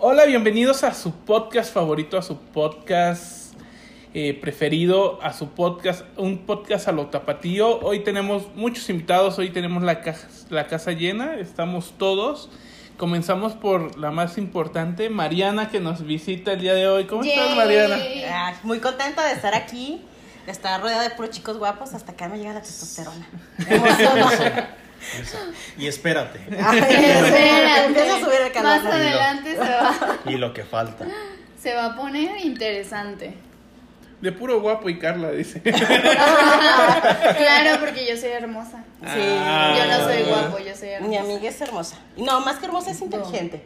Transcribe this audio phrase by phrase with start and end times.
[0.00, 3.54] Hola, bienvenidos a su podcast favorito, a su podcast
[4.14, 7.80] eh, preferido, a su podcast, un podcast a lo tapatío.
[7.80, 10.16] Hoy tenemos muchos invitados, hoy tenemos la, ca-
[10.50, 12.50] la casa llena, estamos todos.
[12.96, 17.04] Comenzamos por la más importante, Mariana, que nos visita el día de hoy.
[17.06, 17.56] ¿Cómo estás.
[17.56, 17.96] Mariana?
[18.30, 20.02] Ah, muy contenta de estar aquí,
[20.48, 21.92] de estar rodeada de puros chicos guapos.
[21.92, 23.26] Hasta acá me llega la testosterona.
[23.68, 24.30] Emociono.
[25.76, 26.40] Y espérate.
[26.64, 27.84] Ay, Espérate.
[27.84, 28.82] Empieza a subir el calor.
[28.82, 31.04] Más adelante se va, Y lo que falta.
[31.60, 33.34] se va a poner interesante.
[34.22, 35.60] De puro guapo y Carla, dice.
[35.62, 38.78] Claro, porque yo soy hermosa.
[39.02, 39.20] Sí.
[39.20, 39.76] Ah.
[39.78, 41.20] Yo no soy guapo, yo soy Mi hermosa.
[41.20, 41.96] amiga es hermosa.
[42.16, 43.62] No, más que hermosa es inteligente.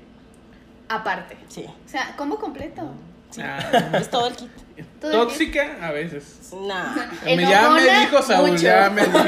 [0.89, 1.37] Aparte.
[1.49, 1.65] Sí.
[1.65, 2.91] O sea, combo completo.
[3.41, 4.49] Ah, Es todo el kit.
[5.01, 6.51] Tóxica a veces.
[6.53, 6.75] No.
[7.25, 8.63] Me- ya me dijo Saúl, mucho.
[8.63, 9.19] ya me dijo.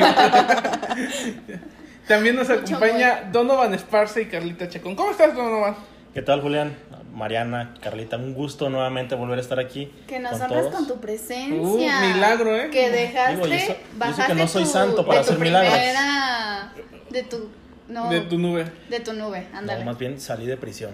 [2.09, 4.95] También nos Mucho acompaña Donovan Esparza y Carlita Chacón.
[4.95, 5.75] ¿Cómo estás, Donovan?
[6.13, 6.77] ¿Qué tal, Julián?
[7.13, 9.91] Mariana, Carlita, un gusto nuevamente volver a estar aquí.
[10.07, 10.75] Que nos con honras todos.
[10.75, 11.57] con tu presencia.
[11.61, 11.77] Uh,
[12.15, 12.71] milagro, ¿eh?
[12.71, 15.31] Que dejaste, Digo, yo so- yo bajaste que no soy tu- santo para de tu
[15.33, 15.73] hacer milagros.
[15.73, 16.73] primera-
[17.11, 17.49] de tu,
[17.89, 18.67] no, De tu nube.
[18.91, 19.81] de tu nube, ándale.
[19.81, 20.91] No, más bien salí de prisión.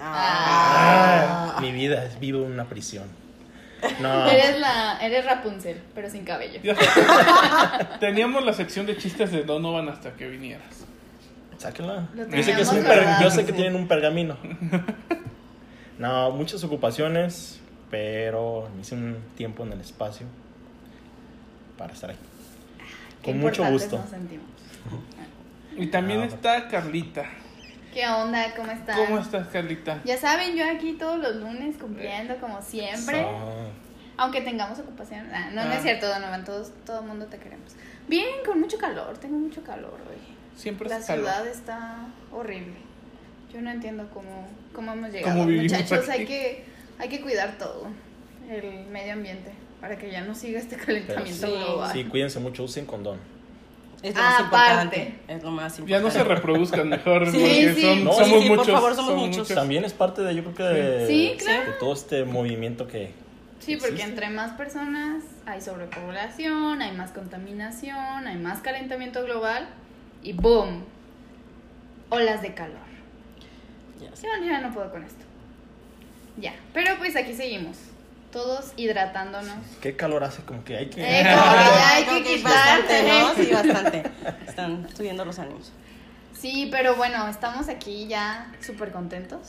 [0.00, 1.58] Ah.
[1.60, 3.04] Mi vida es vivo en una prisión.
[4.00, 6.60] No, Eres la, eres Rapunzel, pero sin cabello.
[8.00, 10.84] Teníamos la sección de chistes de Donovan hasta que vinieras.
[11.58, 12.08] sáquenla.
[12.16, 13.56] Yo sé, que es un teníamos per- guardado, yo sé que sí.
[13.56, 14.36] tienen un pergamino.
[15.98, 17.58] No, muchas ocupaciones,
[17.90, 20.28] pero me hice un tiempo en el espacio
[21.76, 22.20] para estar aquí.
[23.20, 23.98] Qué Con mucho gusto.
[23.98, 24.46] nos sentimos.
[25.76, 27.24] Y también Ah, está Carlita.
[27.98, 28.54] ¿Qué onda?
[28.54, 28.96] ¿Cómo están?
[28.96, 30.00] ¿Cómo estás, Carlita?
[30.04, 33.22] Ya saben, yo aquí todos los lunes cumpliendo como siempre.
[33.22, 33.72] So-
[34.18, 35.26] Aunque tengamos ocupación.
[35.34, 35.74] Ah, no, no Ah.
[35.74, 36.44] es cierto, Donovan.
[36.44, 37.72] Todos, todo el mundo te queremos.
[38.06, 39.18] Bien, con mucho calor.
[39.18, 40.16] Tengo mucho calor hoy.
[40.56, 41.24] Siempre La es calor.
[41.24, 42.76] ciudad está horrible.
[43.52, 45.32] Yo no entiendo cómo, cómo hemos llegado.
[45.34, 46.20] ¿Cómo vivimos Muchachos, aquí?
[46.20, 46.64] hay que,
[47.00, 47.88] hay que cuidar todo.
[48.48, 49.50] El medio ambiente.
[49.80, 51.92] Para que ya no siga este calentamiento sí, global.
[51.92, 53.18] Sí, cuídense mucho, usen condón.
[54.02, 54.82] Es lo más Aparte.
[55.00, 55.18] importante.
[55.28, 55.90] Es lo más importante.
[55.90, 57.82] Ya no se reproduzcan mejor Sí, porque sí.
[57.82, 58.72] son- No, somos sí, sí, por muchos.
[58.74, 59.48] favor, somos muchos.
[59.48, 61.72] También es parte de, yo creo que de, Sí, claro.
[61.72, 63.12] de todo este movimiento que...
[63.58, 64.08] Sí, porque existe.
[64.10, 69.68] entre más personas hay sobrepoblación, hay más contaminación, hay más calentamiento global
[70.22, 70.84] y ¡boom!
[72.10, 72.78] Olas de calor.
[74.00, 74.26] Ya sé.
[74.40, 75.24] Yo ya no puedo con esto.
[76.38, 77.76] Ya, pero pues aquí seguimos.
[78.32, 79.56] Todos hidratándonos.
[79.80, 81.00] Qué calor hace, como que hay que...
[81.02, 83.34] Eh, como que ya hay que bastante, ¿no?
[83.34, 84.02] Sí, bastante.
[84.46, 85.72] Están subiendo los ánimos.
[86.38, 89.40] Sí, pero bueno, estamos aquí ya súper contentos.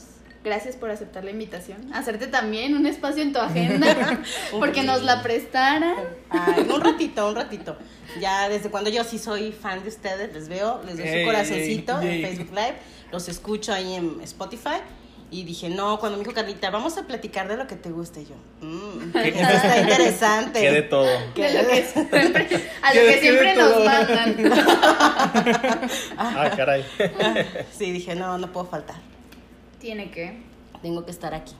[0.42, 1.92] Gracias por aceptar la invitación.
[1.92, 4.22] Hacerte también un espacio en tu agenda,
[4.58, 5.96] porque nos la prestaran.
[6.30, 7.76] Ay, un ratito, un ratito.
[8.20, 12.00] Ya desde cuando yo sí soy fan de ustedes, les veo, les doy su corazoncito
[12.00, 12.28] ey, en.
[12.28, 12.76] Facebook Live,
[13.12, 14.80] los escucho ahí en Spotify.
[15.32, 18.18] Y dije, no, cuando me dijo Carlita, vamos a platicar de lo que te gusta.
[18.20, 20.60] Y yo, mmm, esto está interesante.
[20.60, 21.04] Que de todo.
[21.04, 22.20] De lo que siempre,
[22.82, 23.76] a lo Que siempre todo.
[23.76, 24.36] nos mandan.
[26.18, 26.84] Ah, caray.
[27.76, 28.96] Sí, dije, no, no puedo faltar.
[29.78, 30.38] Tiene que.
[30.82, 31.54] Tengo que estar aquí.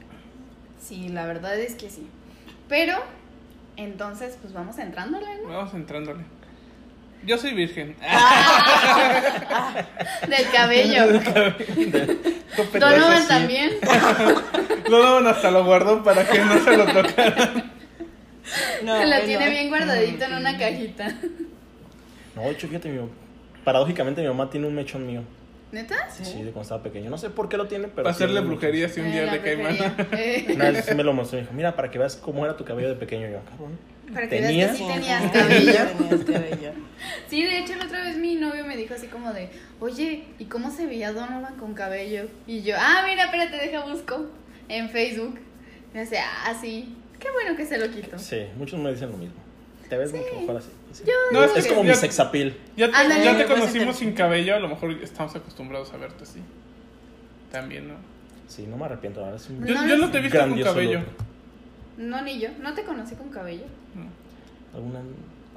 [0.80, 2.08] Sí, la verdad es que sí.
[2.68, 2.94] Pero,
[3.76, 5.48] entonces, pues vamos entrándole, ¿no?
[5.48, 6.24] Vamos entrándole.
[7.24, 7.94] Yo soy virgen.
[10.28, 11.06] Del cabello.
[12.78, 13.28] Donovan sí.
[13.28, 13.70] también.
[14.90, 17.52] Donovan hasta lo guardó para que no se lo tocara.
[18.82, 19.24] No, Se lo bueno.
[19.26, 21.14] tiene bien guardadito en una cajita.
[22.34, 23.00] No, de hecho, fíjate, mi,
[23.64, 25.22] paradójicamente mi mamá tiene un mechón mío.
[25.72, 26.10] ¿Neta?
[26.10, 27.10] Sí, de cuando estaba pequeño.
[27.10, 28.02] No sé por qué lo tiene, pero...
[28.02, 29.76] Para hacerle brujería si un Eh, día le cae mal.
[30.12, 32.56] Eh, Una vez sí me lo mostró y dijo, mira, para que veas cómo era
[32.56, 33.28] tu cabello de pequeño.
[33.28, 33.78] Y yo, cabrón.
[34.12, 34.66] Para que ¿Tenía?
[34.66, 35.72] veas que sí tenías Sí, cabello.
[35.98, 36.72] tenías cabello.
[37.28, 39.48] Sí, de hecho, la otra vez mi novio me dijo así como de,
[39.80, 42.28] oye, ¿y cómo se veía Donovan con cabello?
[42.46, 44.26] Y yo, ah, mira, espérate, deja busco
[44.68, 45.38] en Facebook.
[45.94, 48.18] Me dice, ah, sí, qué bueno que se lo quito.
[48.18, 49.36] Sí, muchos me dicen lo mismo.
[49.88, 50.68] Te ves mucho mejor así.
[50.92, 51.02] Sí.
[51.06, 52.56] Yo No, es que Es como mi sexapil.
[52.76, 56.22] Ya te, Ándale, ya te conocimos sin cabello, a lo mejor estamos acostumbrados a verte
[56.24, 56.40] así.
[57.50, 57.94] También, ¿no?
[58.46, 59.20] Sí, no me arrepiento.
[59.20, 60.98] verdad, es un Yo No, yo no no te he visto con cabello.
[61.00, 61.06] look.
[61.98, 63.64] No, ni yo, no te conocí con cabello.
[64.74, 65.00] Alguna,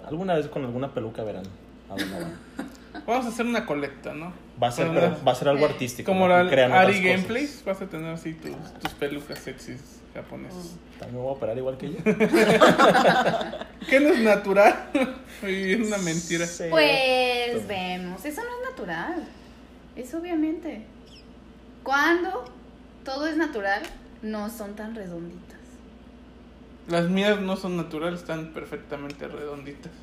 [0.08, 1.46] alguna vez con alguna peluca verán.
[1.90, 2.30] a dónde va.
[3.08, 4.32] Vamos a hacer una colecta, ¿no?
[4.62, 6.12] Va a ser, pero va a ser algo Eh, artístico.
[6.12, 6.44] Como ¿no?
[6.44, 7.02] la Ari.
[7.02, 10.76] Gameplays, vas a tener así tus, tus pelucas sexys japonesas.
[11.00, 12.02] También me voy a operar igual que ella.
[13.90, 14.90] ¿Qué no es natural?
[15.44, 16.46] Es una mentira.
[16.46, 16.66] Sí.
[16.70, 19.28] Pues vemos, eso no es natural.
[19.96, 20.86] Es obviamente.
[21.84, 22.46] Cuando
[23.04, 23.82] todo es natural,
[24.22, 25.60] no son tan redonditas.
[26.88, 29.92] Las mías no son naturales, están perfectamente redonditas.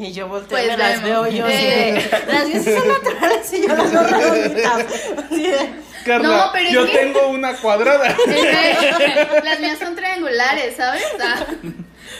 [0.00, 1.26] Y yo volteo Pues me las vemos.
[1.28, 1.46] veo yo.
[1.46, 2.10] así Eh.
[2.28, 4.84] las mías sí son naturales y yo las veo redonditas.
[6.04, 8.16] Carla, No, pero yo que- tengo una cuadrada.
[9.44, 11.04] Las mías son triangulares, ¿sabes?
[11.22, 11.46] Ah.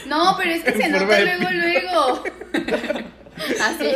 [0.07, 2.25] No, pero es que se nota luego, luego.
[3.61, 3.91] Así.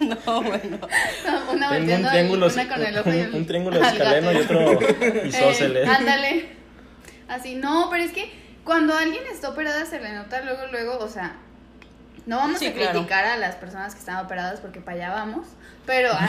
[0.00, 0.78] no, bueno.
[0.78, 4.32] Una Tengo un volteando triángulo, una con el ojo y un, el- triángulo al escaleno
[4.32, 4.78] y otro
[5.26, 5.88] isósceles.
[5.88, 6.63] Eh, ándale.
[7.28, 8.30] Así, no, pero es que
[8.64, 11.36] cuando alguien está operada se le nota luego, luego, o sea,
[12.26, 12.92] no vamos Sí, a claro.
[12.92, 15.46] criticar a las personas que están operadas porque para allá vamos,
[15.86, 16.10] pero...
[16.16, 16.28] Ah.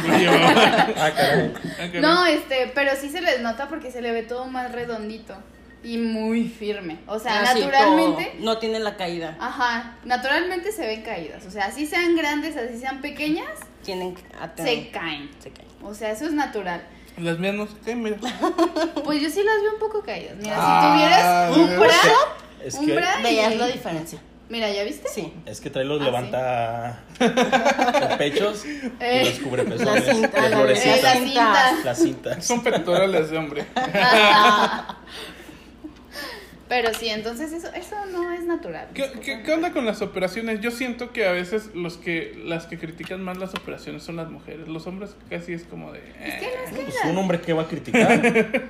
[0.98, 5.36] Ah, no, este, pero sí se les nota porque se le ve todo más redondito
[5.84, 6.98] y muy firme.
[7.08, 8.36] O sea, Así, naturalmente...
[8.40, 9.38] no tiene la caída.
[9.40, 11.46] Ajá, naturalmente se ven caídas.
[11.46, 13.52] O sea, así sean grandes, así sean pequeñas,
[13.84, 14.16] Tienen
[14.58, 15.30] se caen.
[15.40, 15.68] Se caen.
[15.84, 16.82] O sea, eso es natural.
[17.18, 18.18] Las mías no se caen, mira.
[19.04, 20.36] Pues yo sí las veo un poco caídas.
[20.38, 21.92] Mira, Ah, si tuvieras un bra,
[22.64, 24.20] Es un que, bra y- ¿Veías la diferencia?
[24.48, 25.08] Mira, ¿ya viste?
[25.10, 25.34] Sí.
[25.48, 27.00] es que trae los Ah, levanta
[28.00, 28.64] los pechos
[29.00, 30.98] Eh, y los cubre La cinta, de la- florecitas.
[30.98, 31.24] Eh, la cinta.
[31.26, 31.76] cinta.
[31.84, 32.46] Las cintas.
[32.46, 33.66] Son pectorales de hombre.
[36.68, 38.88] Pero sí, entonces eso, eso no es natural.
[38.96, 40.62] ¿Qué, qué, qué onda con las operaciones?
[40.62, 44.30] Yo siento que a veces los que las que critican más las operaciones son las
[44.32, 44.68] mujeres.
[44.68, 46.00] Los hombres casi es como de...
[46.00, 46.50] Es que eh.
[46.56, 48.22] no es que Pues un hombre que va a criticar.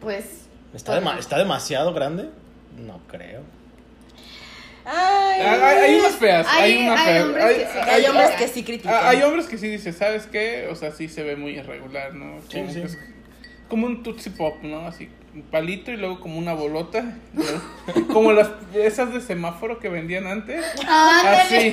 [0.00, 0.46] Pues.
[0.74, 2.28] ¿Está, pues, dema- ¿Está demasiado grande?
[2.86, 3.42] No creo.
[4.84, 7.24] Ay, Ah, Hay, hay unas feas, hay, Hay- unas hay feas.
[7.24, 7.78] hombres que sí.
[7.90, 8.94] hay hombres que sí critican.
[8.94, 10.68] Ah, Hay hombres que sí dicen, ¿sabes qué?
[10.70, 12.40] O sea, sí se ve muy irregular, ¿no?
[12.48, 12.80] Sí, Como, sí.
[12.82, 12.98] es
[13.68, 14.86] como un Tootsie Pop, ¿no?
[14.86, 15.08] Así,
[15.42, 17.02] palito y luego como una bolota.
[17.32, 18.08] ¿no?
[18.12, 20.64] como las esas de semáforo que vendían antes.
[20.86, 21.72] Así,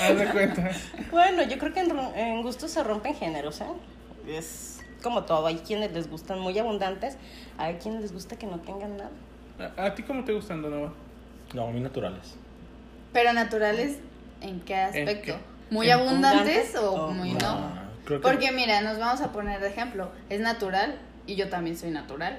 [0.00, 0.70] haz de cuenta.
[1.10, 3.66] Bueno, yo creo que en, en gustos se rompen géneros, ¿eh?
[4.28, 5.46] Es como todo.
[5.46, 7.16] Hay quienes les gustan muy abundantes,
[7.58, 9.10] hay quienes les gusta que no tengan nada.
[9.76, 10.92] ¿A, a ti cómo te gustan, Donovan?
[11.54, 12.34] No, muy naturales.
[13.12, 13.98] Pero naturales,
[14.40, 15.32] ¿en qué aspecto?
[15.34, 15.74] qué?
[15.74, 17.72] ¿Muy ¿En abundantes o muy no?
[18.04, 20.10] Creo que- Porque mira, nos vamos a poner de ejemplo.
[20.28, 20.96] Es natural
[21.26, 22.38] y yo también soy natural.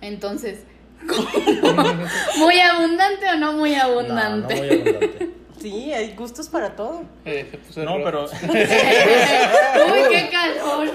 [0.00, 0.60] Entonces,
[2.38, 4.54] ¿muy abundante o no muy No, no abundante?
[4.56, 5.30] muy abundante.
[5.58, 7.02] Sí, hay gustos para todo.
[7.24, 10.88] Eh, se puso No, pero Uy, qué calor.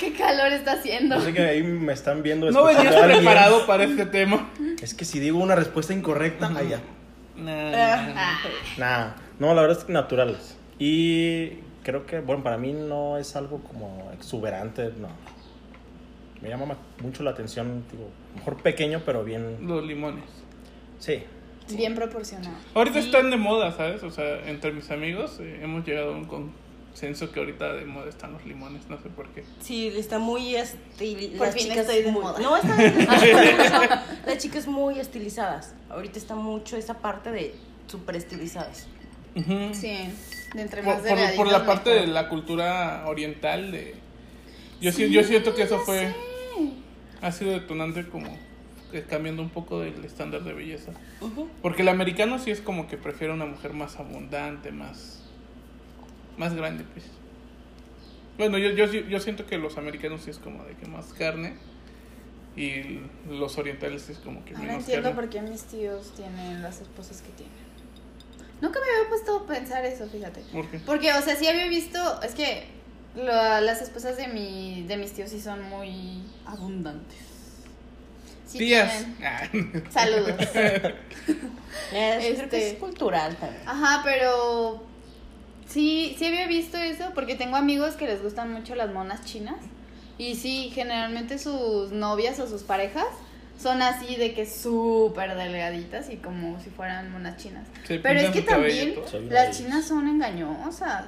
[0.00, 1.14] Qué calor está haciendo.
[1.16, 2.50] yo sé que ahí me están viendo.
[2.50, 4.50] No venías preparado para este tema.
[4.82, 6.80] Es que si digo una respuesta incorrecta, allá.
[7.36, 8.38] Nah, Ah,
[8.78, 9.06] Nah,
[9.38, 10.56] no, la verdad es que naturales.
[10.80, 11.50] Y
[11.84, 15.08] creo que, bueno, para mí no es algo como exuberante, no.
[16.42, 19.66] Me llama ma- mucho la atención, digo, mejor pequeño, pero bien.
[19.66, 20.24] Los limones.
[20.98, 21.22] Sí.
[21.76, 22.54] bien proporcionado.
[22.74, 24.02] Ahorita están de moda, ¿sabes?
[24.02, 28.08] O sea, entre mis amigos eh, hemos llegado a un consenso que ahorita de moda
[28.08, 29.44] están los limones, no sé por qué.
[29.60, 31.38] Sí, está muy estilizada.
[31.38, 32.38] Por fin estoy de moda.
[32.40, 34.06] No, está estilizada.
[34.26, 35.74] Las chicas muy estilizadas.
[35.88, 37.54] Ahorita está mucho esa parte de
[37.86, 38.86] súper estilizadas.
[39.72, 39.96] Sí,
[40.54, 43.94] de entre Por, más por- por delgaditos, la parte de la cultura oriental de
[44.80, 46.14] yo sí, Sí, yo siento que eso fue sé.
[47.22, 48.36] Ha sido detonante como
[49.08, 50.92] cambiando un poco del estándar de belleza
[51.62, 55.22] porque el americano sí es como que prefiere una mujer más abundante más
[56.36, 57.04] más grande pues
[58.36, 61.54] bueno yo, yo, yo siento que los americanos sí es como de que más carne
[62.56, 66.12] y los orientales sí es como que Ahora menos entiendo carne por qué mis tíos
[66.14, 67.54] tienen las esposas que tienen.
[68.60, 70.42] Nunca me había puesto a pensar eso, fíjate.
[70.52, 70.78] ¿Por qué?
[70.80, 72.64] Porque, o sea, sí había visto, es que
[73.16, 77.18] lo- las esposas de, mi, de mis tíos sí son muy abundantes.
[78.46, 79.90] Sí tías tienen- Ah.
[79.90, 80.34] Saludos.
[81.92, 83.62] Es, Creo que Este- es cultural también.
[83.66, 84.82] Ajá, pero
[85.68, 89.56] sí, sí había visto eso porque tengo amigos que les gustan mucho las monas chinas.
[90.18, 93.06] Y sí, generalmente sus novias o sus parejas
[93.60, 97.66] son así de que súper delgaditas y como si fueran monas chinas.
[97.88, 98.94] Pero es que también
[99.30, 101.04] las chinas son engañosas.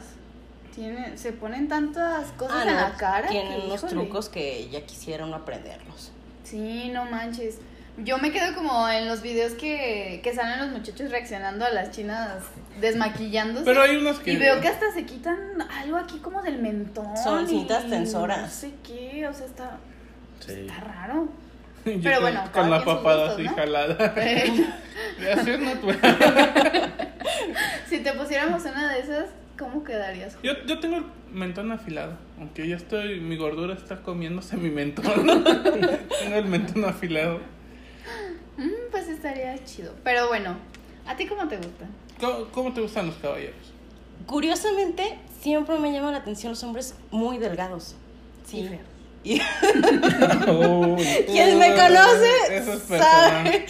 [0.75, 3.29] Tienen, se ponen tantas cosas Ah, en no, la cara.
[3.29, 3.93] Tienen que, unos híjole.
[3.93, 6.13] trucos que ya quisiera uno aprenderlos.
[6.45, 7.59] Sí, no manches.
[7.99, 11.91] Yo me quedo como en los videos que, que salen los muchachos reaccionando a las
[11.91, 12.37] chinas
[12.81, 13.67] desmaquillándose.
[13.67, 15.39] pero hay unos que Y veo que hasta se quitan
[15.79, 17.15] algo aquí como del mentón.
[17.23, 18.41] Son cintas tensoras.
[18.41, 19.77] No sé qué, o sea, está,
[20.41, 20.53] Sí.
[20.67, 21.29] está raro.
[21.85, 23.55] Yo Pero con- bueno, con la papada gustos, así ¿no?
[23.57, 24.67] jalada Eh,
[25.37, 26.93] así es natural
[27.89, 29.27] si te pusiéramos una de esas,
[29.63, 30.37] ¿cómo quedarías?
[30.43, 35.05] Yo, yo tengo el mentón afilado, aunque ya estoy, mi gordura está comiéndose mi mentón.
[35.65, 37.39] tengo el mentón afilado.
[38.57, 39.95] Mm, pues estaría chido.
[40.03, 40.57] Pero bueno,
[41.07, 41.87] ¿a ti cómo te gusta?
[42.21, 43.73] ¿Cómo, cómo te gustan los caballeros?
[44.27, 47.97] Curiosamente, siempre me llaman la atención los hombres muy delgados.
[48.45, 48.69] Sí.
[49.25, 49.41] Y Uy.
[51.27, 53.45] quien me conoce eso es personal.
[53.45, 53.67] sabe.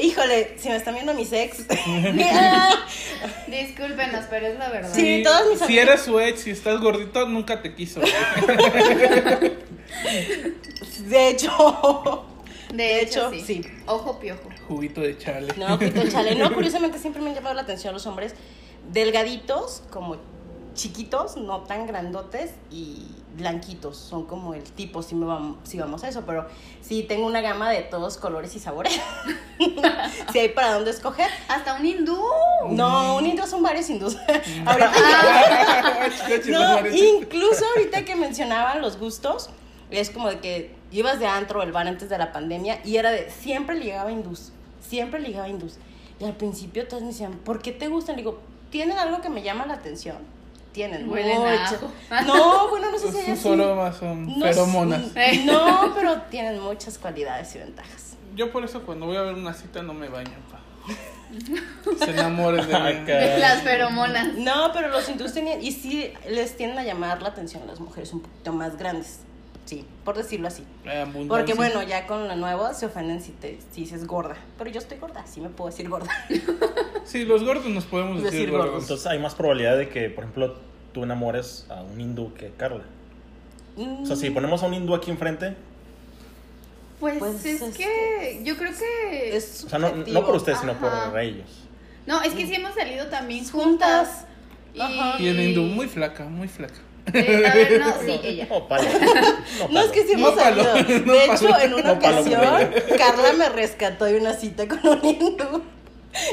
[0.00, 1.58] Híjole, si me están viendo mis ex.
[3.46, 4.90] Discúlpenos, pero es la verdad.
[4.92, 8.00] Sí, todos mis Si amigos- eres su ex y estás gordito, nunca te quiso.
[11.00, 12.24] de hecho.
[12.74, 13.40] De, hecho, sí.
[13.46, 13.62] sí.
[13.86, 14.48] Ojo piojo.
[14.66, 15.54] Juguito de chale.
[15.56, 16.34] No, pito chale.
[16.34, 18.34] No, curiosamente siempre me han llamado la atención los hombres
[18.92, 20.16] delgaditos, como
[20.76, 23.06] chiquitos, no tan grandotes y
[23.36, 23.96] blanquitos.
[23.96, 26.22] Son como el tipo, si, me vamos, si vamos a eso.
[26.24, 26.46] Pero
[26.80, 29.00] sí tengo una gama de todos colores y sabores.
[30.32, 31.28] si hay para dónde escoger.
[31.48, 32.22] Hasta un hindú.
[32.70, 34.16] No, un hindú son varios hindús.
[34.66, 34.92] ahorita
[36.50, 39.50] No, incluso ahorita que mencionaban los gustos,
[39.90, 43.10] es como de que ibas de antro el bar antes de la pandemia y era
[43.10, 45.78] de siempre ligaba hindús, siempre ligaba hindús.
[46.18, 48.16] Y al principio todos me decían, ¿por qué te gustan?
[48.16, 48.40] Le digo,
[48.70, 50.35] ¿tienen algo que me llama la atención?
[50.76, 51.90] Tienen Huelen a mucho.
[52.10, 52.24] ajo.
[52.26, 55.10] No, bueno, no sé si Sus aromas son No feromonas.
[55.12, 58.16] sé- No, pero tienen muchas cualidades y ventajas.
[58.34, 60.60] Yo por eso cuando voy a ver una cita no me baño, pa.
[62.04, 63.06] Se enamoren de mí.
[63.06, 63.40] caray.
[63.40, 64.34] Las feromonas.
[64.34, 67.80] No, pero los hindús tenían, y sí les tienden a llamar la atención a las
[67.80, 69.20] mujeres un poquito más grandes.
[69.66, 70.62] Sí, por decirlo así.
[70.84, 71.28] Eh, abundancia.
[71.28, 74.36] Porque bueno, ya con lo nuevo se ofenden si, te, si dices gorda.
[74.56, 76.08] Pero yo estoy gorda, sí me puedo decir gorda.
[77.04, 78.66] Sí, los gordos nos podemos decir, Decir gordos.
[78.66, 78.82] gordos.
[78.84, 80.56] Entonces hay más probabilidad de que, por ejemplo,
[80.92, 82.82] tú enamores a un hindú que Carla.
[83.76, 85.54] O sea, si ponemos a un hindú aquí enfrente,
[86.98, 89.36] Pues, Pues, es que yo creo que.
[89.36, 89.92] Es o sea, no,
[90.24, 91.68] por ustedes, sino por ellos.
[92.06, 94.08] No, es que sí hemos salido también Juntas.
[94.08, 94.26] juntas.
[94.74, 95.22] Y, Ajá.
[95.22, 96.80] Y el hindú, muy flaca, muy flaca.
[97.12, 98.46] Eh, a ver, no, sí, ella.
[98.50, 98.88] No, palo.
[99.60, 100.74] No, No, es que sí hemos No salido.
[100.74, 102.42] De hecho, en una ocasión.
[102.98, 105.62] Carla me rescató de una cita con un hindú.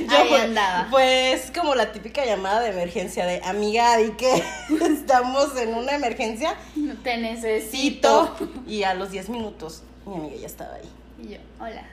[0.10, 0.88] Ahí fue- andaba.
[0.90, 4.44] Pues como la típica llamada de emergencia de amiga, di que
[4.82, 6.56] estamos en una emergencia.
[7.04, 8.34] Te necesito.
[8.66, 10.90] Y a los 10 minutos, mi amiga ya estaba ahí.
[11.22, 11.84] Y yo, hola.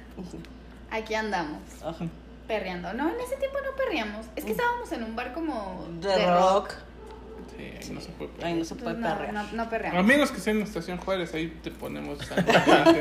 [0.90, 1.60] Aquí andamos.
[1.84, 2.06] Ajá.
[2.48, 2.92] Perreando.
[2.94, 4.26] No, en ese tiempo no perreamos.
[4.36, 5.86] Es que estábamos en un bar como.
[6.00, 6.74] De, rock.
[7.56, 9.34] Sí, ahí no se puede Ahí no se puede Entonces, no, perrear.
[9.34, 10.04] no, no A perreamos.
[10.04, 12.34] menos que sea en la estación Juárez, ahí te ponemos a-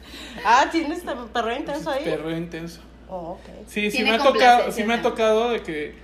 [0.44, 2.04] Ah, ¿tienes tam- perreo intenso ahí?
[2.04, 2.80] perreo intenso.
[3.08, 3.66] Oh, ok.
[3.68, 5.94] Sí, sí me ha tocado, sí me ha tocado de que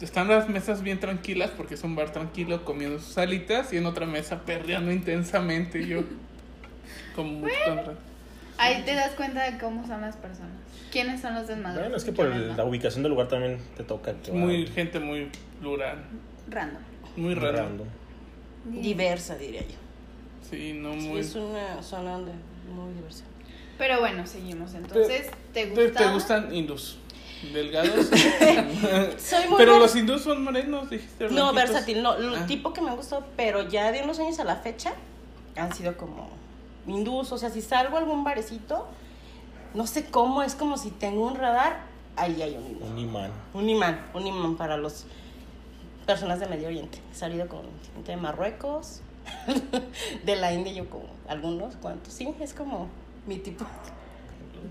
[0.00, 3.86] están las mesas bien tranquilas porque es un bar tranquilo comiendo sus alitas y en
[3.86, 6.02] otra mesa perreando intensamente yo
[7.16, 7.94] como mucho contra-
[8.60, 10.50] Ahí te das cuenta de cómo son las personas.
[10.90, 11.80] ¿Quiénes son los desmadrosos?
[11.82, 12.56] Bueno, es que por ¿Quiénes el- no?
[12.56, 14.14] la ubicación del lugar también te toca.
[14.14, 15.30] que va muy gente muy
[15.60, 15.98] plural,
[16.48, 16.82] Random.
[17.16, 17.56] muy raro.
[17.58, 17.86] random.
[18.64, 19.76] Diversa, diría yo.
[20.50, 22.32] Sí, no Sí, muy es una zona donde
[22.74, 23.24] muy diversa.
[23.78, 24.74] Pero bueno, seguimos.
[24.74, 25.98] Entonces, ¿te ¿Te, gusta?
[26.06, 26.98] te gustan hindús?
[27.52, 28.06] Delgados.
[29.18, 31.24] Soy muy Pero los hindús son morenos, dijiste.
[31.28, 31.54] No, blanquitos.
[31.54, 32.14] versátil, no.
[32.16, 32.46] El Ah.
[32.46, 34.92] tipo que me gustó, pero ya de unos años a la fecha
[35.56, 36.28] han sido como
[36.86, 37.30] hindús.
[37.32, 38.88] O sea, si salgo a algún barecito,
[39.74, 41.82] no sé cómo, es como si tengo un radar,
[42.16, 42.84] ahí hay un hindú.
[42.86, 43.30] Un imán.
[43.54, 45.04] Un imán, un imán para los
[46.08, 46.98] personas de Medio Oriente.
[47.12, 47.60] He salido con
[47.94, 49.02] gente de Marruecos,
[50.24, 52.14] de la India, yo con algunos cuantos.
[52.14, 52.88] Sí, es como
[53.26, 53.66] mi tipo.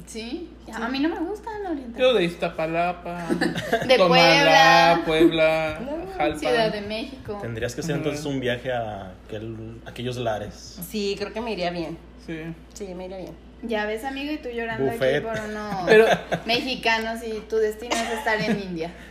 [0.08, 0.51] Sí.
[0.74, 2.13] A mí no me gustan Yo orientales.
[2.15, 3.27] de Iztapalapa.
[3.88, 5.01] De Puebla.
[5.06, 5.79] Puebla.
[5.79, 6.39] No.
[6.39, 7.38] Ciudad de México.
[7.39, 10.79] Tendrías que hacer entonces un viaje a aquel- aquellos lares.
[10.89, 11.98] Sí, creo que me iría bien.
[12.25, 12.39] Sí.
[12.74, 13.34] Sí, me iría bien.
[13.63, 15.25] Ya ves, amigo, y tú llorando Buffet.
[15.25, 16.06] aquí por unos Pero-
[16.46, 18.91] mexicanos y tu destino es estar en India.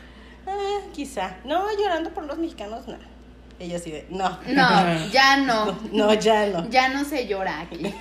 [0.46, 1.36] Ah, quizá.
[1.44, 2.96] No, llorando por los mexicanos, no.
[3.58, 4.38] Ella sí de, no.
[4.46, 5.78] No, ya no.
[5.92, 6.68] No, ya no.
[6.68, 7.80] Ya no se llora aquí.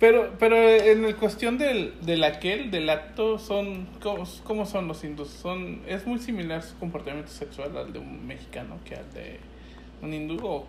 [0.00, 5.04] Pero, pero en el cuestión del, del aquel, del acto, son ¿cómo, cómo son los
[5.04, 5.28] hindús?
[5.28, 9.40] Son, ¿Es muy similar su comportamiento sexual al de un mexicano que al de
[10.00, 10.38] un hindú?
[10.42, 10.66] ¿O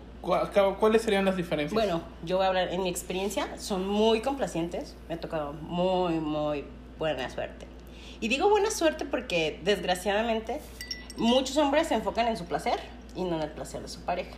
[0.78, 1.72] cuáles serían las diferencias?
[1.72, 6.20] Bueno, yo voy a hablar en mi experiencia, son muy complacientes, me ha tocado muy,
[6.20, 6.64] muy
[6.98, 7.71] buena suerte.
[8.22, 10.60] Y digo buena suerte porque desgraciadamente
[11.16, 12.78] muchos hombres se enfocan en su placer
[13.16, 14.30] y no en el placer de su pareja.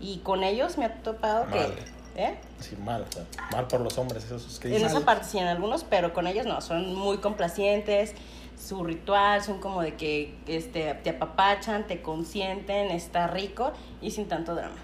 [0.00, 1.58] Y con ellos me ha topado que...
[1.58, 1.74] Mal.
[2.14, 2.36] ¿eh?
[2.60, 3.02] Sí, mal.
[3.02, 4.88] o sea, mal por los hombres, esos que En dicen.
[4.88, 8.14] esa parte sí, en algunos, pero con ellos no, son muy complacientes.
[8.56, 14.28] Su ritual son como de que este, te apapachan, te consienten, está rico y sin
[14.28, 14.78] tanto drama.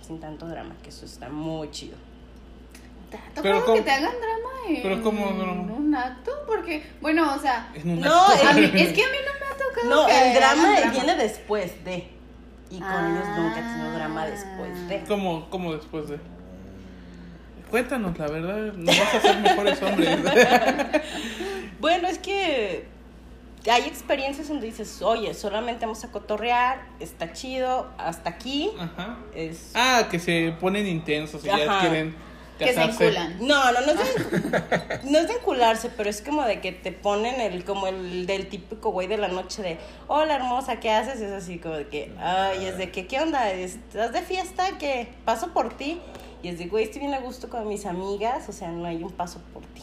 [0.00, 1.98] Sin tanto drama, que eso está muy chido.
[3.10, 3.16] ¿Te
[3.48, 5.62] ha cómo- que te hagan drama en pero cómo drama?
[5.72, 6.30] un acto?
[6.46, 8.48] Porque, bueno, o sea, En un No, acto.
[8.48, 11.14] a mí- es que a mí no me ha tocado No, que el drama viene
[11.16, 12.08] después de.
[12.70, 13.10] Y con Ah.
[13.10, 15.00] ellos nunca tenido drama después de.
[15.08, 16.18] ¿Cómo, cómo después de?
[17.70, 20.18] Cuéntanos, la verdad, nos vas a hacer mejores hombres.
[21.80, 22.84] Bueno, es que
[23.70, 28.70] hay experiencias donde dices, oye, solamente vamos a cotorrear, está chido, hasta aquí.
[28.78, 29.16] Ajá.
[29.34, 29.72] Es...
[29.74, 32.14] Ah, que se ponen intensos y ya quieren
[32.66, 33.38] Que se enculan.
[33.40, 36.92] No, no, no es, de, no es de encularse, pero es como de que te
[36.92, 41.20] ponen el, como el del típico güey de la noche de, hola hermosa, ¿qué haces?
[41.20, 43.50] Es así como de que, ay, es de que, ¿qué onda?
[43.50, 44.78] ¿Estás de fiesta?
[44.78, 45.08] ¿Qué?
[45.24, 46.00] ¿Paso por ti?
[46.42, 49.02] Y es de, güey, estoy bien a gusto con mis amigas, o sea, no hay
[49.02, 49.82] un paso por ti.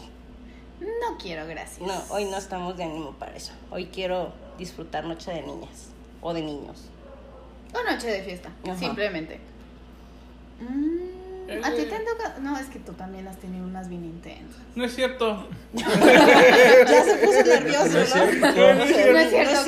[0.80, 1.80] No quiero, gracias.
[1.80, 3.52] No, hoy no estamos de ánimo para eso.
[3.72, 5.90] Hoy quiero disfrutar noche de niñas
[6.22, 6.86] o de niños.
[7.74, 8.78] O noche de fiesta, Ajá.
[8.78, 9.40] simplemente.
[10.60, 11.27] Mm,
[11.64, 12.40] ¿A ti te han tocado?
[12.42, 14.62] No, es que tú también has tenido unas bien intensas.
[14.76, 15.48] No es cierto.
[15.74, 18.26] ya se puso nervioso, No es ¿no?
[18.26, 18.74] cierto.
[18.74, 19.64] No es cierto, No es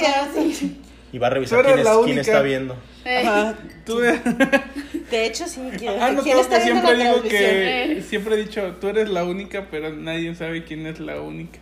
[0.57, 0.75] cierto.
[1.11, 2.75] Y va a revisar quién, es- quién está viendo.
[3.05, 3.55] Eh, Ajá.
[3.85, 5.61] Tú De hecho, sí.
[5.77, 8.01] ¿quién, Ah, no, quién está que viendo siempre digo que Eh.
[8.03, 11.57] siempre he dicho, tú eres la única, pero nadie sabe quién es la única.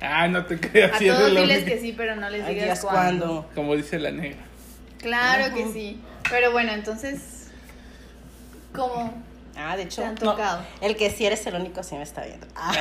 [0.00, 1.64] Ah, no te creas, A si todos diles única.
[1.64, 2.80] que sí, pero no les digas.
[2.82, 3.48] ¿cuándo?
[3.56, 4.38] Como dice la negra.
[4.98, 6.00] Claro que sí.
[6.30, 7.48] Pero bueno, entonces,
[8.72, 9.12] ¿cómo
[9.60, 10.62] Ah, de hecho, te han no, tocado?
[10.80, 12.46] el que sí eres el único sí me está viendo.
[12.54, 12.72] Ah,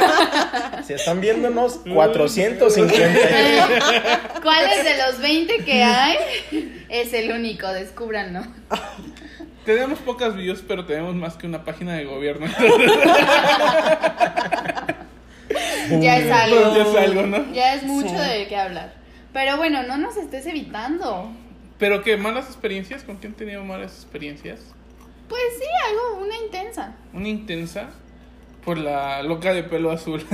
[0.00, 0.82] Ah.
[0.84, 3.18] Si están viéndonos, 450.
[4.42, 6.16] ¿Cuál es de los 20 que hay?
[6.88, 8.40] Es el único, descúbranlo.
[9.64, 12.46] Tenemos pocas views, pero tenemos más que una página de gobierno.
[15.90, 16.74] Ya es algo.
[16.76, 17.52] Ya es algo, ¿no?
[17.54, 18.14] Ya es mucho Sí.
[18.16, 18.92] de qué hablar.
[19.32, 21.30] Pero bueno, no nos estés evitando.
[21.78, 22.16] ¿Pero qué?
[22.16, 23.04] ¿Malas experiencias?
[23.04, 24.60] ¿Con quién han tenido malas experiencias?
[25.28, 26.96] Pues sí, algo, una intensa.
[27.12, 27.90] Una intensa
[28.64, 30.24] por la loca de pelo azul.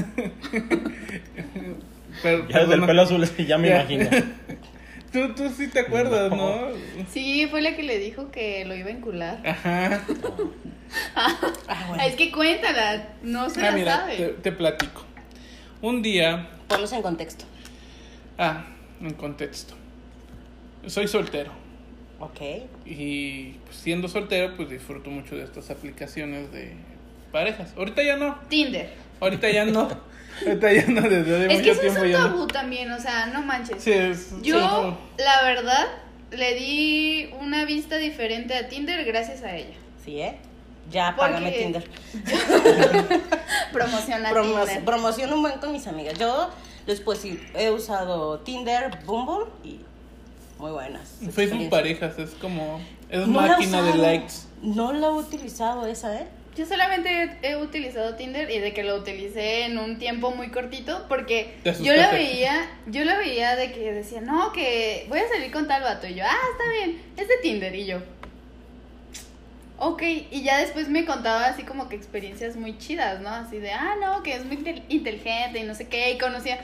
[2.22, 3.80] Pero, Ya desde el pelo azul ya me Ya.
[3.82, 4.08] imagino.
[5.12, 6.70] Tú, tú sí te acuerdas, ¿no?
[7.08, 9.40] Sí, fue la que le dijo que lo iba a encular.
[9.46, 10.02] Ajá.
[11.14, 12.02] ah, bueno.
[12.02, 14.16] Es que cuéntala, no se Ah, la mira, sabe.
[14.16, 15.04] te, te platico.
[15.82, 17.44] Un día, Ponlos en contexto.
[18.38, 18.64] ah,
[19.00, 19.76] en contexto.
[20.88, 21.52] Soy soltero.
[22.20, 22.40] Ok.
[22.86, 26.74] Y pues, siendo soltero, pues disfruto mucho de estas aplicaciones de
[27.32, 27.72] parejas.
[27.76, 28.38] Ahorita ya no.
[28.48, 28.92] Tinder.
[29.20, 29.88] Ahorita ya no.
[30.46, 32.46] Ahorita ya no, desde hace Es que eso es un tabú no.
[32.48, 33.82] también, o sea, no manches.
[33.82, 34.98] Sí, es- Yo, sí, no.
[35.18, 35.86] la verdad,
[36.32, 39.74] le di una vista diferente a Tinder gracias a ella.
[40.04, 40.36] Sí, ¿eh?
[40.90, 41.88] Ya, Porque- págame Tinder.
[43.72, 44.84] Promociona Promo- Tinder.
[44.84, 46.18] promociono un buen con mis amigas.
[46.18, 46.50] Yo,
[46.86, 49.80] decir, he usado Tinder, Bumble y
[50.58, 51.18] muy buenas.
[51.32, 52.80] Facebook parejas es como.
[53.10, 54.34] Es No máquina de likes.
[54.62, 56.26] No la he utilizado esa, ¿eh?
[56.56, 61.04] Yo solamente he utilizado Tinder y de que lo utilicé en un tiempo muy cortito
[61.08, 62.16] porque Te yo la asustaste.
[62.16, 66.06] veía, yo la veía de que decía, no, que voy a salir con tal vato
[66.06, 67.98] y yo, ah, está bien, es de Tinder y yo,
[69.78, 73.30] ok, y ya después me contaba así como que experiencias muy chidas, ¿no?
[73.30, 76.60] Así de, ah, no, que es muy intel- inteligente y no sé qué, y conocía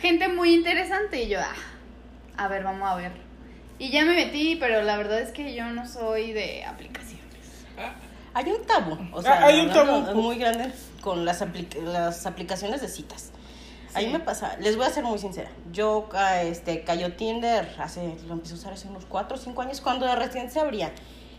[0.00, 1.54] gente muy interesante y yo, ah,
[2.38, 3.12] a ver, vamos a ver.
[3.78, 7.24] Y ya me metí, pero la verdad es que yo no soy de aplicaciones.
[8.34, 10.14] Hay un tabú, o sea, Ah, hay un tabú.
[10.20, 13.30] muy grande con las, apli- las aplicaciones de citas.
[13.94, 14.12] A mí Sí.
[14.12, 15.50] me pasa, les voy a ser muy sincera.
[15.72, 16.08] Yo
[16.42, 20.12] este, cayó Tinder hace, lo empecé a usar hace unos 4 o 5 años cuando
[20.14, 20.92] recién se abría.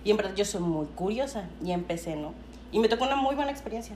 [0.03, 2.33] Y en verdad yo soy muy curiosa y empecé, ¿no?
[2.71, 3.95] Y me tocó una muy buena experiencia.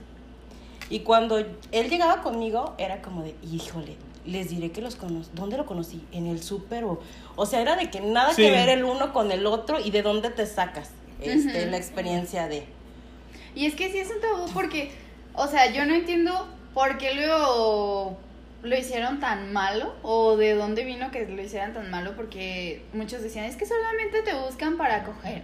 [0.90, 5.30] Y cuando él llegaba conmigo, era como de, híjole, les diré que los conocí.
[5.34, 6.02] ¿Dónde lo conocí?
[6.12, 7.00] En el súper o...
[7.36, 8.42] O sea, era de que nada Sí.
[8.42, 12.48] que ver el uno con el otro y de dónde te sacas este, la experiencia
[12.48, 12.66] de...
[13.54, 14.90] Y es que sí es un tabú porque,
[15.34, 18.16] o sea, yo no entiendo por qué lo,
[18.62, 23.22] lo hicieron tan malo o de dónde vino que lo hicieran tan malo porque muchos
[23.22, 25.42] decían, es que solamente te buscan para coger.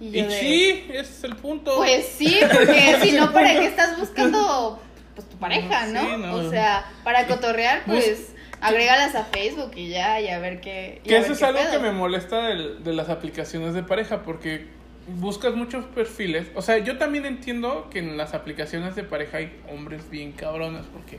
[0.00, 1.74] Y Y yo de, sí, ese es el punto.
[1.76, 4.78] Pues sí, porque si no, ¿para qué estás buscando
[5.18, 6.16] pues tu pareja, Sí, no?
[6.18, 6.34] no.
[6.36, 11.00] O sea, para cotorrear, Bus- pues agrégalas a Facebook y ya, y a ver qué.
[11.04, 11.72] Que eso es algo pedo.
[11.72, 14.66] que me molesta del- de las aplicaciones de pareja, porque
[15.08, 16.48] buscas muchos perfiles.
[16.54, 20.82] O sea, yo también entiendo que en las aplicaciones de pareja hay hombres bien cabrones,
[20.92, 21.18] porque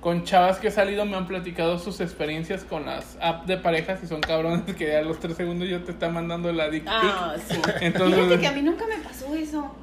[0.00, 3.98] con chavas que he salido me han platicado sus experiencias con las apps de parejas
[4.02, 6.92] y son cabrones que a los tres segundos yo te está mandando la dick pic.
[6.92, 7.56] Ah, sí.
[7.80, 9.74] Entonces, Fíjate que a mí nunca me pasó eso.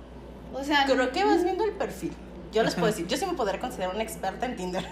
[0.53, 2.13] O sea, Creo que vas viendo el perfil.
[2.53, 4.85] Yo les puedo decir, yo sí me podría considerar una experta en Tinder.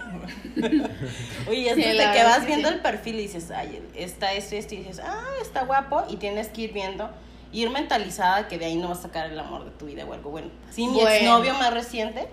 [1.48, 2.74] Oye, es Sí, desde la que vas viendo sí.
[2.76, 6.18] el perfil y dices, ay, está esto y esto, y dices, ah, está guapo, y
[6.18, 7.10] tienes que ir viendo,
[7.52, 10.14] ir mentalizada que de ahí no vas a sacar el amor de tu vida o
[10.14, 10.50] algo bueno.
[10.72, 11.10] Sí, mi Bueno.
[11.10, 12.28] exnovio más reciente,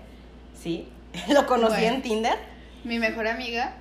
[0.61, 0.87] sí,
[1.29, 1.95] lo conocí Bueno.
[1.97, 2.37] en Tinder.
[2.83, 3.75] Mi mejor amiga.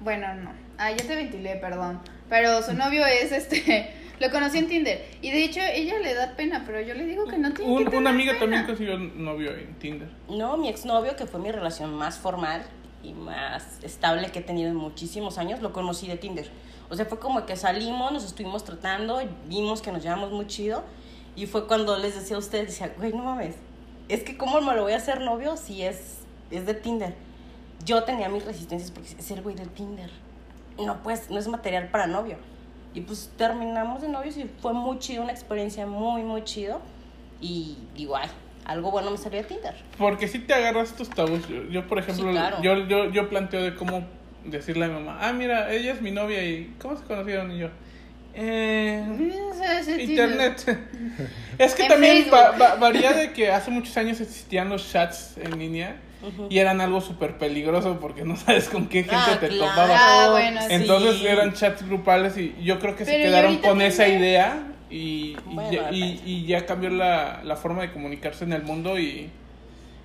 [0.00, 0.52] Bueno, no.
[0.78, 2.00] Ah, ya te ventilé, perdón.
[2.28, 3.92] Pero su novio es este.
[4.20, 5.06] Lo conocí en Tinder.
[5.22, 7.78] Y de hecho, ella le da pena, pero yo le digo que no tiene un-
[7.78, 8.40] que tener una amiga pena.
[8.64, 10.08] también consiguió novio en Tinder.
[10.28, 12.62] No, mi exnovio, que fue mi relación más formal,
[13.02, 16.50] y más estable que he tenido en muchísimos años, lo conocí de Tinder.
[16.90, 20.82] O sea, fue como que salimos, nos estuvimos tratando, vimos que nos llevamos muy chido.
[21.36, 23.54] Y fue cuando les decía a ustedes, decía, güey, no mames,
[24.08, 26.18] es que cómo me lo voy a hacer novio si es,
[26.50, 27.14] es de Tinder.
[27.84, 30.10] Yo tenía mis resistencias porque es el güey del Tinder.
[30.78, 32.36] No, pues, no es material para novio.
[32.94, 36.80] Y pues terminamos de novios y fue muy chido, una experiencia muy, muy chido.
[37.40, 38.28] Y digo, ay,
[38.64, 39.74] algo bueno me salió de Tinder.
[39.98, 41.46] Porque si te agarras tus tabús.
[41.48, 42.62] Yo, yo, por ejemplo, Sí, claro.
[42.62, 44.02] yo, yo, yo planteo de cómo
[44.44, 47.50] decirle a mi mamá, ah, mira, ella es mi novia y ¿cómo se conocieron?
[47.52, 47.68] Y yo,
[48.34, 49.04] eh,
[49.98, 50.78] internet.
[51.58, 52.34] es que En también Facebook.
[52.38, 55.96] va- va- varía de que hace muchos años existían los chats en línea
[56.50, 59.70] y eran algo súper peligroso porque no sabes con qué gente Ah, te claro.
[59.70, 60.00] topabas.
[60.04, 60.68] Ah, bueno, sí.
[60.70, 64.72] Entonces eran chats grupales y yo creo que se Pero ¿y quedaron con esa idea
[64.90, 68.62] y, y, Bueno, ya, y- y ya cambió la, la forma de comunicarse en el
[68.62, 69.28] mundo y,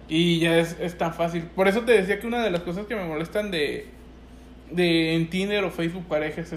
[0.09, 1.43] y ya es, es tan fácil.
[1.43, 3.87] Por eso te decía que una de las cosas que me molestan de,
[4.75, 6.53] de en Tinder o Facebook parejas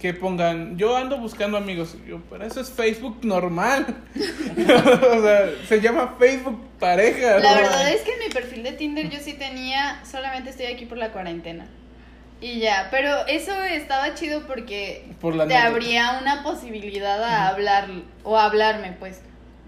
[0.00, 1.96] que pongan yo ando buscando amigos.
[2.06, 3.86] Yo, pero eso es Facebook normal.
[4.16, 7.38] o sea, se llama Facebook pareja.
[7.38, 7.60] La ¿no?
[7.62, 10.98] verdad es que en mi perfil de Tinder yo sí tenía, solamente estoy aquí por
[10.98, 11.66] la cuarentena.
[12.40, 15.66] Y ya, pero eso estaba chido porque Por te anécdota.
[15.66, 17.88] abría una posibilidad a hablar
[18.24, 19.20] o a hablarme, pues.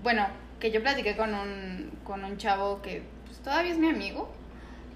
[0.02, 0.26] Bueno,
[0.58, 4.32] que yo platiqué con un, con un chavo que pues, todavía es mi amigo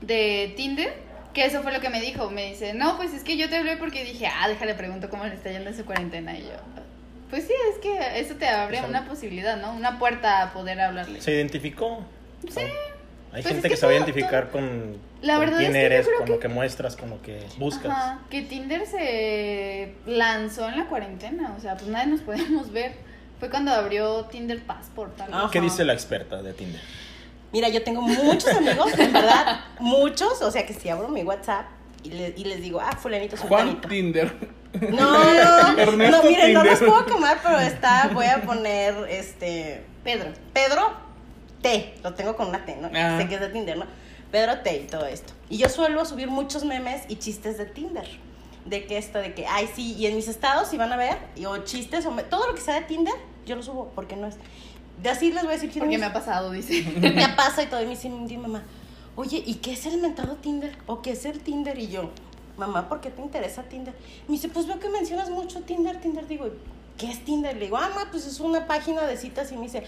[0.00, 0.94] de Tinder,
[1.36, 2.30] que eso fue lo que me dijo.
[2.30, 5.24] Me dice, no, pues es que yo te hablé porque dije, ah, déjale pregunto cómo
[5.24, 6.36] le está yendo en su cuarentena.
[6.36, 6.50] Y yo,
[7.30, 9.72] pues sí, es que eso te abre Pues, una posibilidad, ¿no?
[9.74, 11.20] Una puerta a poder hablarle.
[11.20, 12.00] ¿Se identificó?
[12.50, 12.60] Sí.
[12.60, 15.58] Hay Pues gente es que, que se va a todo- identificar con, La con verdad
[15.58, 17.90] quién es que yo eres, con lo que- muestras, con lo que buscas.
[17.92, 22.92] Ajá, que Tinder se lanzó en la cuarentena, o sea, pues nadie nos podíamos ver.
[23.38, 25.20] Fue cuando abrió Tinder Passport.
[25.20, 25.40] Ajá.
[25.42, 25.50] así.
[25.52, 26.80] ¿Qué dice la experta de Tinder?
[27.56, 31.64] Mira, yo tengo muchos amigos, en verdad, muchos, o sea que si abro mi WhatsApp
[32.02, 33.80] y, le- y les digo, ah, fulanito, Juan.
[33.80, 34.30] Tinder.
[34.90, 36.64] No, no, no, miren, no Tinder.
[36.66, 40.32] los puedo quemar, pero está, voy a poner, este, Pedro.
[40.52, 40.92] Pedro
[41.62, 42.90] T, lo tengo con una T, ¿no?
[42.94, 43.16] Ah.
[43.18, 43.86] Sé que es de Tinder, ¿no?
[44.30, 45.32] Pedro T y todo esto.
[45.48, 48.06] Y yo suelo subir muchos memes y chistes de Tinder.
[48.66, 51.16] De que esto, de que, ay, sí, y en mis estados, si van a ver,
[51.36, 53.14] y, o chistes, o me- todo lo que sea de Tinder,
[53.46, 54.34] yo lo subo, porque no es.
[55.02, 56.82] De así les voy a decir quién Porque me ha pasado, dice.
[57.00, 57.82] me pasa y todo.
[57.82, 58.62] Y me dice mi mamá,
[59.14, 60.76] oye, ¿y qué es el mentado Tinder?
[60.86, 61.78] ¿O qué es el Tinder?
[61.78, 62.10] Y yo,
[62.56, 63.94] mamá, ¿por qué te interesa Tinder?
[64.28, 66.26] Me dice, pues veo que mencionas mucho Tinder, Tinder.
[66.26, 66.48] Digo,
[66.96, 67.56] ¿qué es Tinder?
[67.56, 69.52] Le digo, ah, ma, pues es una página de citas.
[69.52, 69.84] Y me dice,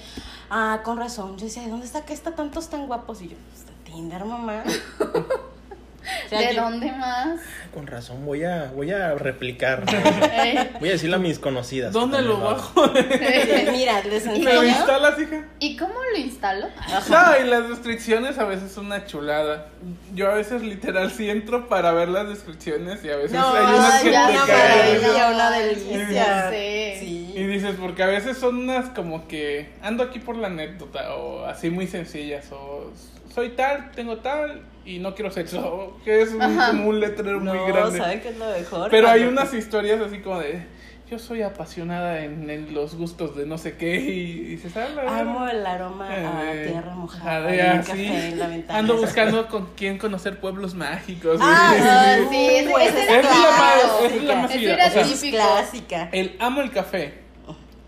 [0.50, 1.36] ah, con razón.
[1.38, 3.22] Yo decía, ¿de dónde está que está tantos tan guapos?
[3.22, 4.64] Y yo, pues de Tinder, mamá.
[6.26, 7.40] O sea, ¿De yo- dónde más?
[7.74, 9.84] Con razón, voy a, voy a replicar.
[10.40, 11.92] Eh, Voy a decirle a mis conocidas.
[11.92, 12.90] ¿Dónde lo bajo?
[13.72, 14.64] Mira, les ¿Lo enseño.
[14.64, 15.44] instalas, hija?
[15.58, 16.66] ¿Y cómo lo instalo?
[17.08, 19.66] No, y las descripciones a veces son una chulada.
[20.14, 23.64] Yo a veces literal sí entro para ver las descripciones y a veces No, hay
[23.74, 25.02] unas que ya te una caen.
[25.02, 26.50] maravilla, una delicia.
[26.50, 26.96] sí.
[27.00, 27.32] Sí.
[27.36, 31.44] Y dices, porque a veces son unas como que ando aquí por la anécdota o
[31.46, 32.92] así muy sencillas o
[33.34, 34.62] soy tal, tengo tal
[34.94, 37.98] y no quiero sexo, que es un, como un letrero No, muy grande.
[37.98, 38.90] ¿saben qué es lo mejor?
[38.90, 40.78] Pero hay unas historias así como de
[41.10, 45.20] yo soy apasionada en, en los gustos de no sé qué y ah, la verdad.
[45.20, 47.48] Amo el aroma a Eh, tierra mojada.
[47.48, 47.88] ah, y sí.
[47.88, 48.78] café en la ventana.
[48.78, 51.38] Ando buscando con quién conocer pueblos mágicos.
[51.42, 54.04] Ah, Sí, Ah, Pues, es es la más- clásico.
[54.04, 55.36] es la más o sea, Es típico.
[55.38, 56.08] clásica.
[56.12, 57.14] El amo el café.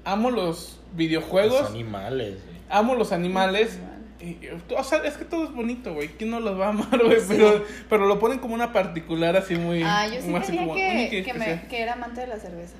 [0.05, 1.69] Amo los Los videojuegos.
[1.71, 2.37] animales.
[2.47, 2.57] güey.
[2.71, 3.79] Amo los animales.
[4.20, 4.38] Y,
[4.76, 6.09] o sea, es que todo es bonito, güey.
[6.09, 7.18] ¿Quién no los va a amar, güey?
[7.26, 9.83] Pero, pero lo ponen como una particular así muy.
[9.83, 11.24] Ah, yo sí así como, que,
[11.72, 12.74] era amante de la cerveza.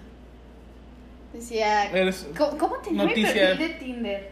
[1.33, 3.33] Decía, Eres- ¿cómo, cómo tenía mi noticia.
[3.57, 4.31] perfil de Tinder?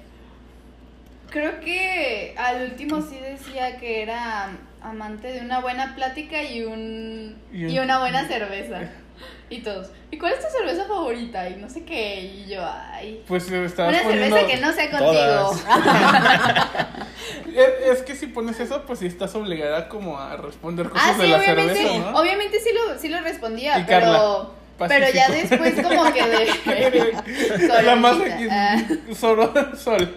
[1.31, 4.51] Creo que al último sí decía que era
[4.83, 8.81] amante de una buena plática y un Y un- y una buena cerveza.
[9.51, 11.49] Y todos, ¿y cuál es tu cerveza favorita?
[11.49, 12.61] Y no sé qué, y yo,
[12.93, 13.23] ay.
[13.27, 14.37] Pues eh, estabas Una poniendo.
[14.37, 15.13] cerveza que no sea contigo.
[15.15, 15.65] Todas.
[17.49, 21.19] Es, es que si pones eso, pues sí estás obligada como a responder cosas Ah,
[21.19, 22.19] de sí, la obviamente, cerveza, ¿no?
[22.19, 24.47] obviamente sí lo, sí lo respondía, Y Carla,
[24.79, 27.83] pero, pero ya después como que de...
[27.83, 28.47] la más aquí.
[28.51, 28.77] ah.
[29.19, 29.51] Sol.
[29.77, 30.15] sol.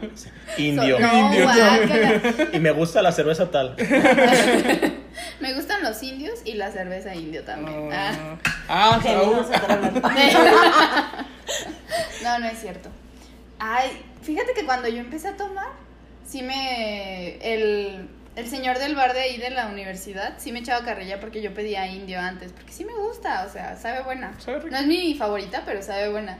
[0.58, 1.00] Indio.
[1.00, 1.50] No, Indio.
[2.54, 3.76] Y me gusta la cerveza tal.
[5.40, 7.90] Me gustan los indios y la cerveza indio también.
[7.92, 8.38] Ah.
[8.68, 9.32] Ah, Que Saúl.
[9.32, 10.02] vamos a estar hablando.
[12.24, 12.90] No, no es cierto.
[13.60, 15.68] Ay, fíjate que cuando yo empecé a tomar,
[16.28, 17.36] sí me...
[17.38, 21.42] El, el señor del bar de ahí de la universidad sí me echaba carrilla porque
[21.42, 24.34] yo pedía indio antes, porque sí me gusta, o sea, sabe buena.
[24.70, 26.38] No es mi favorita, pero sabe buena.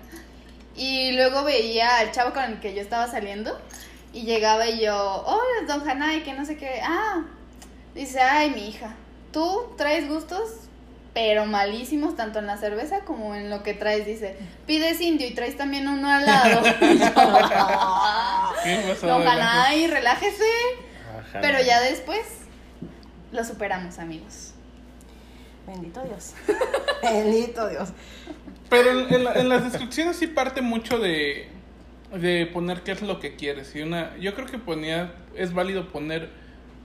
[0.76, 3.60] Y luego veía al chavo con el que yo estaba saliendo
[4.14, 6.80] y llegaba y yo, hola, don Hanai, que no sé qué.
[6.84, 7.24] Ah,
[7.96, 8.96] dice, ay, mi hija.
[9.32, 10.42] tú traes gustos,
[11.14, 14.06] pero malísimos, tanto en la cerveza como en lo que traes.
[14.06, 16.62] Dice, pides indio y traes también uno al lado.
[18.64, 20.44] ¿Qué pasó no, de Hanay, relájese.
[21.20, 21.40] Ajá.
[21.42, 22.22] Pero ya después
[23.32, 24.54] lo superamos, amigos.
[25.68, 26.34] Bendito Dios.
[27.04, 27.90] Bendito Dios.
[28.70, 31.50] Pero en, en la- en las descripciones sí parte mucho de,
[32.14, 33.76] de poner qué es lo que quieres.
[33.76, 36.30] Y una, yo creo que ponía, es válido poner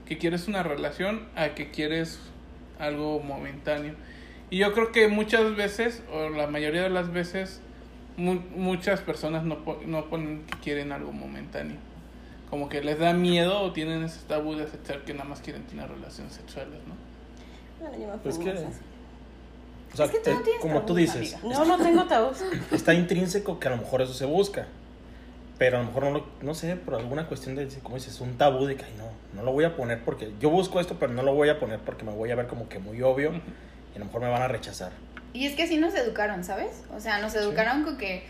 [0.07, 2.19] que quieres una relación a que quieres
[2.79, 3.93] algo momentáneo.
[4.49, 7.59] Y yo creo que muchas veces, o la mayoría de las veces,
[8.15, 11.75] mu- muchas personas no, po- no ponen que quieren algo momentáneo.
[12.49, 15.63] Como que les da miedo o tienen ese tabú de aceptar que nada más quieren
[15.63, 16.95] tener relaciones sexuales, ¿no?
[17.81, 18.51] Bueno, yo me Pues que.
[19.93, 21.57] O sea, Es que tú no te- tienes como tú dices, amiga.
[21.59, 22.37] No, no tengo tabús.
[22.71, 24.67] está intrínseco que a lo mejor eso se busca.
[25.57, 28.37] Pero a lo mejor no lo, no sé, por alguna cuestión de, como dices, un
[28.37, 31.13] tabú de que, ay, no, no lo voy a poner porque yo busco esto, pero
[31.13, 33.95] no lo voy a poner porque me voy a ver como que muy obvio y
[33.95, 34.91] a lo mejor me van a rechazar.
[35.33, 36.83] Y es que así nos educaron, ¿sabes?
[36.95, 38.23] O sea, nos educaron con que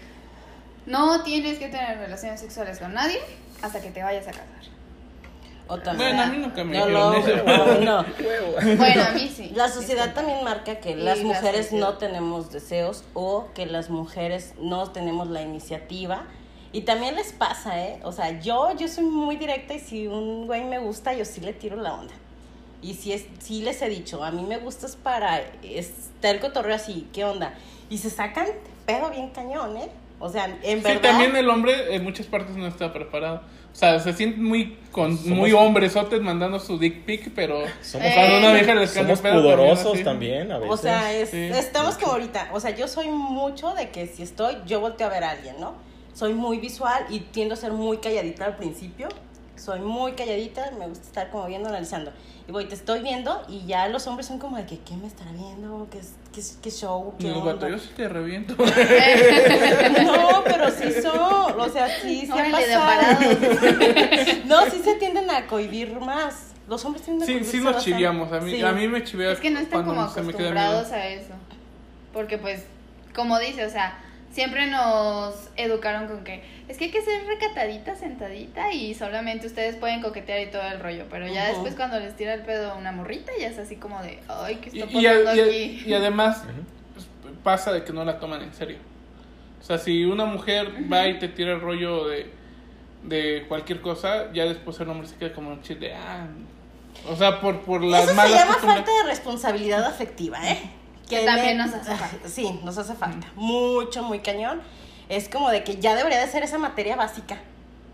[0.86, 3.20] no tienes que tener relaciones sexuales con nadie
[3.62, 4.48] hasta que te vayas a casar.
[5.70, 6.16] O también.
[6.16, 7.44] Bueno, a mí nunca me No, no, eso.
[7.46, 8.06] no, no.
[8.78, 9.52] Bueno, a mí sí.
[9.54, 13.90] La sociedad también marca que Y las la mujeres no tenemos deseos o que las
[13.90, 16.24] mujeres no tenemos la iniciativa.
[16.78, 18.00] Y también les pasa, ¿eh?
[18.04, 21.42] O sea, yo, yo soy muy directa y si un güey me gusta, yo sí
[21.42, 22.14] le tiro la onda.
[22.84, 26.76] Y si es, sí les he dicho, a mí me gustas para estar el cotorreo
[26.76, 27.56] así, ¿qué onda?
[27.90, 28.46] Y se sacan
[28.86, 29.90] pedo bien cañón, ¿eh?
[30.20, 31.02] O sea, en Sí, verdad.
[31.02, 33.42] también el hombre en muchas partes no está preparado.
[33.74, 38.06] O sea, se sienten muy con Somos- muy hombresotes mandando su dick pic, pero Somos,
[38.08, 40.04] Eh, una vieja les somos pedo, pudorosos así.
[40.04, 40.74] también, a veces.
[40.74, 42.00] O sea, es- Sí, estamos mucho.
[42.06, 42.50] como ahorita.
[42.54, 45.56] O sea, yo soy mucho de que si estoy, yo volteo a ver a alguien,
[45.60, 45.74] ¿no?
[46.18, 49.08] Soy muy visual y tiendo a ser muy calladita al principio.
[49.56, 52.12] Soy muy calladita, me gusta estar como viendo, analizando.
[52.48, 55.06] Y voy, te estoy viendo y ya los hombres son como de que, ¿qué me
[55.06, 55.88] estará viendo?
[55.92, 57.14] ¿Qué, es- qué, qué show?
[57.20, 58.56] ¿Qué Digo, onda?" yo sí te reviento.
[60.04, 64.42] No, pero sí son, o sea, sí se ha Órale, de pasado.
[64.46, 66.54] No, sí se tienden a cohibir más.
[66.68, 68.32] Los hombres tienden a Sí, cohibirse sí nos chiviamos.
[68.32, 68.62] A mí, Sí.
[68.64, 70.02] a mí me chivea Es que no están cuando como
[70.32, 71.34] acostumbrados a eso.
[72.12, 72.64] Porque pues,
[73.16, 74.00] como dice, o sea,
[74.38, 79.78] siempre nos educaron con que es que hay que ser recatadita, sentadita y solamente ustedes
[79.78, 81.06] pueden coquetear y todo el rollo.
[81.10, 84.20] Pero ya después cuando les tira el pedo una morrita ya es así como de,
[84.28, 85.84] ay, ¿qué Y, está pasando y aquí?
[85.88, 86.44] y además
[86.94, 87.08] pues,
[87.44, 88.78] pasa de que no la toman en serio.
[89.60, 92.30] O sea, si una mujer va y te tira el rollo de,
[93.06, 96.28] de cualquier cosa, ya después el hombre se queda como un chiste de, ah,
[97.10, 98.84] o sea, por, por las Eso se malas llama costumbres.
[98.86, 100.60] falta de responsabilidad afectiva, ¿eh?
[101.10, 102.30] Que también nos hace falta.
[102.30, 103.28] Sí, nos hace falta.
[103.36, 104.62] Mucho, muy cañón.
[105.10, 107.38] Es como de que ya debería de ser esa materia básica,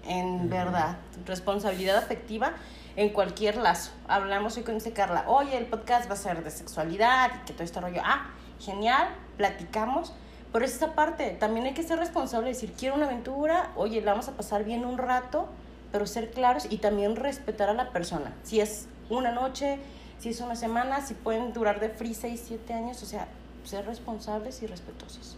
[0.07, 0.97] en verdad.
[1.25, 2.53] Responsabilidad afectiva
[2.95, 3.91] en cualquier lazo.
[4.07, 7.53] Hablamos hoy con dice Carla, oye, el podcast va a ser de sexualidad y que
[7.53, 8.01] todo este rollo.
[8.03, 10.13] Ah, genial, platicamos.
[10.51, 14.11] Pero es esa parte, también hay que ser responsable, decir, quiero una aventura, oye, la
[14.11, 15.49] vamos a pasar bien un rato,
[15.91, 18.35] pero ser claros y también respetar a la persona.
[18.43, 19.79] Si es una noche,
[20.23, 23.27] si es una semana, si pueden durar de free 6, 7 años, o sea,
[23.65, 25.35] ser responsables y respetuosos.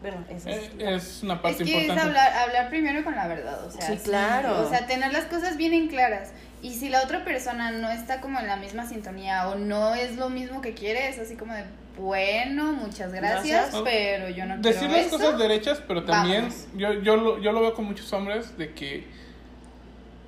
[0.00, 0.62] Bueno, esa es...
[0.78, 2.00] Eh, es una Es parte que es importante.
[2.02, 4.62] hablar, hablar primero con la verdad, o sea, Sí, claro.
[4.62, 6.30] O sea, tener las cosas bien en claras.
[6.62, 10.16] Y si la otra persona no está como en la misma sintonía o no es
[10.16, 11.64] lo mismo que quiere, es así como de,
[11.98, 13.82] bueno, muchas gracias, Gracias.
[13.84, 15.18] pero yo no Decir quiero las eso.
[15.18, 19.04] cosas derechas, pero también yo, yo, lo, yo lo veo con muchos hombres de que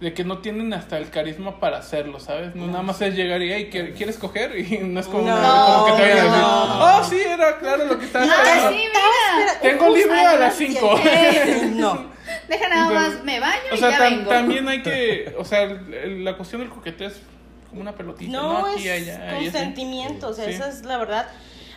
[0.01, 2.55] de que no tienen hasta el carisma para hacerlo, ¿sabes?
[2.55, 4.57] No, nada más es llegar y, hey, ¿quie- ¿quieres coger?
[4.59, 6.85] Y no es como, No, como que te vayan a decir, no.
[6.99, 8.71] oh, sí, era claro lo que estaba esperando.
[8.71, 8.85] sí.
[9.63, 11.01] Tengo libre a las 5.
[11.05, 12.11] Eh, no.
[12.49, 14.31] Deja nada Entonces, más, me baño O y sea, ya tam- vengo.
[14.31, 17.21] también hay que, o sea, el- el- la cuestión del coqueteo es
[17.69, 18.61] como una pelotita, ¿no?
[18.61, 20.53] No, Aquí, es allá, y consentimiento, o sea, Sí.
[20.53, 21.29] esa es la verdad.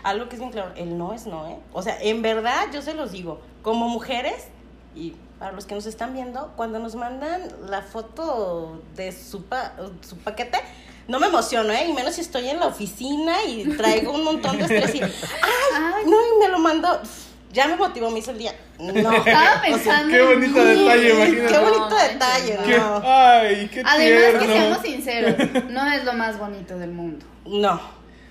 [0.03, 1.57] Algo que es bien claro, el no es no, ¿eh?
[1.71, 4.47] O sea, en verdad, yo se los digo, como mujeres,
[4.95, 9.74] y para los que nos están viendo, cuando nos mandan la foto de su, pa-
[10.08, 10.60] su paquete,
[11.08, 11.86] no me emociono, ¿eh?
[11.88, 15.12] Y menos si estoy en la oficina y traigo un montón de estrés y, ¡ay!
[15.76, 16.04] Ay.
[16.06, 17.02] No, y me lo mandó,
[17.52, 18.54] ya me motivó, me hizo el día.
[18.80, 19.12] No.
[19.13, 20.13] Estaba pensando.
[20.13, 21.54] Qué bonito en- detalle, imagínate.
[21.54, 22.78] Qué bonito No, detalle, ¿Qué?
[22.78, 23.02] no.
[23.06, 25.36] Ay, qué Además, que seamos sinceros,
[25.69, 27.26] no es lo más bonito del mundo.
[27.46, 27.82] No.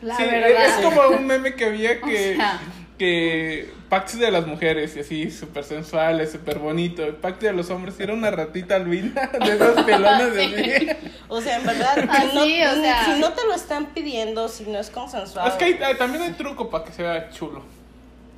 [0.01, 0.67] La Sí, verdad.
[0.81, 2.59] es como un meme que había O que, sea.
[2.99, 7.05] que packs de las mujeres y así, súper sensuales, súper bonito.
[7.05, 10.47] El pacto de los hombres era una ratita albina de esas pelonas de
[11.05, 11.11] Sí.
[11.29, 13.05] O sea, en verdad, Ah, si, no, sí, o sea.
[13.05, 15.47] si no te lo están pidiendo, si no es consensuado.
[15.47, 17.63] Es que hay- hay- también hay truco para que sea chulo.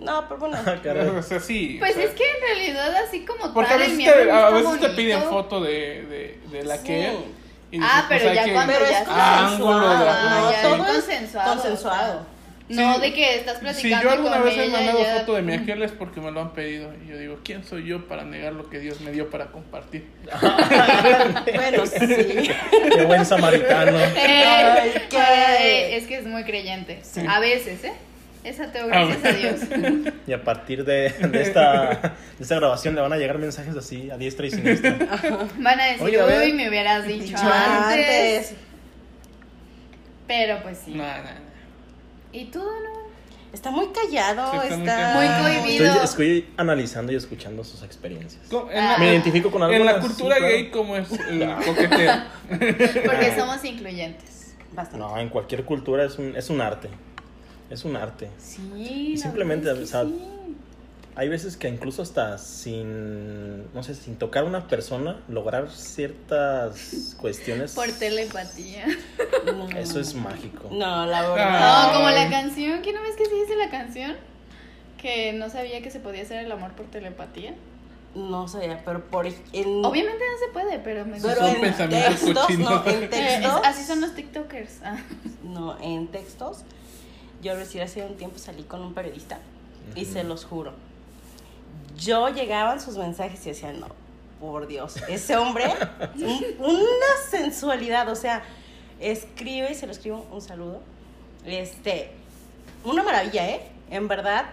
[0.00, 0.58] No, pero bueno.
[0.66, 0.74] Ah.
[1.18, 1.76] O sea, sí.
[1.78, 4.50] Pues o sea, es que en realidad así como Porque a tal veces, te, a
[4.50, 6.82] veces te piden foto de, de, de la Sí.
[6.84, 7.16] que
[7.70, 10.50] y Ah, dices, pues, pero ya cuando Pero ya es consensuado, la- ¿no?
[10.50, 11.52] ya, Todo es consensuado.
[11.54, 12.33] Consensuado.
[12.68, 13.00] No Sí.
[13.02, 15.42] de que estás Si platicando yo alguna con vez he ella mandado ya- foto de
[15.42, 16.92] mi ángel es porque me lo han pedido.
[17.04, 20.06] Y yo digo, ¿quién soy yo para negar lo que Dios me dio para compartir?
[21.54, 22.48] Bueno, sí.
[22.94, 23.98] Qué buen samaritano.
[24.16, 27.02] Eh, Ay, qué- ay, es que es muy creyente.
[27.28, 27.92] A veces, ¿eh?
[28.44, 29.60] Es ateo, gracias Ah, a Dios.
[30.26, 34.10] Y a partir de, de esta, de esta grabación le van a llegar mensajes así
[34.10, 34.96] a diestra y siniestra.
[35.58, 36.42] Van a decir, Oye, a ver.
[36.42, 38.50] uy, me hubieras dicho, Dicho antes.
[38.50, 38.54] antes.
[40.26, 40.92] Pero pues sí.
[40.92, 41.43] Nah, nah, nah.
[42.34, 43.04] ¿Y tú, no?
[43.52, 45.62] Está muy callado, Sí, está muy está Muy callado.
[45.62, 45.86] cohibido.
[45.86, 48.42] Estoy, estoy analizando y escuchando sus experiencias.
[48.52, 48.64] Ah.
[48.74, 49.74] la, Me identifico con algo.
[49.76, 52.14] en la cultura gay, ¿cómo es el coqueteo?
[53.06, 54.54] Porque somos incluyentes.
[54.72, 54.98] bastante.
[54.98, 56.88] No, en cualquier cultura es un, es un arte.
[57.70, 58.28] Es un arte.
[58.38, 59.14] Sí.
[59.16, 60.20] la Simplemente, o sea, sí.
[61.16, 67.14] Hay veces que incluso hasta sin, no sé, sin tocar a una persona, lograr ciertas
[67.20, 67.72] cuestiones.
[67.72, 68.86] Por telepatía.
[69.46, 69.68] No.
[69.78, 70.68] Eso es mágico.
[70.72, 71.94] No, la No, verdad.
[71.94, 74.16] como la canción, ¿qué no ves que sí dice la canción?
[75.00, 77.54] Que no sabía que se podía hacer el amor por telepatía.
[78.16, 82.10] No sabía, pero por en, Obviamente no se puede, pero me pero Son en pensamientos
[82.20, 82.70] textos, cochinos.
[82.70, 83.60] no, en Eh, textos.
[83.60, 84.72] es- así son los TikTokers.
[84.84, 84.98] Ah.
[85.42, 86.58] No, en textos.
[87.42, 89.38] Yo recién hace un tiempo salí con un periodista
[89.96, 90.72] y se los juro.
[91.98, 93.86] Yo llegaban sus mensajes y decía, no,
[94.40, 95.64] por Dios, ese hombre,
[96.16, 98.42] un- una sensualidad, o sea,
[99.00, 100.80] escribe y se lo escribo un saludo.
[101.46, 102.10] Este,
[102.84, 103.60] una maravilla, ¿eh?
[103.90, 104.46] En verdad,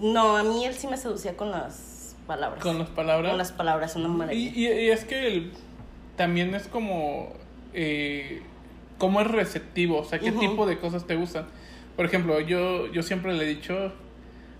[0.00, 2.62] no, a mí él sí me seducía con las palabras.
[2.62, 3.30] Con las palabras.
[3.30, 4.52] Con las palabras, una maravilla.
[4.54, 5.52] y- y es que el-
[6.16, 7.32] también es como.
[7.72, 8.42] Eh,
[8.98, 11.46] cómo es receptivo, o sea, qué tipo de cosas te gustan.
[11.96, 13.92] Por ejemplo, yo, yo siempre le he dicho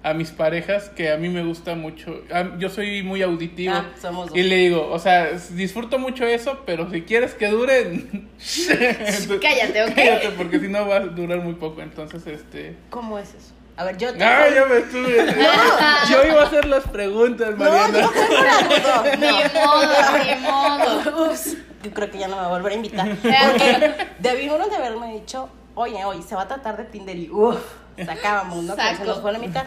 [0.04, 2.22] a mis parejas que a mí me gusta mucho.
[2.32, 3.74] a- yo soy muy auditivo.
[3.74, 4.36] Ah, somos dos.
[4.38, 8.04] Y le digo, o sea, disfruto mucho eso, pero si quieres que dure.
[9.40, 9.94] Cállate, ¿ok?
[9.94, 11.80] Cállate, porque si no va a durar muy poco.
[11.82, 12.76] Entonces, este.
[12.90, 13.52] ¿Cómo es eso?
[13.76, 14.22] A ver, yo te...
[14.22, 15.16] Ah, ya me estuve.
[16.08, 18.00] Yo iba a hacer las preguntas, No, Mariana.
[18.02, 19.16] yo tengo una duda.
[19.16, 21.30] Ni modo, ni modo.
[21.32, 23.08] Ups, yo creo que ya no me va a volver a invitar.
[23.16, 27.56] Porque debieron de haberme dicho, oye, oye, se va a tratar de Tinder y uff,
[28.04, 28.76] sacábamos, ¿no?
[28.76, 29.64] Que se nos fue a la mitad.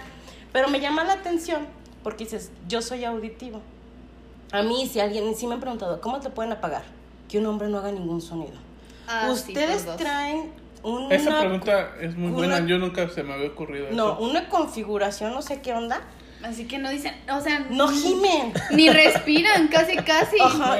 [0.52, 1.68] Pero me llama la atención
[2.04, 3.62] porque dices, yo soy auditivo.
[4.52, 6.84] A mí, si alguien, sí me han preguntado, ¿cómo te pueden apagar?
[7.28, 8.54] Que un hombre no haga ningún sonido.
[9.08, 10.52] Ah, Ustedes traen
[10.84, 12.66] una, Esa pregunta es muy una- buena.
[12.66, 14.20] Yo nunca se me había ocurrido no, eso.
[14.22, 16.02] una configuración, no sé qué onda.
[16.44, 18.54] Así que no dicen, o sea, No gimen.
[18.72, 20.38] ni respiran, casi, casi.
[20.40, 20.78] Ajá.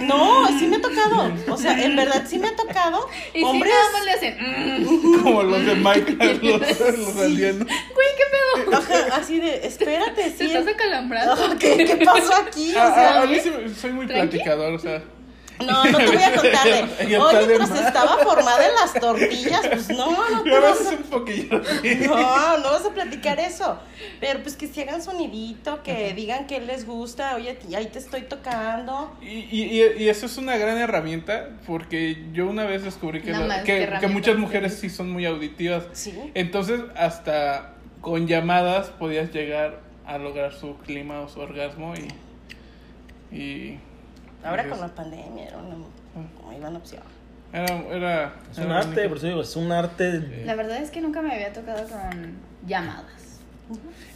[0.00, 1.32] No, sí me ha tocado.
[1.48, 3.08] O sea, en verdad sí me ha tocado.
[3.34, 3.72] Y hombres.
[3.72, 6.60] nada más le hacen, mm, Como los de Minecraft, los,
[6.98, 7.66] los alienos.
[7.66, 8.24] güey, ¿qué
[8.70, 8.76] pedo?
[8.76, 10.44] Ajá, así de, espérate, Te sí.
[10.46, 11.32] estás acalambrando.
[11.32, 12.74] Ajá, ¿Qué, qué pasó aquí?
[12.74, 14.28] O A, a- mí sí soy muy ¿Tranqui?
[14.36, 15.02] platicador, o sea.
[15.62, 17.16] No, no te voy a contar de.
[17.18, 17.70] Oye, más.
[17.80, 19.66] estaba formada en las tortillas.
[19.68, 20.90] Pues no, no te Yo a vas a.
[20.90, 21.60] un poquillo.
[22.08, 23.78] No, no vas a platicar eso.
[24.20, 28.22] Pero pues que si hagan sonidito, que digan que les gusta, oye, ahí te estoy
[28.22, 29.16] tocando.
[29.22, 33.32] Y, y, y- y eso es una gran herramienta porque yo una vez descubrí que,
[33.32, 35.84] la- que- ¿qué que herramienta muchas mujeres sí son muy auditivas.
[35.92, 36.12] Sí.
[36.34, 43.36] Entonces, hasta con llamadas podías llegar a lograr su clima o su orgasmo y.
[43.36, 43.78] y
[44.44, 47.02] Ahora con la pandemia era una muy buena opción.
[47.52, 50.42] Era, era, Es un arte, por eso digo, es un arte.
[50.46, 53.06] La verdad es que nunca me había tocado con llamadas.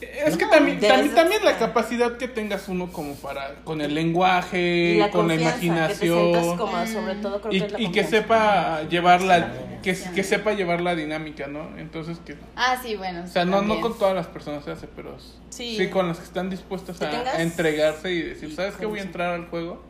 [0.01, 3.81] Es que No, también, desde- también, también la capacidad que tengas uno como para, con
[3.81, 6.57] el lenguaje, Y la con la confianza, que te imaginación.
[6.59, 10.23] cómoda, sobre todo creo y, que es la y que sepa llevar la que, que
[10.25, 13.23] sepa llevar la dinámica no entonces que Ah, sí, bueno.
[13.23, 13.81] o sea no no también.
[13.83, 15.17] con todas las personas se hace pero
[15.51, 15.77] Sí.
[15.79, 18.99] sí, con las que están dispuestas Que a, a entregarse y decir sabes que voy
[18.99, 19.83] a entrar al juego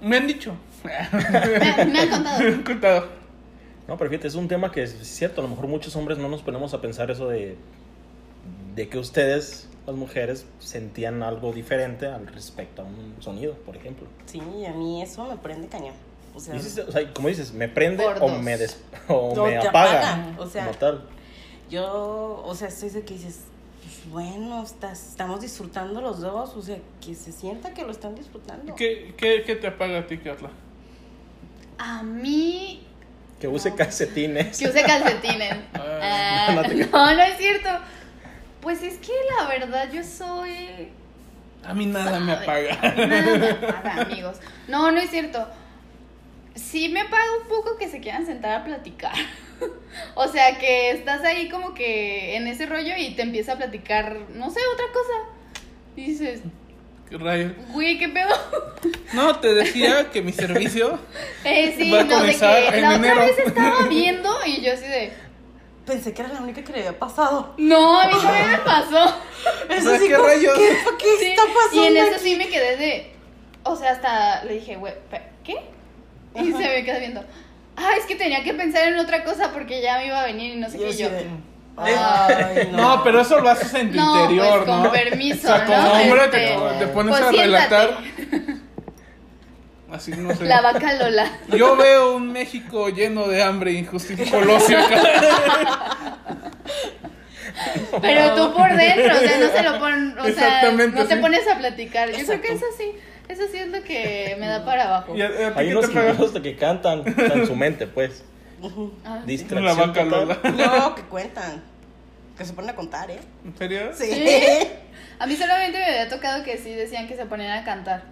[0.00, 0.54] me han dicho
[0.84, 0.92] Me,
[1.90, 2.38] me han contado.
[2.40, 3.06] me han contado
[3.88, 5.40] No, pero fíjate, es un tema que es cierto.
[5.40, 7.56] A lo mejor muchos hombres no nos ponemos a pensar eso de,
[8.74, 14.06] de que ustedes, las mujeres, sentían algo diferente al respecto a un sonido, por ejemplo.
[14.26, 15.94] Sí, a mí eso me prende cañón.
[16.34, 19.56] O sea, Dices, o sea, como dices, me prende o me, des- o No, me
[19.56, 20.12] apaga.
[20.14, 21.04] apaga, o sea, como tal.
[21.70, 23.40] yo, o sea, estoy de que dices,
[24.10, 28.74] bueno, estás, estamos disfrutando los dos, o sea, que se sienta que lo están disfrutando.
[28.74, 30.50] ¿Qué, qué, qué te apaga a ti Carla?
[31.78, 32.86] A mí
[33.40, 34.58] Que use calcetines.
[34.58, 35.56] Que use calcetines.
[35.74, 37.68] Ah, Ah, no te- no, no es cierto.
[38.60, 40.88] Pues es que la verdad yo soy.
[41.64, 44.38] a mí nada me apaga Nada me apaga, amigos.
[44.68, 45.46] No, no es cierto.
[46.54, 49.14] Sí me apaga un poco que se quieran sentar a platicar.
[50.14, 54.16] o sea, que estás ahí como que en ese rollo y te empieza a platicar,
[54.34, 55.12] no sé, otra cosa.
[55.96, 56.40] Y dices,
[57.08, 57.52] ¿Qué rayos?
[57.72, 58.34] Güey, ¿qué pedo?
[59.12, 60.98] No, te decía que mi servicio.
[61.44, 63.14] Eh, sí, Va a no, de que en la enero.
[63.14, 65.12] otra vez estaba viendo y yo así de...
[65.86, 67.54] Pensé que era la única que le había pasado.
[67.56, 69.14] No, a mí también me pasó.
[69.70, 70.54] Eso sí, ¿qué rayos?
[70.58, 71.84] ¿Qué, qué Sí, está pasando?
[71.84, 72.24] Y en eso aquí?
[72.24, 73.12] sí me quedé de.
[73.62, 74.94] O sea, hasta le dije, güey,
[75.44, 75.54] ¿qué?
[76.34, 77.24] Y se me queda viendo.
[77.76, 80.54] Ah, es que tenía que pensar en otra cosa porque ya me iba a venir
[80.54, 80.88] y no sé qué.
[80.88, 81.10] Así yo.
[81.10, 81.26] de,
[81.78, 84.92] Ay, No, pero eso lo haces en tu No, interior, pues, con ¿no?
[84.92, 85.92] permiso, O sea, como ¿no?
[85.92, 87.44] hombre Este, te, te pones pues, a siéntate.
[87.46, 87.98] relatar.
[89.92, 90.44] Así no sé.
[90.44, 91.30] La vaca Lola.
[91.48, 94.30] Yo veo un México lleno de hambre e injusticia.
[94.30, 96.16] Colosio acá.
[98.02, 100.18] Pero tú por dentro, o sea, no se lo ponen.
[100.18, 101.20] O sea, Exactamente, no te sí.
[101.20, 102.08] pones a platicar.
[102.08, 102.42] Yo creo Exacto.
[102.48, 102.92] que eso sí.
[103.28, 105.16] Eso sí es lo que me da para abajo.
[105.16, 107.86] ¿Y a, a ti Hay qué unos te de que cantan está en su mente,
[107.86, 108.24] pues.
[109.04, 109.26] Ah, sí.
[109.26, 110.28] Distracción La vaca total.
[110.28, 110.40] Lola.
[110.80, 111.62] No, que cuentan.
[112.36, 113.20] Que se ponen a contar, ¿eh?
[113.44, 113.90] ¿En serio?
[113.94, 114.10] Sí.
[114.12, 114.68] ¿Sí?
[115.18, 118.04] A mí solamente me había tocado que sí decían que se ponían a cantar.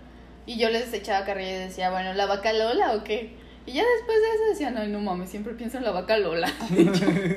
[0.46, 3.34] Y yo les echaba carrilla y decía, bueno, ¿la vaca Lola o qué?
[3.66, 6.52] Y ya después de eso decían, ay, no mames, siempre pienso en la vaca Lola.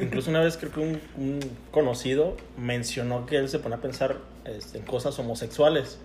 [0.01, 1.39] Incluso una vez creo que un, un
[1.71, 5.99] conocido mencionó que él se pone a pensar este, en cosas homosexuales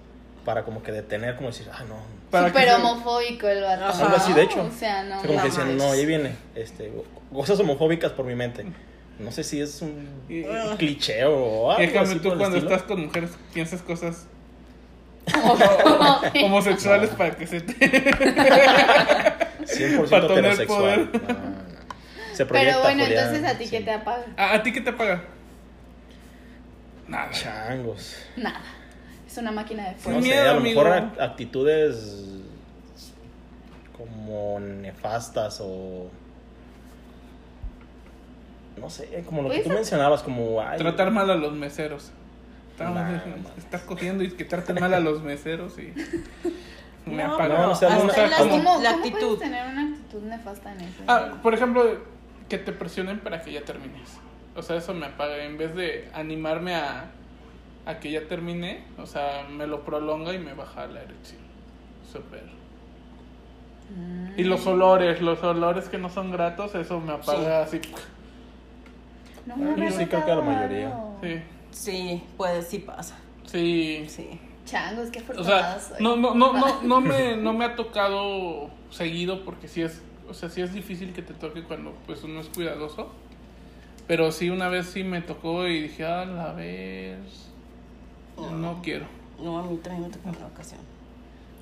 [0.44, 1.96] para como que detener, como decir, ah, no.
[2.30, 3.84] Para Súper homofóbico el vato.
[3.84, 4.04] Ajá.
[4.04, 4.62] Algo así, de hecho.
[4.64, 5.18] O sea, no.
[5.18, 6.92] O sea, como no que decían, no, ahí viene, este,
[7.32, 8.64] cosas homofóbicas por mi mente.
[9.18, 12.32] No sé si es un, un cliché o algo Y en cambio así tú por
[12.32, 12.74] el cuando estilo.
[12.74, 14.26] estás con mujeres piensas cosas
[16.44, 17.74] homosexuales para que se te...
[17.74, 21.08] 100% para tener heterosexual.
[21.10, 21.22] poder.
[21.22, 21.38] No, no.
[22.32, 23.70] Se proyecta Pero bueno, Julián, entonces a ti sí.
[23.70, 24.24] qué te apaga.
[24.36, 25.22] ¿A, a ti qué te paga?
[27.06, 27.30] Nada.
[27.30, 28.16] Changos.
[28.36, 28.60] Nada.
[29.32, 30.20] Es una máquina de fuego.
[30.20, 32.16] No sé, a lo mejor actitudes
[33.96, 36.10] como nefastas o
[38.78, 42.10] no sé, como lo que Pues, tú mencionabas, como ay, Tratar mal a los meseros.
[42.72, 43.20] Estamos Nah,
[43.58, 45.92] estás cogiendo y que traten mal a los meseros y...
[47.06, 47.58] Me No, apaga.
[47.66, 49.18] no, o sea, hasta no, en o sea, las- como- ¿Cómo, La cómo actitud.
[49.20, 51.02] puedes tener una actitud nefasta en eso?
[51.08, 51.98] Ah, por ejemplo,
[52.48, 54.08] que te presionen para que ya termines.
[54.54, 55.42] O sea, eso me apaga.
[55.44, 57.06] En vez de animarme a,
[57.86, 61.40] a que ya termine, o sea, me lo prolonga y me baja la erección.
[62.10, 62.44] Súper.
[63.96, 64.38] Mm.
[64.38, 67.80] Y los olores, los olores que no son gratos, eso me apaga así.
[69.46, 70.94] No me yo sí creo que la mayoría.
[71.20, 73.16] Sí, Sí, pues sí pasa.
[73.46, 74.04] sí.
[74.08, 74.40] Sí.
[74.64, 76.04] Changos, qué O afortunada sea, soy.
[76.04, 80.34] no, no, no, no, no, me, no me ha tocado seguido porque sí es, o
[80.34, 83.10] sea, sí es difícil que te toque cuando pues uno es cuidadoso.
[84.06, 87.50] Pero sí, una vez sí me tocó y dije, a la vez,
[88.36, 89.06] no quiero.
[89.40, 90.80] No, a mí también me tocó una ocasión.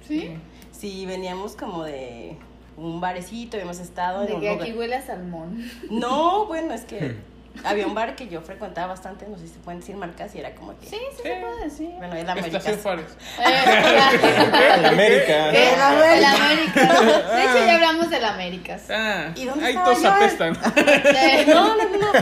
[0.07, 0.37] ¿Sí?
[0.73, 2.37] Sí, veníamos como de
[2.77, 5.71] un barecito, habíamos estado en De un que lugar- aquí huele a salmón.
[5.91, 7.17] No, bueno, es que
[7.65, 10.39] había un bar que yo frecuentaba bastante, no sé si se pueden decir marcas, y
[10.39, 10.87] era como que...
[10.87, 11.91] Sí, sí se puede decir.
[11.99, 12.59] Bueno, el América.
[12.59, 13.17] Estación Juárez.
[13.41, 15.53] Eh, En América.
[15.53, 17.01] eh, El el América.
[17.35, 18.83] De hecho, ya hablamos del Américas.
[18.91, 20.11] Ah, ¿Y dónde ahí todos yo?
[20.13, 20.57] apestan.
[20.77, 22.13] Eh, No, no, no,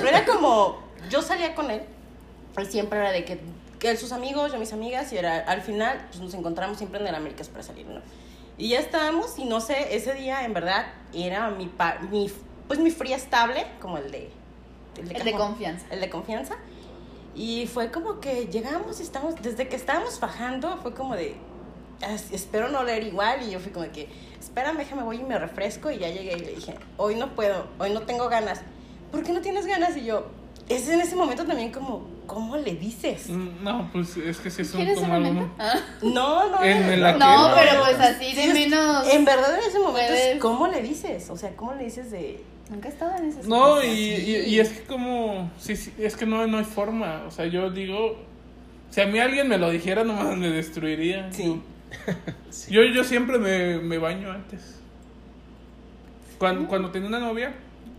[0.00, 0.08] no.
[0.08, 0.80] Era como,
[1.10, 1.82] yo salía con él,
[2.60, 3.40] y siempre era de que
[3.90, 7.06] él sus amigos, yo mis amigas, y era, al final, pues nos encontramos siempre en
[7.06, 8.00] el Américas para salir, ¿no?
[8.58, 12.30] Y ya estábamos, y no sé, ese día, en verdad, era mi, pa- mi
[12.68, 14.30] pues mi fría estable, como el de...
[14.96, 15.86] El de confianza.
[15.90, 16.54] El de confianza.
[17.34, 21.34] Y fue como que llegamos y estamos, desde que estábamos bajando, fue como de,
[22.02, 23.42] "As- espero no leer igual.
[23.42, 24.08] Y yo fui como que,
[24.38, 25.90] espérame, déjame, voy y me refresco.
[25.90, 28.60] Y ya llegué y le dije, hoy no puedo, hoy no tengo ganas.
[29.10, 29.96] ¿Por qué no tienes ganas?
[29.96, 30.26] Y yo,
[30.68, 33.28] es en ese momento también como, ¿cómo le dices?
[33.28, 35.50] Mm, No, pues es que sí es un ¿Quieres un como algo-?
[35.58, 35.74] Ah.
[36.02, 36.62] No, no.
[36.62, 39.08] En no, no, aquel- No, no, pero pues así de menos.
[39.12, 41.28] En verdad en ese momento es, ¿cómo le dices?
[41.30, 42.42] O sea, ¿cómo le dices de...
[42.70, 46.24] Nunca he estado en No, y, y, y es que como, sí, sí, es que
[46.24, 47.24] no, no hay forma.
[47.26, 48.16] O sea, yo digo,
[48.88, 51.30] si a mí alguien me lo dijera, nomás me destruiría.
[51.32, 51.60] Sí.
[52.70, 54.78] Yo, yo siempre me, me baño antes.
[56.38, 57.52] Cuando, cuando tenía una novia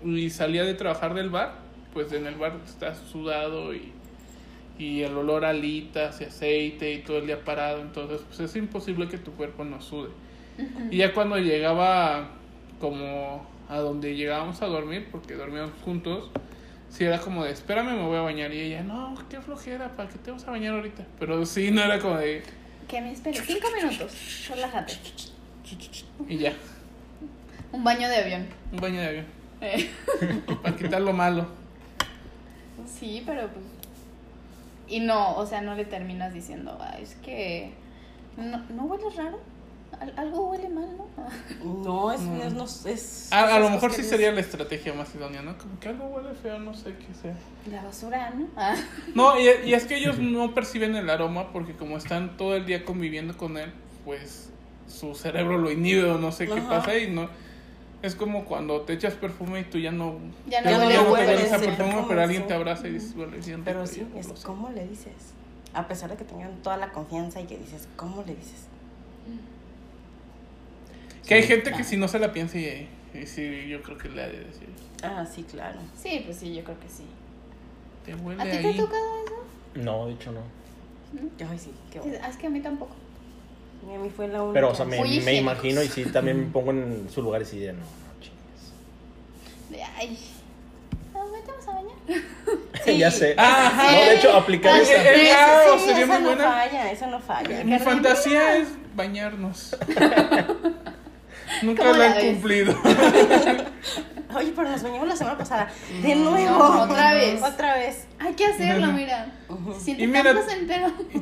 [0.03, 1.62] y salía de trabajar del bar,
[1.93, 3.91] pues en el bar estás sudado y,
[4.79, 8.55] y el olor a alitas y aceite y todo el día parado, entonces pues es
[8.55, 10.09] imposible que tu cuerpo no sude.
[10.91, 12.29] Y ya cuando llegaba
[12.79, 16.29] como a donde llegábamos a dormir, porque dormíamos juntos,
[16.89, 18.53] sí era como de, espérame, me voy a bañar.
[18.53, 21.05] Y ella, no, qué flojera, ¿para qué te vas a bañar ahorita?
[21.19, 22.43] Pero sí, no era como de,
[22.87, 23.39] Que me espere.
[23.39, 24.47] Cinco minutos.
[24.49, 24.93] Relájate.
[26.27, 26.53] y ya,
[27.71, 28.45] Un baño de avión.
[28.71, 29.25] un baño de avión.
[29.61, 29.89] Eh,
[30.61, 31.47] Para quitar lo malo.
[32.87, 33.65] Sí, pero pues.
[34.87, 37.71] Y no, o sea, no le terminas diciendo, "Ay, es que.
[38.37, 39.39] ¿No, ¿no hueles raro?
[39.99, 41.05] Al- algo huele mal, ¿no?
[41.83, 45.41] No, es, es, no, es A, a lo mejor sí sería la estrategia más idónea,
[45.43, 45.55] ¿no?
[45.57, 47.35] Como que algo huele feo, no sé qué sea.
[47.71, 48.47] La basura, ¿no?
[48.57, 48.75] Ah.
[49.15, 52.65] No, y, y es que ellos no perciben el aroma porque como están todo el
[52.65, 53.71] día conviviendo con él,
[54.03, 54.49] pues
[54.87, 57.29] su cerebro lo inhibe o no sé qué pasa y no...
[58.03, 60.17] Es como cuando te echas perfume y tú ya no...
[60.47, 62.47] Ya no Ya no huele le te hueles a perfume, perfume, pero alguien sí.
[62.49, 64.27] te abraza y dices, huele bien Pero sí, yo es.
[64.43, 65.13] ¿cómo le dices?
[65.73, 68.67] A pesar de que tengan toda la confianza y que dices, ¿cómo le dices?
[71.25, 74.09] Que hay gente que si no se la piensa y, y sí, yo creo que
[74.09, 74.67] le ha de decir,
[75.01, 75.79] Ah, sí, claro.
[75.97, 77.03] Sí, pues sí, yo creo que sí.
[78.05, 79.35] te huele ¿A ti te ha tocado eso?
[79.81, 80.41] No, de hecho no.
[81.49, 82.17] Ay, sí, qué bueno.
[82.21, 82.95] Ah, Es que a mí tampoco.
[83.89, 84.53] Y a mí fue la única.
[84.53, 87.45] Pero, o sea, me, me imagino y sí, también me pongo en su lugar y
[87.45, 87.85] sí, de no, no,
[88.21, 89.87] chingues.
[89.97, 90.17] Ay,
[91.13, 92.23] ¿nos metemos a bañar?
[92.85, 92.97] Sí.
[92.97, 93.35] ya sé.
[93.37, 93.91] Ajá.
[93.91, 94.93] No, de hecho, aplicar Ah, esa.
[94.93, 96.51] Eh, eh, ah, sí, sería esa muy no buena.
[96.51, 97.63] falla, esa no falla.
[97.63, 99.75] Mi fantasía es bañarnos.
[101.61, 102.33] Nunca ¿Cómo la la he ves?
[102.33, 102.75] cumplido.
[104.35, 105.71] Oye, pero nos bañamos la semana pasada.
[106.01, 106.57] De nuevo.
[106.57, 107.41] No, otra vez.
[107.43, 108.07] Otra vez.
[108.19, 109.27] Hay que hacerlo, mira.
[109.85, 110.33] Y mira-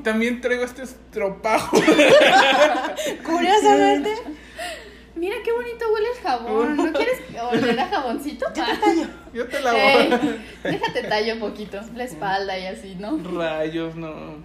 [0.04, 1.78] también traigo este estropajo.
[3.26, 4.12] Curiosamente,
[5.14, 6.78] Mira qué bonito huele el jabón.
[6.78, 7.20] ¿No quieres
[7.52, 8.46] oler a jaboncito?
[8.48, 9.08] yo te tallo.
[9.34, 10.42] Yo te la Ey, voy.
[10.72, 11.80] déjate tallo poquito.
[11.96, 13.20] La espalda y así, ¿no?
[13.38, 14.36] Rayos, no.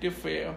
[0.00, 0.54] Qué feo.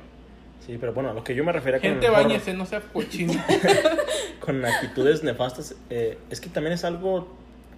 [0.66, 3.34] Sí, pero bueno, a lo que yo me refería con, Gente, bañese, no sea cochino.
[4.40, 7.28] con actitudes nefastas, eh, es que también es algo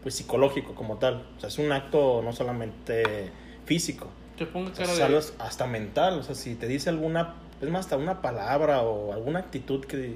[0.04, 1.26] pues psicológico como tal.
[1.38, 3.30] O sea, es un acto no solamente
[3.66, 4.08] físico,
[4.38, 5.44] Te pongo o sea, cara es de.
[5.44, 6.20] hasta mental.
[6.20, 10.16] O sea, si te dice alguna, es más, hasta una palabra o alguna actitud que,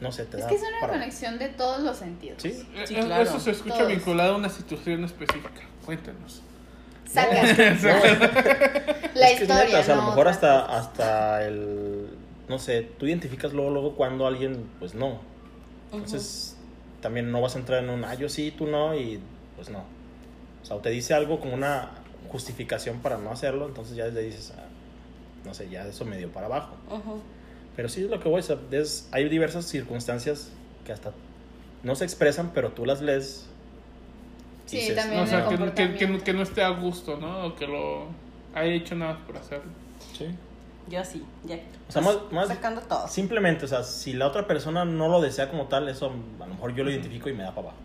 [0.00, 2.42] no sé, te Es da que es una para- conexión de todos los sentidos.
[2.42, 3.22] Sí, Eh, Sí, eh, claro.
[3.22, 3.88] Eso se escucha Todos.
[3.88, 5.62] vinculado a una situación específica.
[5.86, 6.42] Cuéntanos.
[7.12, 7.42] Saca No,
[9.14, 9.64] la es que es historia.
[9.64, 10.08] neta, o sea, a lo ¿no?
[10.10, 10.76] mejor hasta, cosas.
[10.86, 12.06] hasta el,
[12.48, 15.20] no sé, tú identificas luego, luego cuando alguien, pues no.
[15.92, 16.56] Entonces,
[17.00, 19.20] también no vas a entrar en un, ah, yo sí, tú no, y
[19.56, 19.80] pues no.
[20.62, 21.90] O sea, o te dice algo como una
[22.30, 24.62] justificación para no hacerlo, entonces ya desde ahí dices, ah,
[25.44, 26.76] no sé, ya eso medio para abajo.
[26.88, 27.20] Ujú.
[27.74, 30.50] Pero sí es lo que voy, o sea, es- hay diversas circunstancias
[30.84, 31.12] que hasta
[31.82, 33.46] no se expresan, pero tú las lees.
[34.70, 35.22] Sí, dices, también.
[35.22, 36.24] o sea, el que, que, que, comportamiento.
[36.24, 37.46] que no esté a gusto, ¿no?
[37.46, 38.04] O que lo
[38.54, 39.70] haya hecho nada más por hacerlo.
[40.16, 40.26] Sí.
[40.88, 41.56] Yo así, ya.
[41.88, 43.06] O sea, más- más- Sacando todo.
[43.08, 46.06] Simplemente, o sea, si la otra persona no lo desea como tal, eso
[46.40, 47.78] a lo mejor yo lo identifico y me da para abajo.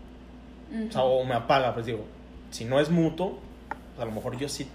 [0.88, 2.04] O sea, o me apaga, pues digo,
[2.50, 4.66] si no es mutuo, pues, a lo mejor yo sí.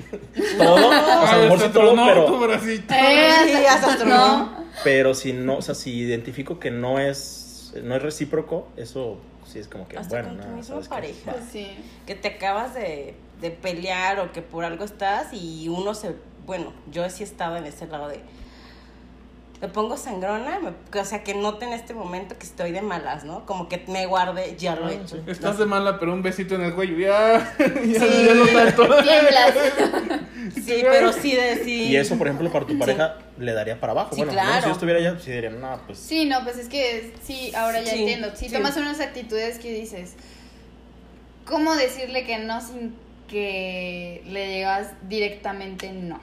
[0.58, 2.54] todo, o sea, a lo mejor sí todo, pero.
[2.54, 4.50] Eh, Sí, no.
[4.84, 9.18] pero si no, o sea, si identifico que no es, no es recíproco, eso
[9.50, 10.94] sí es como que, Hasta bueno, con tu no, misma ¿sabes qué?
[10.94, 11.32] pareja.
[11.32, 11.68] Pues sí.
[12.06, 16.14] Que te acabas de, de pelear o que por algo estás y uno se.
[16.46, 18.20] Bueno, yo sí he estado en ese lado de.
[19.60, 23.24] Me pongo sangrona, me- o sea, que note en este momento que estoy de malas,
[23.24, 23.44] ¿no?
[23.44, 25.16] Como que me guarde, ya lo he hecho.
[25.16, 25.22] sí.
[25.26, 26.96] Estás de mala, pero un besito en el cuello.
[26.98, 28.26] Ya, ya, Sí.
[28.26, 28.84] ya no tanto.
[29.02, 29.54] Tiemblas.
[30.64, 31.82] Sí, pero sí de sí.
[31.84, 34.10] Y eso, por ejemplo, para tu pareja le daría para abajo.
[34.14, 34.60] Sí, bueno, claro.
[34.62, 35.98] si yo estuviera allá, sí diría, no, pues.
[35.98, 38.34] Sí, no, pues es que sí, ahora ya Sí, entiendo.
[38.34, 38.54] Si sí.
[38.54, 40.14] tomas unas actitudes que dices,
[41.44, 42.94] ¿cómo decirle que no sin
[43.28, 46.18] que le digas directamente no?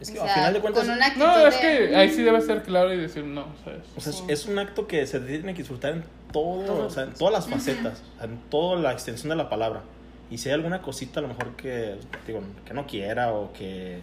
[0.00, 0.84] Es que O al sea, final de cuentas.
[0.84, 3.46] con una actitud No, es de- que ahí sí debe ser claro y decir no,
[3.64, 3.80] ¿sabes?
[3.96, 4.24] O sea, es- Sí.
[4.28, 6.86] es un acto que se tiene que disfrutar en todo, Todo.
[6.86, 9.82] o sea, en todas las facetas, o sea, en toda la extensión de la palabra.
[10.30, 11.96] Y si hay alguna cosita a lo mejor que,
[12.26, 14.00] digo, que no quiera o que,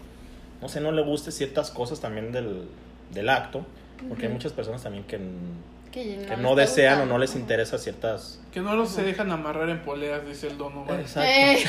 [0.61, 2.67] no sé, no le guste ciertas cosas también del,
[3.13, 3.65] del acto,
[4.09, 5.19] porque hay muchas personas también que,
[5.91, 8.41] que que no, desean o no les interesa ciertas...
[8.51, 10.99] Que no los se dejan amarrar en poleas, dice el Donovan.
[10.99, 11.29] Exacto.
[11.31, 11.63] Eh,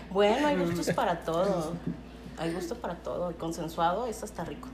[0.10, 1.74] Bueno, hay gustos para todo.
[2.38, 3.30] Hay gusto para todo.
[3.30, 4.68] Y consensuado, eso está rico.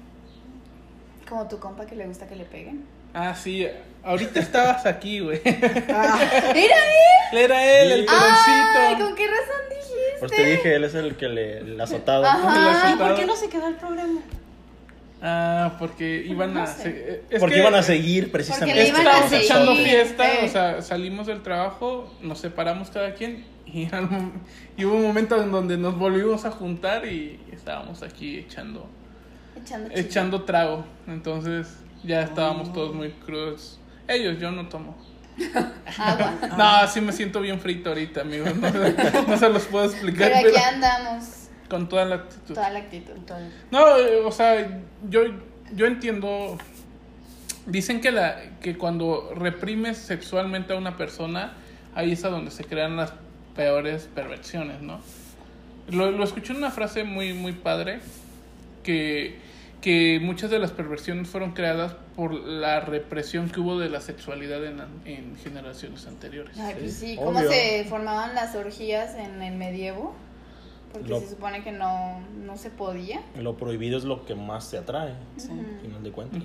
[1.28, 2.84] como tu compa que le gusta que le peguen.
[3.14, 3.66] Ah, sí.
[4.02, 5.40] Ahorita estabas aquí, güey.
[5.44, 6.18] ¡Era
[6.62, 7.38] él!
[7.38, 8.96] Era él, el ¡Ay!
[9.00, 10.16] ¿Con qué razón dijiste?
[10.20, 12.24] Pues te dije, él es el que le, le ha azotado.
[12.24, 12.52] Ajá.
[12.52, 13.08] Le ¿Y azotado.
[13.08, 14.20] por qué no se quedó el programa?
[15.26, 16.66] Ah, porque iban No a...
[16.66, 18.82] se- es Porque que- iban a seguir precisamente.
[18.82, 20.44] Es que iban a estábamos seguir, echando fiesta, eh.
[20.44, 23.88] o sea, salimos del trabajo, nos separamos cada quien y,
[24.76, 28.86] y hubo un momento en donde nos volvimos a juntar y estábamos aquí echando,
[29.94, 30.84] Echando trago.
[31.06, 31.68] Entonces
[32.02, 33.80] ya estábamos todos muy crudos.
[34.06, 34.94] Ellos, yo no tomo.
[35.98, 36.34] Agua.
[36.58, 38.54] No, sí me siento bien frito ahorita, amigos.
[38.56, 41.24] No, se- no se los puedo explicar, Pero pero, aquí andamos.
[41.74, 42.54] Con toda la actitud.
[42.54, 43.14] Toda la actitud.
[43.72, 45.22] No, eh, o sea, yo,
[45.74, 46.56] yo entiendo.
[47.66, 51.54] Dicen que, la, que cuando reprimes sexualmente a una persona,
[51.94, 53.12] ahí es a donde se crean las
[53.56, 55.00] peores perversiones, ¿no?
[55.90, 58.00] Lo, lo escuché en una frase muy, muy padre
[58.84, 59.36] que,
[59.80, 64.64] que muchas de las perversiones fueron creadas por la represión que hubo de la sexualidad
[64.64, 66.56] en, en generaciones anteriores.
[66.58, 67.50] Ay, pues Sí, sí, cómo obvio.
[67.50, 70.14] se formaban las orgías en el medievo.
[70.94, 73.20] Porque Lo- se supone que no, no se podía.
[73.36, 75.48] Lo prohibido es lo que más te atrae, Sí.
[75.50, 76.42] Al final de cuentas.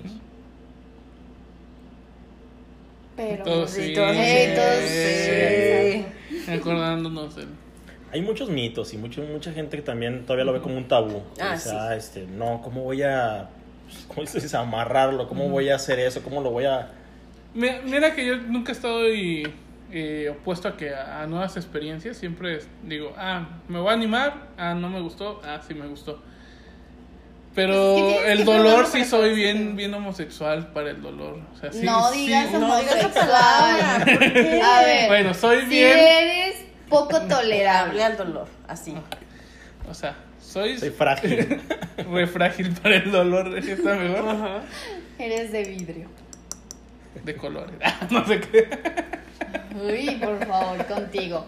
[3.16, 3.44] Pero.
[3.44, 3.94] Todos sí.
[3.94, 6.04] todos todos sí.
[6.44, 6.50] sí.
[6.50, 7.36] Acordándonos.
[8.12, 11.22] Hay muchos mitos y mucho, mucha gente que también todavía lo ve como un tabú.
[11.40, 13.48] Ah, o sea, este, no, ¿cómo voy a,
[14.08, 15.28] cómo dices, amarrarlo?
[15.28, 16.20] ¿Cómo voy a hacer eso?
[16.22, 16.90] ¿Cómo lo voy a...?
[17.54, 19.44] Mira, mira que yo nunca he estado y,
[19.92, 22.16] eh, opuesto a que a, a nuevas experiencias.
[22.16, 24.48] Siempre es- digo, ah, me voy a animar.
[24.58, 25.40] Ah, no me gustó.
[25.44, 26.22] Ah, sí me gustó.
[27.54, 31.40] Pero Pues el dolor sí soy bien, bien homosexual para el dolor.
[31.52, 32.26] O sea, sí, no sí.
[32.26, 33.28] digas No digas esa homosexual.
[33.28, 34.62] palabra, ¿por qué?
[34.62, 35.08] A ver.
[35.08, 35.98] Bueno, soy si bien.
[35.98, 36.54] eres
[36.88, 38.04] poco tolerable.
[38.04, 38.94] al dolor, así.
[39.88, 41.60] O sea, soy, Soy frágil.
[42.12, 43.58] re frágil para el dolor.
[43.58, 44.28] ¿Está mejor?
[44.28, 44.60] Ajá.
[45.18, 46.08] Eres de vidrio.
[47.24, 47.74] De colores.
[48.10, 48.68] no sé qué.
[49.82, 51.46] Uy, por favor, contigo.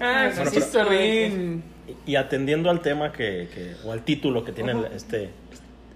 [0.00, 1.62] Ah, Bueno, sí, pero- Sorín.
[2.06, 5.30] y atendiendo al tema que, que o al título que tiene este,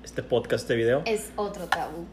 [0.05, 2.07] este podcast, este video, Es otro tabú.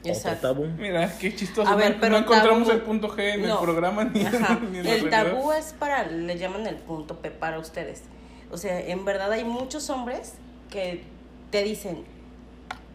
[0.00, 0.48] otro Exacto.
[0.48, 0.66] tabú.
[0.78, 1.70] Mira, qué chistoso.
[1.70, 3.58] A ver, no, pero no encontramos tabú- el punto G en no.
[3.58, 4.58] el programa ni, Ajá.
[4.70, 8.02] ni en El tabú es para, le llaman el punto P para ustedes.
[8.50, 10.34] O sea, en verdad hay muchos hombres
[10.70, 11.04] que
[11.50, 12.04] te dicen,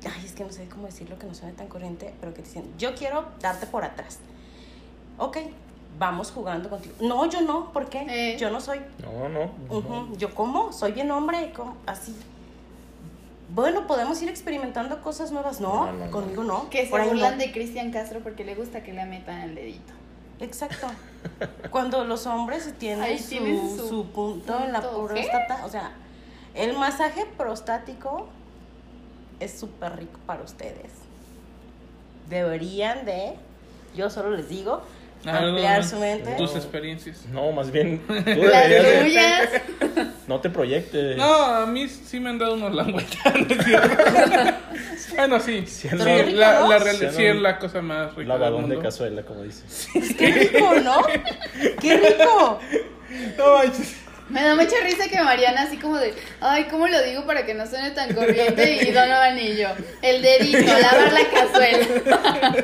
[0.03, 2.47] ay, es que no sé cómo decirlo que no suene tan corriente, pero que te
[2.47, 4.19] dicen, yo quiero darte por atrás.
[5.17, 5.37] Ok,
[5.97, 6.95] vamos jugando contigo.
[7.01, 8.05] No, yo no, ¿por qué?
[8.09, 8.37] Eh.
[8.37, 8.81] Yo no soy.
[9.01, 9.51] No, no.
[9.69, 11.77] Ujú, Yo cómo, soy bien hombre, ¿cómo?
[11.85, 12.15] así.
[13.49, 15.61] Bueno, podemos ir experimentando cosas nuevas.
[15.61, 16.11] No, No, no, no.
[16.11, 16.69] conmigo no.
[16.69, 17.13] Que se por ahí no.
[17.13, 19.93] burlan de Cristian Castro porque le gusta que le metan el dedito.
[20.39, 20.87] Exacto.
[21.71, 25.91] Cuando los hombres tienen, su, tienen su su punto en la próstata, o sea,
[26.55, 28.27] el masaje prostático
[29.39, 30.91] es súper rico para ustedes.
[32.29, 33.35] Deberían de,
[33.95, 34.81] yo solo les digo,
[35.27, 36.31] ampliar no, su mente.
[36.37, 37.25] Tus experiencias.
[37.31, 39.61] No, más bien, tú Las deberías de-
[40.27, 41.17] no te proyectes.
[41.17, 43.33] No, a mí sí me han dado unos langüetas.
[43.35, 44.03] ¿no es cierto?
[45.15, 45.63] bueno, sí.
[45.67, 48.19] Sí, Siendo- rico, la, la real- sí es la cosa más rica.
[48.19, 49.87] del Lavadón de cazuela, como dices.
[50.17, 51.01] Qué rico, ¿no?
[51.81, 52.59] Qué rico.
[53.37, 53.95] No manches.
[54.27, 57.53] Me da mucha risa que Mariana así como de, ay, ¿cómo lo digo para que
[57.53, 58.83] no suene tan corriente?
[58.83, 59.67] Y Donovan y yo,
[60.01, 62.55] el dedito, lavar la cazuela.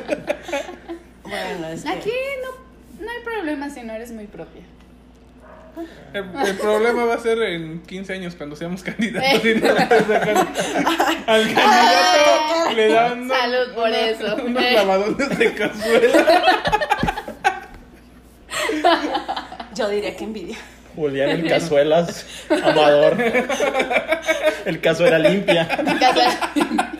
[1.32, 2.10] Bueno, es que- Aquí
[2.42, 4.62] no, no hay problema si no eres muy propia.
[6.12, 9.42] El, el problema va a ser en 15 años cuando seamos candidatos.
[9.42, 10.36] y no le sacan
[11.26, 14.36] al candidato le dan unos, Salud por eso.
[14.46, 14.72] unos Eh.
[14.74, 16.52] lavadones de cazuela.
[19.74, 20.58] yo diría que envidia.
[20.94, 23.16] Julián en cazuelas, amador.
[24.66, 25.66] El caso era limpia.
[25.66, 26.50] Cazuela.
[26.54, 26.91] O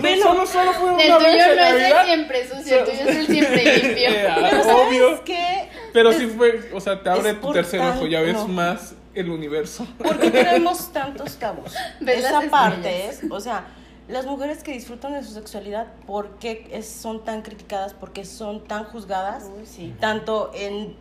[0.00, 2.84] sea, solo, solo fue una El vez tuyo en no es el siempre sucio, el
[2.84, 4.10] tuyo es el siempre limpio.
[4.10, 5.04] Eh, Pero obvio.
[5.08, 5.68] ¿sabes qué?
[5.92, 8.34] Pero Es- sí fue, o sea, te abre es tu por tercer ojo, ya ves
[8.36, 8.48] tanto.
[8.52, 9.86] más el universo.
[9.98, 11.36] ¿Por qué tenemos tantos?
[12.00, 13.64] ¿Ves Esa parte es, o sea,
[14.08, 17.92] las mujeres que disfrutan de su sexualidad, ¿por qué es- son tan criticadas?
[17.94, 19.44] ¿Por qué son tan juzgadas?
[19.44, 19.94] Uy, sí.
[20.00, 20.94] Tanto en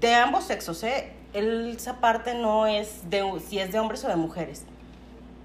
[0.00, 1.12] de ambos sexos, ¿eh?
[1.32, 4.64] El- esa parte no es de si es de hombres o de mujeres.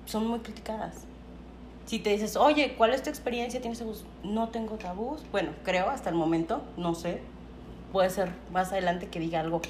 [0.06, 1.05] Son muy criticadas.
[1.86, 3.62] Si te dices, oye, ¿cuál es tu experiencia?
[3.62, 4.06] ¿Tienes tabús?
[4.24, 5.22] No tengo tabús.
[5.32, 7.22] Bueno, creo hasta el momento, no sé.
[7.92, 9.62] Puede ser más adelante que diga algo,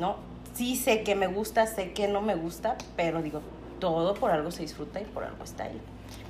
[0.00, 0.16] ¿no?
[0.54, 3.40] Sí sé que me gusta, sé que no me gusta, pero digo,
[3.78, 5.80] todo por algo se disfruta y por algo está ahí.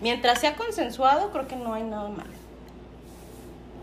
[0.00, 2.30] Mientras sea consensuado, creo que no hay nada malo.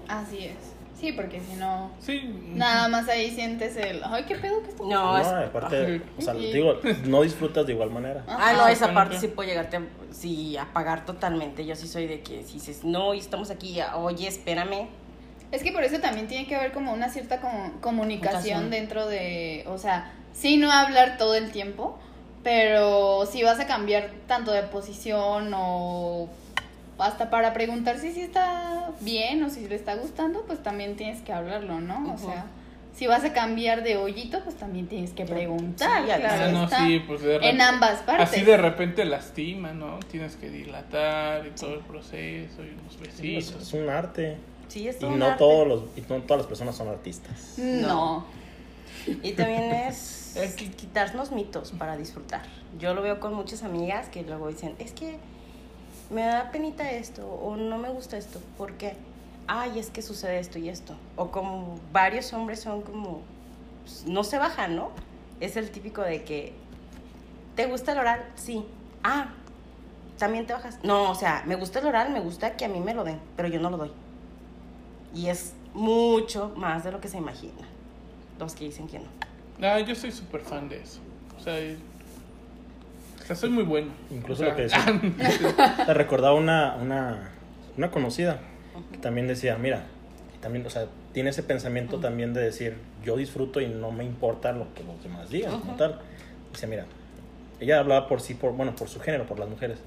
[0.07, 0.78] Así es.
[0.99, 2.21] Sí, porque si no, Sí.
[2.55, 5.27] nada más ahí sientes el, ay, qué pedo que está No, No, es...
[5.27, 6.75] aparte, o sea, Y- digo,
[7.05, 8.23] no disfrutas de igual manera.
[8.27, 9.81] Ah, no, Ajá, esa parte sí puede llegarte a,
[10.11, 11.65] sí, a pagar totalmente.
[11.65, 14.87] Yo sí soy de que si dices, no, y estamos aquí, oye, espérame.
[15.51, 18.69] Es que por eso también tiene que haber como una cierta como comunicación Comunicación.
[18.69, 21.97] dentro de, o sea, sí no hablar todo el tiempo,
[22.43, 26.29] pero si vas a cambiar tanto de posición o
[26.99, 31.21] hasta para preguntar si sí está bien o si le está gustando, pues también tienes
[31.21, 32.13] que hablarlo, ¿no?
[32.13, 32.45] O sea,
[32.95, 36.51] si vas a cambiar de hoyito, pues también tienes que preguntar, Sí, ya claro Ah,
[36.51, 36.85] no, está.
[36.85, 38.29] sí, pues de en repente- ambas partes.
[38.29, 39.99] Así de repente lastima, ¿no?
[40.11, 43.61] Tienes que dilatar y todo el proceso y unos Sí, es, besitos.
[43.67, 44.37] es un arte.
[44.67, 45.37] Sí, es Y un no, arte.
[45.39, 47.53] todos los, y no todas las personas son artistas.
[47.57, 48.25] No.
[49.23, 52.41] Y también es qui- quitarnos mitos para disfrutar.
[52.79, 55.17] Yo lo veo con muchas amigas que luego dicen, es que
[56.10, 58.41] me da penita esto o no me gusta esto.
[58.57, 58.95] ¿Por qué?
[59.47, 60.95] Ay, es que sucede esto y esto.
[61.16, 63.22] O como varios hombres son como,
[63.84, 64.91] pues, no se bajan, ¿no?
[65.39, 66.53] Es el típico de que,
[67.55, 68.26] ¿te gusta el oral?
[68.36, 68.66] Sí.
[69.03, 69.34] Ah,
[70.18, 70.80] también te bajas.
[70.84, 73.20] No, o sea, me gusta el oral, me gusta que a mí me lo den,
[73.36, 73.91] pero yo no lo doy.
[75.16, 77.68] Y es mucho más de lo que se imagina.
[78.38, 79.07] Los que dicen que no.
[79.62, 80.99] Ah, yo soy súper fan de eso.
[81.38, 81.55] O sea,
[83.30, 83.91] sea, soy muy bueno.
[84.09, 85.86] Incluso O sea, lo que decía.
[85.86, 87.32] Te recordaba una, una,
[87.77, 88.39] una conocida
[88.91, 89.84] que también decía, mira,
[90.41, 94.51] también, o sea, tiene ese pensamiento también de decir, yo disfruto y no me importa
[94.51, 95.99] lo que los demás digan, como tal.
[96.51, 96.86] Dice, mira,
[97.59, 99.80] ella hablaba por sí, por, bueno, por su género, por las mujeres.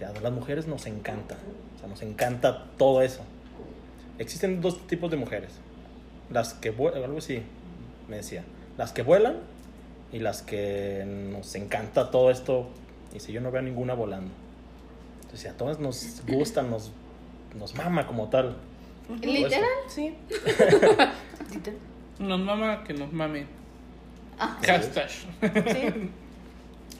[0.00, 1.36] Ya, a las mujeres nos encanta,
[1.76, 3.22] o sea, nos encanta todo eso.
[4.18, 5.52] Existen dos tipos de mujeres.
[6.30, 7.42] Las que vuelan, algo así,
[8.08, 8.44] me decía.
[8.76, 9.36] Las que vuelan
[10.14, 12.68] y las que nos encanta todo esto.
[13.12, 14.30] Y si yo no veo ninguna volando.
[15.22, 16.92] Entonces, a todas nos gustan, nos,
[17.58, 18.56] nos mama como tal.
[19.20, 19.64] ¿Literal?
[19.88, 20.14] Sí.
[22.18, 23.46] Nos mama que nos mamen.
[24.38, 24.56] Ah.
[24.64, 25.10] Hashtag.
[25.10, 26.10] Sí.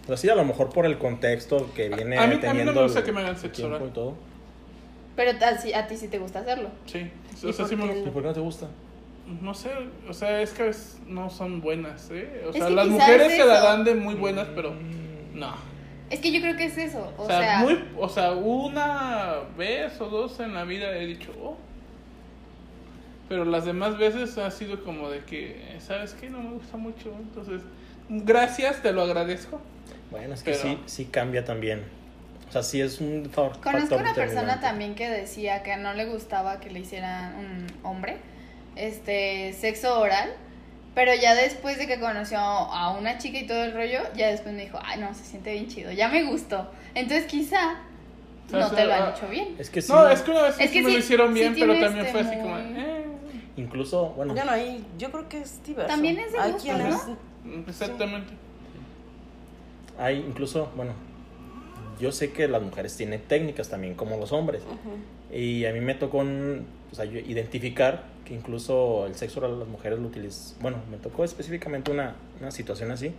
[0.03, 2.37] O sea, sí, a lo mejor por el contexto que viene A mí- a mí
[2.37, 3.83] no me teniendo gusta el que me hagan sexo oral.
[3.89, 4.15] y todo.
[5.17, 6.69] Pero a, ti sí te gusta hacerlo.
[6.87, 6.99] Sí.
[7.43, 8.09] ¿Y O sea, por sí me gusta.
[8.09, 8.69] ¿Y por qué no te gusta?
[9.41, 9.70] No sé,
[10.09, 10.70] o sea, es que
[11.07, 12.43] no son buenas, ¿eh?
[12.47, 14.75] O Es sea, las mujeres es se la dan de muy buenas, pero
[15.33, 15.55] no.
[16.11, 17.11] Es que yo creo que es eso.
[17.16, 21.07] O, O sea, sea, muy, o sea, una vez o dos en la vida he
[21.07, 21.57] dicho, oh.
[23.29, 26.29] Pero las demás veces ha sido como de que, ¿sabes qué?
[26.29, 27.11] No me gusta mucho.
[27.18, 27.62] Entonces,
[28.11, 29.61] gracias, te lo agradezco.
[30.11, 31.83] Bueno, es que Pero- sí, sí cambia también.
[32.49, 35.95] O sea, sí es un fa- factor Conozco una persona también que decía que no
[35.95, 38.18] le gustaba que le hicieran un hombre
[38.77, 40.31] este sexo oral,
[40.95, 44.55] pero ya después de que conoció a una chica y todo el rollo, ya después
[44.55, 46.70] me dijo, ay no, se siente bien chido, ya me gustó.
[46.95, 47.81] Entonces quizá
[48.47, 49.57] O sea, no te lo ah, han hecho bien.
[49.59, 49.93] Es que sí.
[49.93, 51.72] No, es que una vez Es sí que me sí- lo hicieron sí bien, pero
[51.81, 53.05] también este fue así muy- como, eh,
[53.57, 55.89] Incluso, bueno, Bueno, ahí yo creo que es diverso.
[55.89, 57.16] También es de gusto, ¿no?
[57.68, 58.33] exactamente.
[59.99, 60.93] hay incluso, bueno,
[62.01, 64.62] yo sé que las mujeres tienen técnicas también como los hombres.
[65.33, 69.59] Y a mí me tocó un- o sea, yo identificar que incluso el sexo oral
[69.59, 70.57] las mujeres lo utilizan.
[70.62, 73.12] Bueno, me tocó específicamente una, una situación así,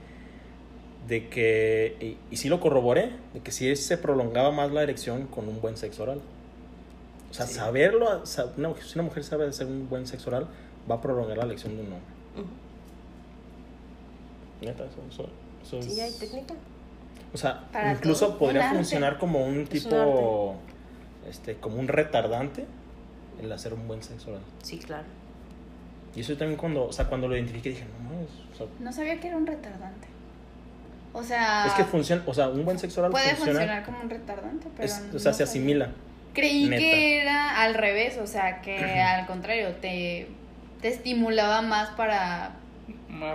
[1.09, 5.27] de que, y, y sí lo corroboré, de que sí se prolongaba más la erección
[5.27, 6.21] con un buen sexo oral.
[7.29, 7.55] O sea, Sí.
[7.55, 10.47] saberlo, sa- una, si una mujer sabe hacer un buen sexo oral,
[10.89, 12.09] va a prolongar la erección de un hombre.
[12.37, 12.45] Ujú.
[14.65, 15.29] Neta, eso, eso-
[15.79, 16.53] eso Sí, hay es- técnica.
[17.33, 18.37] O sea, Para incluso todo.
[18.39, 20.55] podría funcionar como un Es un tipo,
[21.29, 22.65] este, como un retardante
[23.41, 24.41] el hacer un buen sexo oral.
[24.63, 25.03] Sí, claro.
[26.15, 28.67] Y eso yo también cuando, o sea, cuando lo identifiqué dije, no mames, o sea,
[28.79, 30.07] No sabía que era un retardante.
[31.13, 34.01] O sea, es que funciona, o sea, un buen sexo oral puede funciona, funcionar como
[34.01, 35.49] un retardante, pero es- no o sea, se sabía.
[35.51, 35.89] asimila.
[36.33, 36.81] Creí Neta.
[36.81, 40.27] que era al revés, o sea, que al contrario, te,
[40.81, 42.55] te estimulaba más para...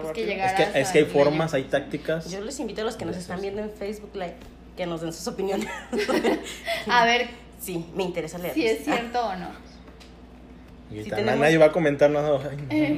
[0.03, 2.30] Pues que Es que, es que hay formas, hay tácticas.
[2.30, 4.36] Yo les invito a los que nos están viendo en Facebook Live
[4.76, 5.66] que nos den sus opiniones.
[6.90, 7.28] A ver
[7.59, 8.55] sí, me interesa leer.
[8.55, 9.48] si es cierto o no.
[10.91, 12.38] Y tenemos- nadie va a comentar nada.
[12.51, 12.91] Ay, no, Eh,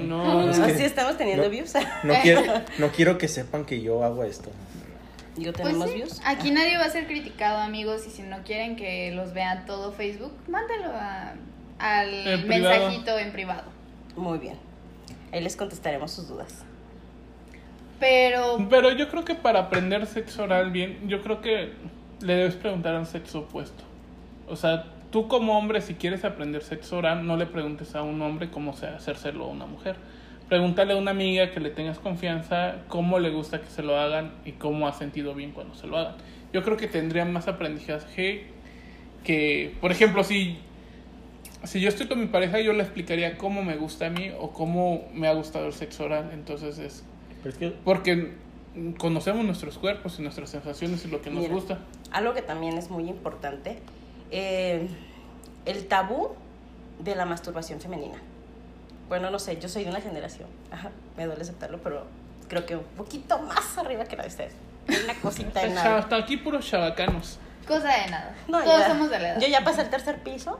[0.47, 1.51] No, es que Así estamos teniendo no.
[1.51, 1.73] views.
[2.05, 2.43] no quiero,
[2.79, 4.51] no quiero que sepan que yo hago esto.
[5.37, 6.21] Yo Pues tenemos sí, views.
[6.25, 9.93] aquí nadie va a ser criticado, amigos, y si no quieren que los vea todo
[9.93, 11.35] Facebook, mándalo a-
[11.79, 12.75] al En privado.
[12.81, 13.65] mensajito en privado.
[14.17, 14.57] Muy bien.
[15.33, 16.65] Ahí les contestaremos sus dudas.
[17.99, 21.73] Pero Pero yo creo que para aprender sexo oral bien, yo creo que
[22.21, 23.85] le debes preguntar al sexo opuesto.
[24.49, 28.21] O sea, tú como hombre, si quieres aprender sexo oral, no le preguntes a un
[28.23, 29.97] hombre cómo se hacérselo a una mujer.
[30.49, 34.33] Pregúntale a una amiga que le tengas confianza cómo le gusta que se lo hagan
[34.45, 36.17] y cómo ha sentido bien cuando se lo hagan.
[36.53, 38.47] Yo creo que tendrían más aprendizaje
[39.25, 40.59] que, por ejemplo, si,
[41.65, 44.51] si yo estoy con mi pareja, yo le explicaría cómo me gusta a mí o
[44.51, 46.31] cómo me ha gustado el sexo oral.
[46.33, 47.05] Entonces es
[47.43, 48.33] Pero es que porque
[48.99, 51.55] conocemos nuestros cuerpos y nuestras sensaciones y lo que nos Mira.
[51.55, 51.79] gusta.
[52.11, 53.79] Algo que también es muy importante,
[54.33, 54.89] eh,
[55.67, 56.31] el tabú
[56.99, 58.19] de la masturbación femenina.
[59.09, 62.07] Bueno, no sé, yo soy de una generación, ajá, me duele aceptarlo, pero
[62.49, 64.55] creo que un poquito más arriba que la de ustedes.
[65.05, 65.99] Una cosita de Hasta, nada.
[65.99, 67.39] hasta aquí puros chabacanos.
[67.69, 68.35] cosa de nada.
[68.49, 69.41] No, Todos ya- somos de la edad.
[69.41, 70.59] Yo ya pasé el tercer piso,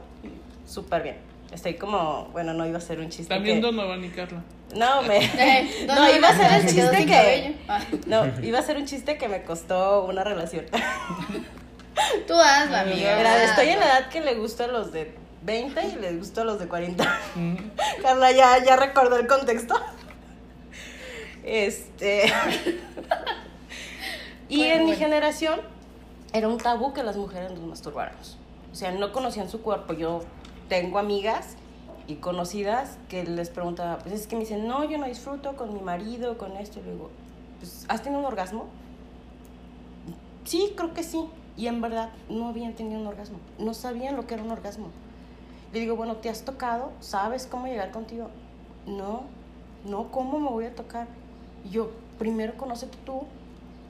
[0.67, 1.17] súper bien.
[1.51, 3.33] Estoy como, bueno, no iba a ser un chiste.
[3.33, 4.41] También que- Donovan y Carla.
[4.75, 5.17] No, me.
[5.23, 6.61] Eh, no, ¿dónde iba a ser van?
[6.61, 7.55] el chiste que.
[7.67, 10.65] Ah, No, iba a ser un chiste que me costó una relación.
[12.27, 13.19] Tú hazla, amiga.
[13.19, 16.41] Era, estoy en la edad que le gusta a los de 20 y les gusta
[16.41, 17.19] a los de 40.
[17.35, 17.55] Mm.
[18.01, 19.75] Carla ya, ya recordó el contexto.
[21.43, 22.25] Este.
[24.49, 25.61] y Bueno, en mi generación
[26.31, 28.37] era un tabú que las mujeres nos masturbáramos.
[28.71, 29.93] O sea, no conocían su cuerpo.
[29.93, 30.23] Yo
[30.69, 31.57] tengo amigas
[32.07, 35.73] y conocidas que les preguntaba, pues es que me dicen, no, yo no disfruto con
[35.73, 36.79] mi marido, con esto.
[36.79, 37.11] Y le digo,
[37.59, 38.67] pues, ¿has tenido un orgasmo?
[40.45, 41.25] Sí, creo que sí.
[41.55, 44.87] Y en verdad no habían tenido un orgasmo, no sabían lo que era un orgasmo.
[45.71, 46.91] Le digo, bueno, ¿te has tocado?
[46.99, 48.29] ¿Sabes cómo llegar contigo?
[48.85, 49.23] No,
[49.85, 51.07] no, ¿cómo me voy a tocar?
[51.65, 53.23] Y yo, primero conócete tú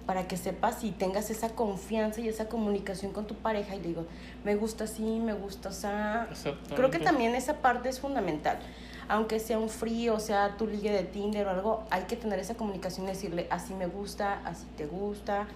[0.05, 3.75] para que sepas y tengas esa confianza y esa comunicación con tu pareja.
[3.75, 4.05] Y le digo,
[4.43, 6.49] me gusta así, me gusta así.
[6.75, 8.59] Creo que también esa parte es fundamental.
[9.09, 12.55] Aunque sea un frío, sea tu ligue de Tinder o algo, hay que tener esa
[12.55, 15.47] comunicación y decirle, así me gusta, así te gusta.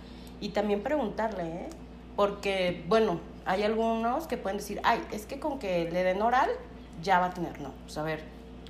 [0.42, 1.70] Y también preguntarle, ¿eh?
[2.18, 6.50] Porque, bueno, hay algunos que pueden decir, ay, es que con que le den oral,
[7.02, 7.72] ya va a tener no.
[7.86, 8.24] Sea, a ver,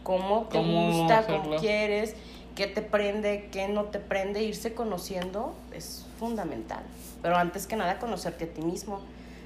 [0.03, 2.15] cómo te gusta, cómo quieres,
[2.55, 6.83] qué te prende, qué no te prende, irse conociendo es fundamental.
[7.21, 8.99] Pero antes que nada, conocerte a ti mismo,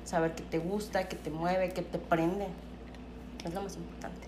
[0.03, 2.47] saber qué te gusta, qué te mueve, qué te prende.
[3.45, 4.27] Es lo más importante.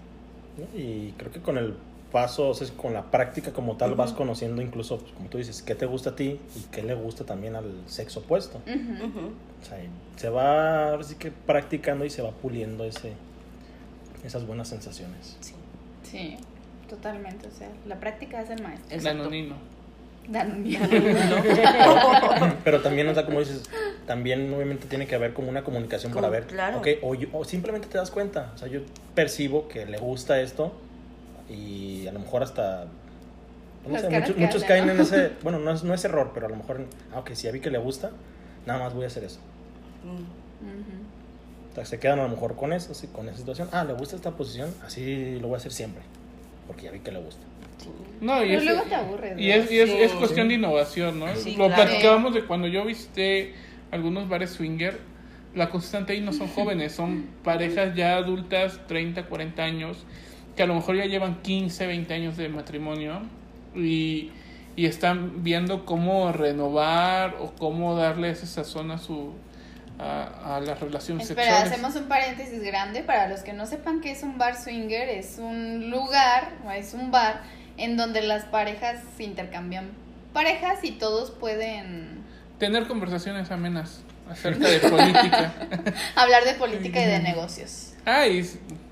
[0.78, 1.76] Y creo que con el
[2.14, 5.64] paso, o sea, con la práctica como tal, vas conociendo incluso, pues, como tú dices,
[5.64, 8.60] qué te gusta a ti y qué le gusta también al sexo opuesto.
[8.60, 9.80] O sea,
[10.16, 13.14] se va, ahora sí que practicando y se va puliendo ese,
[14.24, 15.38] esas buenas sensaciones.
[15.42, 15.56] Sí.
[16.04, 16.38] Sí,
[16.88, 17.48] totalmente.
[17.48, 19.02] O sea, la práctica es el maestro.
[19.02, 19.56] Danonino.
[20.28, 20.88] Danonino.
[22.64, 23.64] Pero también, o sea, como dices,
[24.06, 26.78] también obviamente tiene que haber como una comunicación para ver, claro.
[26.78, 28.82] okay, o, o simplemente te das cuenta, o sea, yo
[29.16, 30.72] percibo que le gusta esto
[31.54, 32.88] y a lo mejor hasta
[33.88, 36.50] no sé, muchos, muchos caen en ese, bueno, no es, no es error, pero a
[36.50, 38.12] lo mejor, ah, si ya vi que le gusta,
[38.66, 39.40] nada más voy a hacer eso.
[41.72, 43.68] O sea, se quedan a lo mejor con eso, con esa situación.
[43.72, 46.02] Ah, le gusta esta posición, así lo voy a hacer siempre,
[46.68, 47.42] porque ya vi que le gusta.
[48.22, 49.40] No, y Pero luego te aburres.
[49.40, 51.36] Y es, y es, es cuestión de innovación, ¿no?
[51.36, 51.84] Sí, Lo claro.
[51.84, 53.54] platicábamos de cuando yo visité
[53.92, 55.00] algunos bares swinger,
[55.54, 60.06] la constante ahí no son jóvenes, son parejas ya adultas, 30, 40 años,
[60.56, 63.22] que a lo mejor ya llevan 15, 20 años de matrimonio
[63.76, 64.32] y,
[64.76, 69.34] y están viendo cómo renovar o cómo darle ese sazón a su
[70.00, 71.72] a, a las relaciones Espera, sexuales.
[71.74, 75.08] hacemos un paréntesis grande para los que no sepan qué es un bar swinger.
[75.10, 77.42] Es un lugar, o es un bar
[77.78, 79.92] en donde las parejas se intercambian
[80.34, 82.24] parejas y todos pueden
[82.58, 85.54] Tener conversaciones amenas acerca de política.
[86.16, 87.94] hablar de política y de negocios.
[88.06, 88.44] Ah, y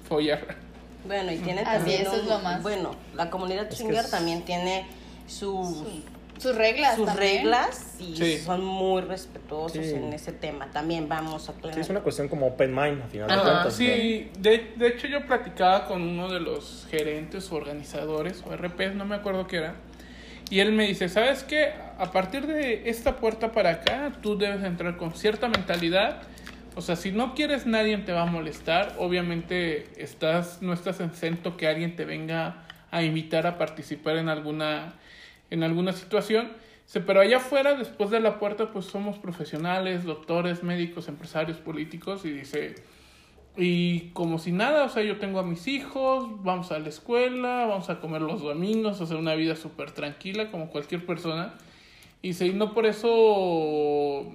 [0.08, 0.56] follar.
[1.06, 2.02] Bueno, y tiene Así, también.
[2.04, 2.62] eso es un- lo más.
[2.62, 4.86] Bueno, la comunidad que swinger es- también tiene
[5.28, 5.84] sus,
[6.38, 6.96] Sus reglas.
[6.96, 7.38] sus también.
[7.44, 8.38] reglas y Sí.
[8.40, 9.94] son muy respetuosos Sí.
[9.94, 10.68] en ese tema.
[10.72, 11.76] También vamos a aclarar.
[11.76, 13.76] Sí, es una cuestión como open mind, al final de Ajá, cuentas.
[13.76, 18.96] Sí, de, de hecho yo platicaba con uno de los gerentes o organizadores o RPs,
[18.96, 19.76] no me acuerdo qué era,
[20.50, 21.74] y él me dice, ¿sabes qué?
[21.98, 26.24] A partir de esta puerta para acá, tú debes entrar con cierta mentalidad.
[26.76, 28.96] O sea, si no quieres, nadie te va a molestar.
[28.98, 34.94] Obviamente estás, no estás exento que alguien te venga a invitar a participar en alguna,
[35.50, 36.52] en alguna situación.
[36.94, 42.26] Pero allá afuera, después de la puerta, pues somos profesionales, doctores, médicos, empresarios, políticos.
[42.26, 42.76] Y dice,
[43.56, 47.66] y como si nada, o sea, yo tengo a mis hijos, vamos a la escuela,
[47.66, 51.54] vamos a comer los domingos, hacer una vida súper tranquila como cualquier persona.
[52.22, 54.26] Y dice, y no por eso,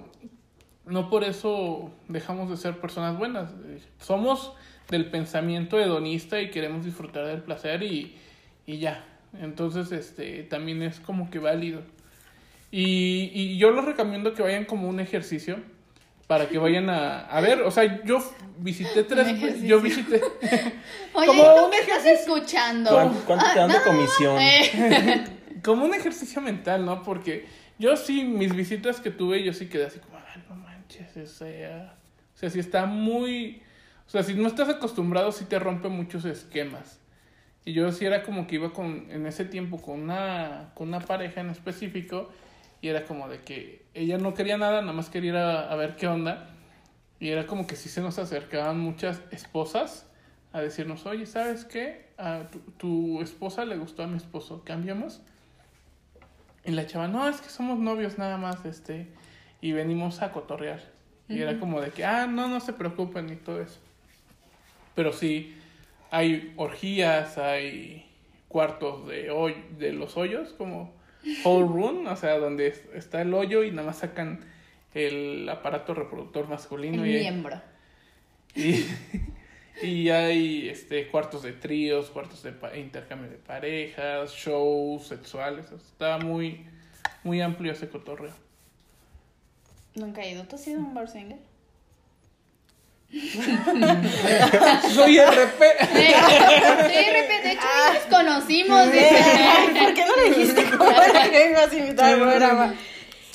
[0.87, 3.51] no por eso dejamos de ser personas buenas.
[3.99, 4.53] Somos
[4.89, 8.15] del pensamiento hedonista y queremos disfrutar del placer y,
[8.65, 9.03] y ya.
[9.41, 11.81] Entonces, este, también es como que válido.
[12.71, 15.57] Y, y yo les recomiendo que vayan como un ejercicio
[16.27, 18.17] para que vayan a, a ver, o sea, yo
[18.57, 19.67] visité tres, ejercicio.
[19.67, 20.21] yo visité,
[21.13, 22.35] Oye, Como ¿tú un qué estás ejercicio.
[22.35, 22.91] escuchando?
[22.91, 24.37] ¿Cuánto, cuánto te dan de Ah, comisión?
[24.41, 25.23] eh.
[25.63, 27.01] como un ejercicio mental, ¿no?
[27.03, 27.45] Porque
[27.79, 30.17] yo sí, mis visitas que tuve, yo sí quedé así como,
[30.87, 31.95] manches, o sea,
[32.35, 33.61] o sea, si está muy,
[34.07, 36.99] o sea, si no estás acostumbrado, sí te rompe muchos esquemas.
[37.65, 41.01] Y yo sí era como que iba con, en ese tiempo con una, con una
[41.01, 42.29] pareja en específico,
[42.81, 45.75] y era como de que ella no quería nada, nada más quería ir a, a
[45.75, 46.49] ver qué onda.
[47.19, 50.05] Y era como que sí se nos acercaban muchas esposas
[50.53, 52.11] a decirnos, oye, ¿sabes qué?
[52.17, 55.21] A tu, tu esposa le gustó a mi esposo, ¿cambiamos?
[56.63, 59.07] Y la chava, no, es que somos novios nada más, este,
[59.61, 60.81] y venimos a cotorrear.
[61.29, 63.79] Y era como de que, ah, no, no se preocupen y todo eso.
[64.95, 65.57] Pero sí,
[66.09, 68.05] hay orgías, hay
[68.47, 70.93] cuartos de, hoy, de los hoyos, como
[71.43, 74.39] whole room, o sea, donde es- está el hoyo y nada más sacan
[74.93, 77.05] el aparato reproductor El masculino.
[77.05, 77.61] y, miembro.
[78.55, 78.85] y,
[79.83, 85.71] y hay este, cuartos de tríos, cuartos de intercambio de parejas, shows sexuales.
[85.73, 86.65] Está muy,
[87.23, 88.33] muy amplio ese cotorreo.
[89.97, 90.43] Nunca he ido.
[90.43, 91.39] ¿Tú has sido un bar swinger?
[94.93, 95.61] Soy RP.
[95.93, 97.93] Sí, RP, de hecho, Ah.
[97.93, 98.91] nos conocimos.
[98.91, 99.09] Dice.
[99.79, 102.73] ¿Por qué no le dijiste cómo era que ibas a invitar al programa?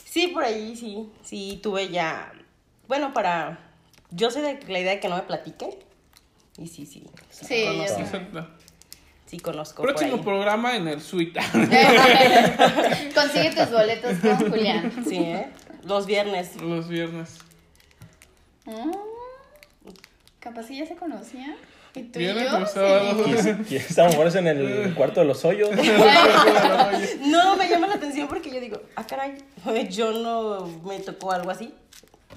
[0.05, 2.33] Sí, por ahí sí, sí, tuve ya,
[2.87, 3.59] bueno, para.
[4.11, 5.79] Yo soy de la idea de que no me platique.
[6.59, 7.03] Y sí, sí.
[7.31, 8.01] Sí, yo conozco.
[8.03, 8.49] Exacto.
[9.27, 9.83] sí conozco.
[9.83, 11.41] Próximo programa en el suite.
[13.15, 14.93] Consigue tus boletos con Julián.
[15.09, 15.49] Sí, ¿eh?
[15.85, 16.61] Los viernes.
[16.61, 17.39] Los viernes.
[18.65, 18.93] Mm,
[20.39, 21.55] Capaz que ya se conocían.
[21.95, 23.43] ¿Y tú Viernes y yo?
[23.43, 23.75] Sí.
[23.75, 25.71] Y en el cuarto de los hoyos.
[27.27, 29.37] No, me llama la atención porque yo digo, ah, caray,
[29.91, 31.75] yo no me tocó algo así.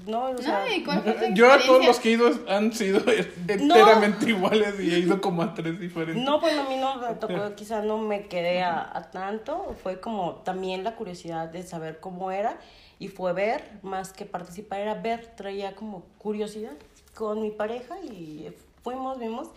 [0.06, 2.30] No, o sea, No, ¿y cuál fue tu Yo a todos los que he ido
[2.48, 3.00] han sido
[3.48, 6.22] enteramente iguales y he ido como a tres diferentes.
[6.22, 9.98] No, pues a mí no me tocó, quizás no me quedé a, a tanto, fue
[9.98, 12.58] como también la curiosidad de saber cómo era
[12.98, 16.72] y fue ver, más que participar, era ver, traía como curiosidad
[17.14, 19.48] con mi pareja y fuimos, vimos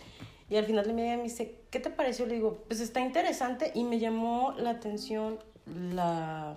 [0.48, 2.26] y al final de mi día me dice, ¿qué te pareció?
[2.26, 6.56] Le digo, pues está interesante y me llamó la atención la...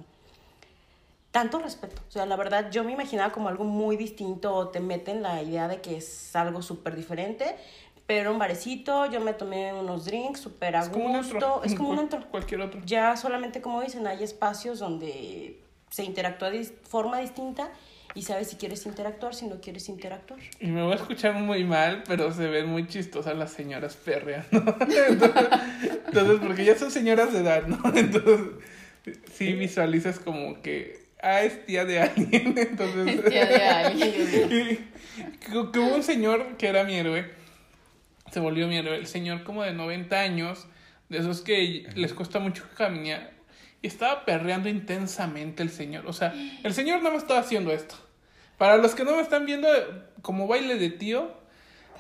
[1.32, 4.80] Tanto respeto, o sea, la verdad yo me imaginaba como algo muy distinto o te
[4.80, 7.56] meten la idea de que es algo súper diferente,
[8.06, 11.74] pero un barecito, yo me tomé unos drinks súper a Es como un gusto, es
[11.74, 12.30] como un antro.
[12.30, 12.82] Cualquier otro.
[12.86, 15.63] Ya solamente como dicen, hay espacios donde
[15.94, 17.70] se interactúa de forma distinta
[18.16, 20.40] y sabes si quieres interactuar, si no quieres interactuar.
[20.60, 24.76] Y me voy a escuchar muy mal, pero se ven muy chistosas las señoras perreando.
[24.80, 25.48] Entonces,
[26.08, 27.80] entonces, porque ya son señoras de edad, ¿no?
[27.96, 28.40] Entonces,
[29.34, 32.58] sí visualizas como que, ah, es tía de alguien.
[32.58, 34.90] Entonces, Es tía de alguien.
[35.20, 37.30] Y que, hubo un señor que era mi héroe,
[38.32, 40.66] se volvió mi héroe, el señor como de 90 años,
[41.10, 43.33] de esos que les cuesta mucho caminar,
[43.88, 46.06] estaba perreando intensamente el señor.
[46.08, 47.96] O sea, el señor nada más estaba haciendo esto.
[48.58, 49.68] Para los que no me están viendo,
[50.22, 51.32] como baile de tío,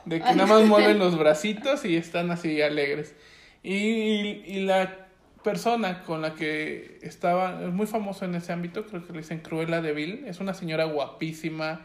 [0.05, 3.15] de que nada más mueven los bracitos y están así alegres.
[3.63, 4.97] Y, y, y la
[5.43, 9.39] persona con la que estaba, es muy famoso en ese ámbito, creo que le dicen
[9.39, 11.81] Cruella de Vil, es una señora guapísima,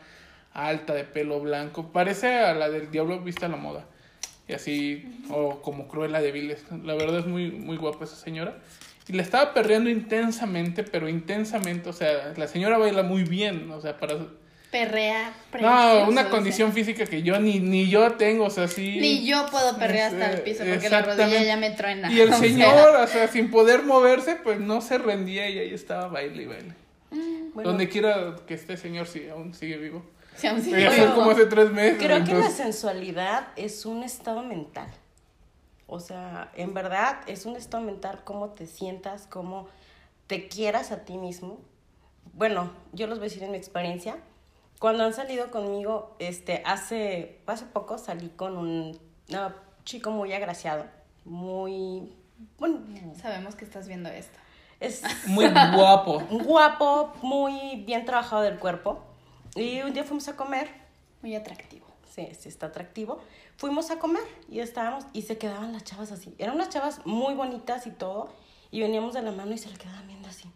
[0.52, 3.84] alta, de pelo blanco, parece a la del Diablo Vista a la Moda.
[4.46, 8.16] Y así, o como Cruella de Vil, es- la verdad es muy, muy guapa esa
[8.16, 8.56] señora.
[9.08, 13.80] Y le estaba perreando intensamente, pero intensamente, o sea, la señora baila muy bien, o
[13.80, 14.16] sea, para...
[14.70, 15.28] Perrea.
[15.30, 18.92] No, precioso, una o condición física que yo ni, ni yo tengo, o sea, sí...
[18.92, 22.12] sea, Ni yo puedo perrear hasta el piso porque la rodilla ya me truena.
[22.12, 25.72] Y el sea, señor, o sea, sin poder moverse, pues no se rendía y ahí
[25.72, 26.74] estaba baile y baile.
[27.54, 30.04] Bueno, Donde quiera que esté señor, si aún sigue vivo.
[30.36, 30.68] sí, aún sí.
[30.68, 31.96] Bueno, fue como hace tres meses.
[31.96, 34.88] creo que la entonces- sensualidad es un estado mental.
[35.88, 39.66] O sea, en verdad es un estado mental cómo te sientas, cómo
[40.26, 41.58] te quieras a ti mismo.
[42.34, 44.18] Bueno, yo los voy a decir en mi experiencia.
[44.78, 49.52] Cuando han salido conmigo, este, hace, hace poco salí con un no,
[49.84, 50.84] chico muy agraciado,
[51.24, 52.12] muy,
[52.58, 52.80] bueno,
[53.20, 54.38] Sabemos que estás viendo esto.
[54.80, 56.20] es Muy guapo.
[56.30, 59.02] guapo, muy bien trabajado del cuerpo.
[59.56, 60.68] Y un día fuimos a comer
[61.22, 61.77] Muy atractivo.
[62.26, 63.20] Sí, sí está atractivo.
[63.56, 66.34] Fuimos a comer y estábamos y se quedaban las chavas así.
[66.38, 68.30] Eran unas chavas muy bonitas y todo
[68.70, 70.48] y veníamos de la mano y se le quedaban viendo así.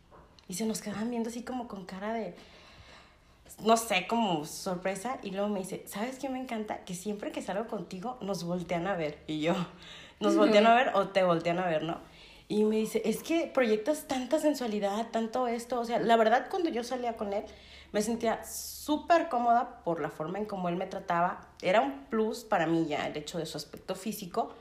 [0.48, 2.34] Y se nos quedaban viendo así como con cara de
[3.58, 6.84] no sé, como sorpresa y luego me dice, "¿Sabes qué me encanta?
[6.84, 9.54] Que siempre que salgo contigo nos voltean a ver." Y yo,
[10.20, 11.98] "¿Nos voltean a ver o te voltean a ver, no?"
[12.48, 15.80] Y me dice, es que proyectas tanta sensualidad, tanto esto.
[15.80, 17.44] O sea, la verdad, cuando yo salía con él,
[17.92, 21.48] me sentía súper cómoda por la forma en cómo él me trataba.
[21.60, 24.54] Era un plus para mí ya el hecho de su aspecto físico.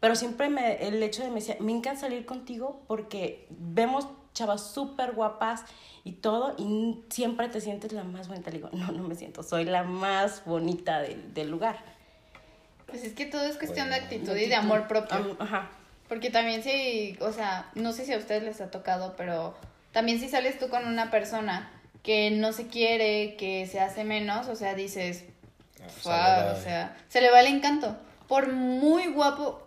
[0.00, 4.70] Pero siempre me, el hecho de me decía, me encanta salir contigo porque vemos chavas
[4.70, 5.64] súper guapas
[6.04, 8.50] y todo, y siempre te sientes la más bonita.
[8.50, 11.78] Le digo, no, no me siento, soy la más bonita del, del lugar.
[12.86, 15.36] Pues es que todo es cuestión de actitud y de amor propio.
[15.40, 15.68] Ajá.
[16.08, 19.54] Porque también si, o sea, no sé si a ustedes les ha tocado, pero
[19.92, 21.70] también si sales tú con una persona
[22.02, 25.24] que no se quiere, que se hace menos, o sea, dices,
[25.76, 27.96] pues, a "Fuck", ver, o sea, se le va el encanto.
[28.26, 29.62] Por muy guapo,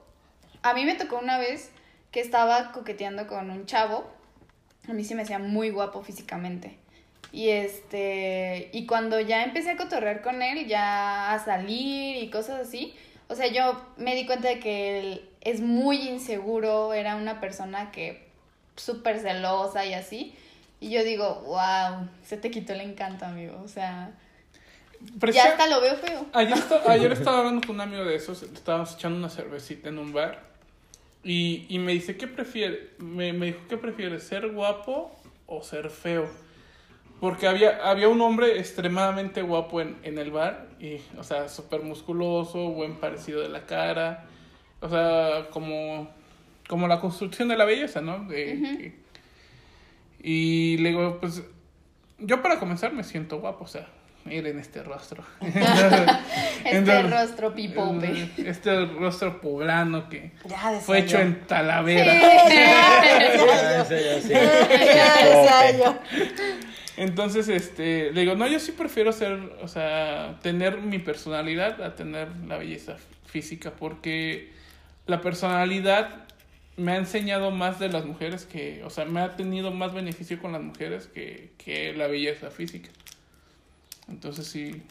[0.62, 1.72] a mí me tocó una vez
[2.12, 4.10] que estaba coqueteando con un chavo,
[4.88, 6.78] a mí sí me hacía muy guapo físicamente.
[7.32, 12.68] Y este, y cuando ya empecé a cotorrear con él, ya a salir y cosas
[12.68, 12.94] así,
[13.30, 17.92] o sea, yo me di cuenta de que él es muy inseguro, era una persona
[17.92, 18.28] que
[18.76, 20.36] súper celosa y así.
[20.82, 23.62] Y yo digo, wow, se te quitó el encanto, amigo.
[23.64, 24.12] O sea,
[25.32, 26.26] ya hasta lo veo feo.
[26.34, 26.58] Ayer,
[26.88, 30.42] ayer estaba hablando con un amigo de esos, estábamos echando una cervecita en un bar
[31.24, 32.90] y, y me dice, ¿qué prefiere?
[32.98, 34.20] Me, me dijo, ¿qué prefiere?
[34.20, 35.16] ¿Ser guapo
[35.46, 36.28] o ser feo?
[37.20, 41.84] Porque había, había un hombre extremadamente guapo en, en el bar, y, o sea, súper
[41.84, 44.26] musculoso, buen parecido de la cara,
[44.80, 46.10] o sea, como,
[46.68, 48.26] como la construcción de la belleza, ¿no?
[48.26, 48.96] De-
[50.24, 51.42] y le digo, pues,
[52.20, 53.88] yo para comenzar me siento guapo, o sea,
[54.26, 55.24] miren este rostro.
[56.66, 58.30] este rostro pipope.
[58.38, 60.32] Este rostro poblano que
[60.82, 62.14] fue hecho en Talavera.
[66.98, 71.96] Entonces, este, le digo, no, yo sí prefiero ser, o sea, tener mi personalidad a
[71.96, 74.52] tener la belleza física, porque
[75.08, 76.28] la personalidad
[76.78, 80.42] me ha enseñado más de las mujeres que, o sea, me ha tenido más beneficio
[80.42, 82.90] con las mujeres que, que la belleza física.
[84.08, 84.84] Entonces sí,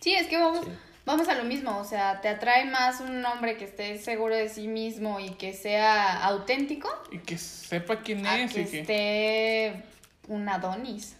[0.00, 0.66] Sí, es que vamos,
[1.04, 4.48] vamos a lo mismo, o sea, te atrae más un hombre que esté seguro de
[4.48, 8.80] sí mismo y que sea auténtico y que sepa quién a es que y que...
[8.80, 9.82] esté
[10.28, 11.16] un Adonis.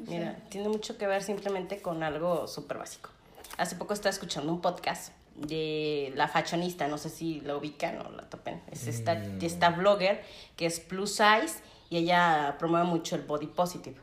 [0.00, 3.10] Mira, tiene mucho que ver simplemente con algo súper básico.
[3.56, 5.12] Hace poco estaba escuchando un podcast
[5.46, 8.60] de la fashionista, no sé si la ubican o la topen.
[8.70, 9.38] Es esta, Mm.
[9.42, 10.22] esta blogger
[10.56, 13.96] que es plus size y ella promueve mucho el body positive.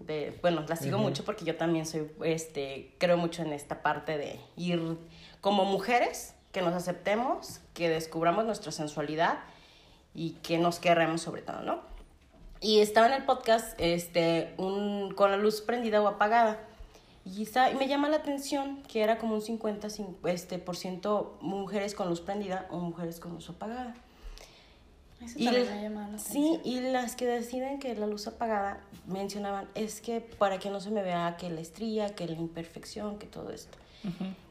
[0.00, 4.16] De, bueno, la sigo mucho porque yo también soy, este, creo mucho en esta parte
[4.16, 4.96] de ir
[5.42, 9.40] como mujeres, que nos aceptemos, que descubramos nuestra sensualidad
[10.14, 11.80] y que nos querremos sobre todo, ¿no?
[12.60, 16.58] Y estaba en el podcast este, un, con la luz prendida o apagada.
[17.24, 20.76] Y, está- y me llama la atención que era como un 50 cin- este, por
[20.76, 23.94] ciento mujeres con luz prendida o mujeres con luz apagada.
[25.22, 28.26] Eso Y, también me ha llamado la sí, y las que deciden que la luz
[28.26, 32.34] apagada mencionaban es que para que no se me vea que la estría, que la
[32.34, 33.78] imperfección, que todo esto.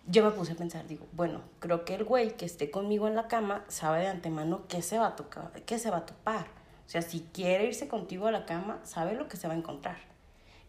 [0.08, 3.16] Yo me puse a pensar, digo, bueno, creo que el güey que esté conmigo en
[3.16, 6.48] la cama sabe de antemano qué se va a tocar, qué se va a topar.
[6.88, 9.58] O sea, si quiere irse contigo a la cama, sabe lo que se va a
[9.58, 9.98] encontrar.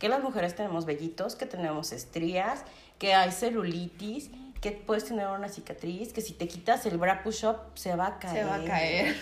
[0.04, 2.62] Que las mujeres tenemos vellitos, que tenemos estrías,
[2.98, 4.30] que hay celulitis,
[4.60, 8.18] que puedes tener una cicatriz, que si te quitas el bra push-up se va a
[8.18, 8.36] caer.
[8.36, 9.16] Se va a caer.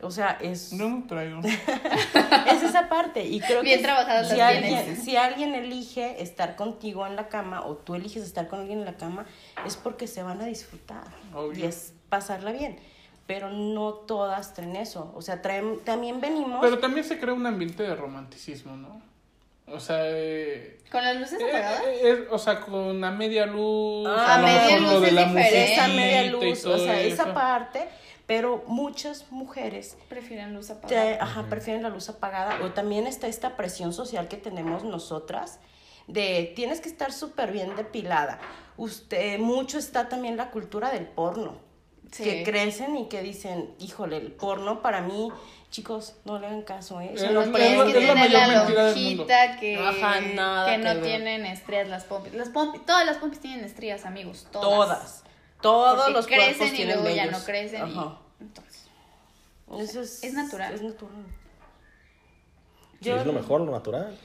[0.00, 1.40] O sea, es, no traigo.
[1.44, 3.26] es esa parte.
[3.26, 7.28] Y creo Bien que trabajadas si las alguien, si alguien elige estar contigo en la
[7.28, 9.26] cama o tú eliges estar con alguien en la cama,
[9.66, 11.04] es porque se van a disfrutar.
[11.34, 11.64] Obvio.
[11.64, 12.78] Y es pasarla bien.
[13.26, 15.12] Pero no todas traen eso.
[15.14, 16.60] O sea, traen, también venimos.
[16.62, 19.11] Pero también se crea un ambiente de romanticismo, ¿no?
[19.72, 21.82] O sea, eh, ¿Con las luces eh, apagadas?
[21.86, 25.00] eh, eh, o sea, con a media luz, Ah, a lo media mejor luz lo
[25.00, 25.72] de es la diferente.
[25.74, 27.88] esa media y luz, o sea, esa parte.
[28.26, 31.22] Pero muchas mujeres Prefieren luz te- apagada.
[31.24, 32.60] ajá, prefieren la luz apagada.
[32.64, 35.58] O también está esta presión social que tenemos nosotras
[36.06, 38.38] de tienes que estar súper bien depilada.
[38.76, 41.56] Usted, mucho está también la cultura del porno.
[42.12, 42.22] Sí.
[42.24, 45.30] Que crecen y que dicen, híjole, el porno para mí,
[45.70, 47.12] chicos, no le hagan caso, ¿eh?
[47.14, 48.48] Es no puede es la- que es la mayor la
[49.58, 51.02] que, Ajá, nada que que no ver.
[51.02, 52.34] tienen estrías las pompis.
[52.34, 52.84] Las pompis.
[52.84, 54.46] Todas las pompis tienen estrías, amigos.
[54.52, 54.68] Todas.
[54.70, 55.24] Todas.
[55.62, 57.88] Todos Porque los crecen cuerpos y tienen luego ya no crecen.
[57.88, 58.18] y- Ajá.
[58.40, 58.82] entonces,
[59.78, 60.74] Eso es, Es natural.
[60.74, 61.24] Es natural.
[63.00, 64.18] Sí, es lo mejor, lo natural.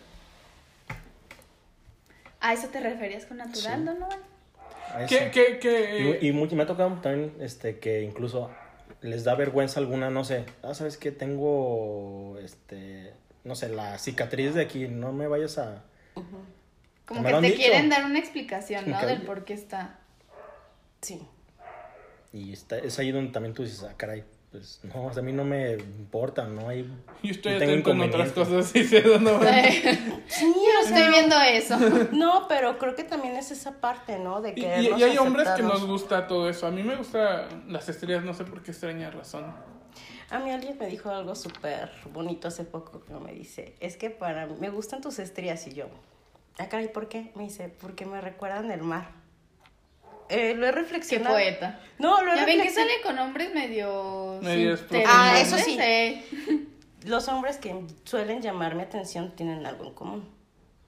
[2.41, 3.85] ¿A eso te referías con natural, Sí.
[5.07, 6.17] ¿Qué, qué, qué?
[6.21, 8.49] Y, y mucho- me ha tocado también este, que incluso
[9.01, 13.13] les da vergüenza alguna, no sé, ah, sabes que tengo, este,
[13.43, 15.83] no sé, la cicatriz de aquí, no me vayas a...
[17.05, 17.55] Como que te dicho.
[17.57, 19.05] quieren dar una explicación, ¿no?
[19.05, 19.99] Del por qué está.
[21.01, 21.21] Sí.
[22.33, 25.25] Y está, es ahí donde también tú dices, ah, caray, pues no, o sea, a
[25.25, 26.83] mí no me importa, no hay...
[27.21, 29.39] Yo estoy no tengo atento en otras cosas, dónde va.
[30.27, 30.45] Sí,
[30.81, 31.77] o sea, Estoy viendo eso.
[32.13, 34.41] No, pero creo que también es esa parte, ¿no?
[34.41, 36.65] De Y, que y- y hay hombres que nos gusta todo eso.
[36.67, 39.45] A mí me gusta las estrellas, no sé por qué extraña razón.
[40.29, 44.09] A mí alguien me dijo algo súper bonito hace poco que me dice, es que
[44.09, 45.87] para mí me gustan tus estrías y yo.
[46.59, 47.31] Ah, caray, ¿por qué?
[47.35, 49.09] Me dice, porque me recuerdan el mar.
[50.29, 51.35] Eh, lo he Qué reflexionado.
[51.35, 51.79] poeta.
[51.99, 54.39] No, lo he Ya ven que sale con hombres medio...
[54.41, 55.77] Medio Ah, eso sí.
[55.79, 56.67] sí.
[57.05, 57.73] Los hombres que
[58.03, 60.29] suelen llamar mi atención tienen algo en común.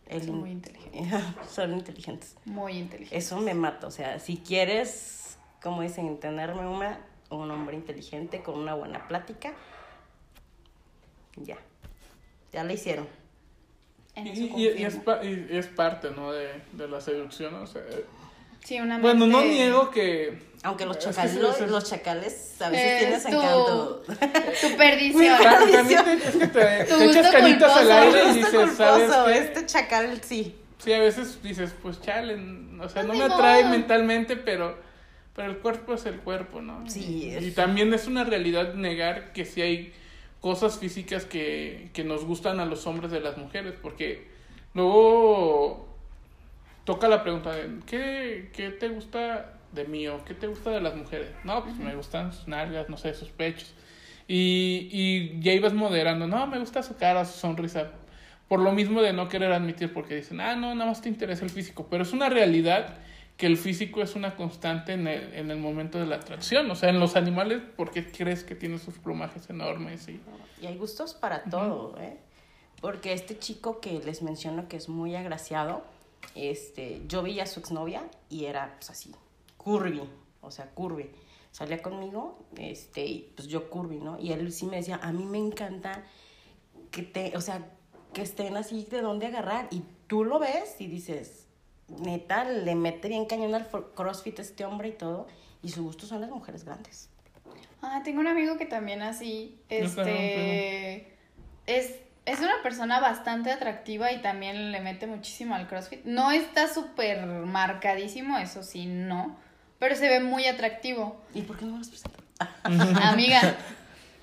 [0.07, 1.07] El Son muy inteligentes.
[1.49, 2.35] Son inteligentes.
[2.45, 3.15] Muy inteligente.
[3.17, 3.87] Eso me mata.
[3.87, 6.99] O sea, si quieres, como dicen, tenerme una,
[7.29, 9.53] un hombre inteligente con una buena plática,
[11.37, 11.57] ya.
[12.51, 13.07] Ya la hicieron.
[14.15, 15.03] En Y, eso y- y es, confirmo.
[15.05, 16.31] pa- y es parte, ¿no?
[16.33, 17.81] De, de la seducción, o sea...
[18.63, 20.49] Sí, una Bueno, no mente- niego que...
[20.61, 24.03] Aunque los Es que chacales, los, chacales a veces Es tienen ese tu- encanto.
[24.61, 25.37] Tu perdición.
[25.71, 29.25] También te, es que te, Tu te echas canitas al aire y dices, ¿sabes culposo,
[29.25, 29.37] qué?
[29.37, 30.55] Este chacal sí.
[30.79, 32.35] Sí, a veces dices, pues chale,
[32.81, 33.71] o sea, no Ni me atrae modo.
[33.71, 34.77] mentalmente, pero,
[35.33, 36.83] pero el cuerpo es el cuerpo, ¿no?
[36.89, 39.93] Sí, es- y también es una realidad negar que sí hay
[40.41, 44.27] cosas físicas que, que nos gustan a los hombres de las mujeres, porque
[44.73, 45.88] luego
[46.89, 50.81] toca la pregunta de, ¿qué, qué te gusta de mí o qué te gusta de
[50.81, 51.29] las mujeres?
[51.43, 53.75] No, pues me gustan sus nalgas, no sé, sus pechos.
[54.27, 57.91] Y, y ya ibas moderando, no, me gusta su cara, su sonrisa.
[58.47, 61.45] por lo mismo de no querer admitir, porque dicen, ah, no, nada más te interesa
[61.45, 62.95] el físico, pero es una realidad
[63.37, 66.71] que el físico es una constante en el, en el momento de la atracción.
[66.71, 70.09] O sea, en los animales, ¿por qué crees que tienen sus plumajes enormes?
[70.09, 70.19] Y...
[70.59, 72.17] Y hay gustos para todo, ¿eh?
[72.81, 75.83] Porque este chico que les menciono que es muy agraciado,
[76.35, 79.13] este, yo vi a su exnovia y era pues así,
[79.57, 80.01] curvy,
[80.41, 81.09] o sea, curvy.
[81.51, 84.19] Salía conmigo, este, y pues yo curvy, ¿no?
[84.19, 86.03] Y él sí me decía, a mí me encanta
[86.91, 87.71] que te, o sea,
[88.13, 89.67] que estén así de dónde agarrar.
[89.71, 91.47] Y tú lo ves y dices,
[91.87, 95.27] neta, le mete bien cañón al crossfit a este hombre y todo.
[95.61, 97.09] Y su gusto son las mujeres grandes.
[97.81, 101.17] Ah, tengo un amigo que también así, este,
[101.65, 101.95] es,
[102.29, 106.05] es una persona bastante atractiva y también le mete muchísimo al CrossFit.
[106.05, 109.35] No está súper marcadísimo, eso sí, no,
[109.79, 111.19] pero se ve muy atractivo.
[111.33, 112.21] ¿Y por qué no me los presentas?
[112.63, 113.55] Amiga,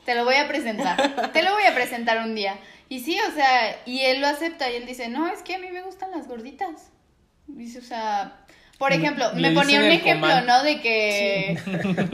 [0.04, 2.56] te lo voy a presentar, te lo voy a presentar un día.
[2.88, 5.58] Y sí, o sea, y él lo acepta y él dice, no, es que a
[5.58, 6.92] mí me gustan las gorditas.
[7.48, 8.46] Dice, o sea,
[8.78, 10.46] por ejemplo, Le me ponía un ejemplo, comal.
[10.46, 10.62] ¿no?
[10.62, 11.58] De que,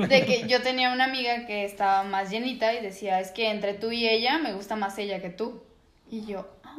[0.09, 3.75] de que yo tenía una amiga que estaba más llenita y decía, es que entre
[3.75, 5.63] tú y ella me gusta más ella que tú.
[6.13, 6.77] Y yo, ah,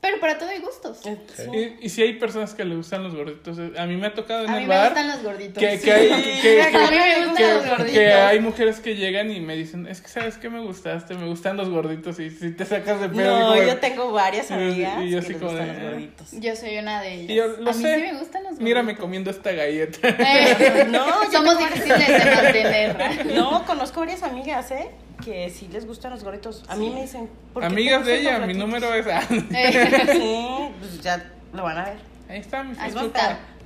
[0.00, 0.98] pero para todo hay gustos.
[1.02, 1.42] Sí.
[1.80, 4.12] Y, y si hay personas que le gustan los gorditos, eh, a mí me ha
[4.14, 5.62] tocado en A mí el me bar gustan los gorditos.
[5.62, 7.92] que, que hay, que, que- A mí me gustan que- los gorditos.
[7.92, 11.26] que hay mujeres que llegan y me dicen, es que sabes que me gustaste, me
[11.26, 13.54] gustan los gorditos y si te sacas de pedo.
[13.54, 15.90] No, yo tengo varias Y- amigas y yo que les como gustan de, los "Ah".
[15.90, 16.28] gorditos.
[16.32, 17.30] Yo soy una de ellas.
[17.30, 17.94] Y yo, lo a mí sé.
[17.96, 18.60] sí me gustan los gorditos.
[18.64, 20.08] Mírame comiendo esta galleta.
[20.08, 23.26] Eh, No, somos difíciles de mantener.
[23.34, 24.90] No, conozco varias amigas, ¿eh?
[25.22, 26.64] Que sí les gustan los gorditos.
[26.68, 27.28] A mí me dicen.
[27.52, 29.06] ¿por Amigas de ella, mi número es...
[29.28, 31.96] Sí, pues ya lo van a ver.
[32.28, 33.12] Ahí está mi Facebook.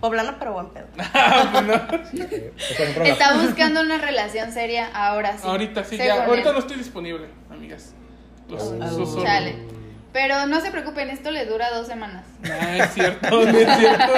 [0.01, 0.87] Poblano, pero buen pedo.
[3.05, 5.43] Está buscando una relación seria ahora sí.
[5.47, 6.25] Ahorita sí, según ya.
[6.25, 7.95] Ahorita no estoy disponible, amigas.
[8.49, 9.23] Los, Oh.
[9.23, 9.57] Chale.
[10.11, 12.25] Pero no se preocupen, esto le dura dos semanas.
[12.45, 14.13] Ah, es cierto, no es cierto.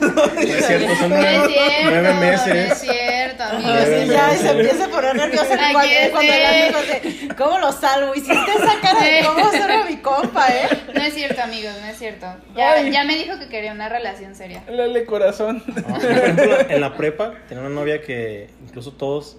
[0.00, 2.78] No es cierto, son No es nueve, cierto, nueve no es meses.
[2.78, 3.80] cierto, amigos.
[3.86, 8.14] sí, ya se empieza a poner nerviosa el cuando el amigo dice, ¿cómo lo salvo?
[8.14, 10.68] Hiciste esa cara de cómo ser mi compa, ¿eh?
[10.94, 12.26] No es cierto, amigos, no es cierto.
[12.54, 14.62] Ya, ya me dijo que quería una relación seria.
[14.70, 15.62] Lele corazón.
[15.66, 19.38] No, por ejemplo, en la prepa tenía una novia que incluso todos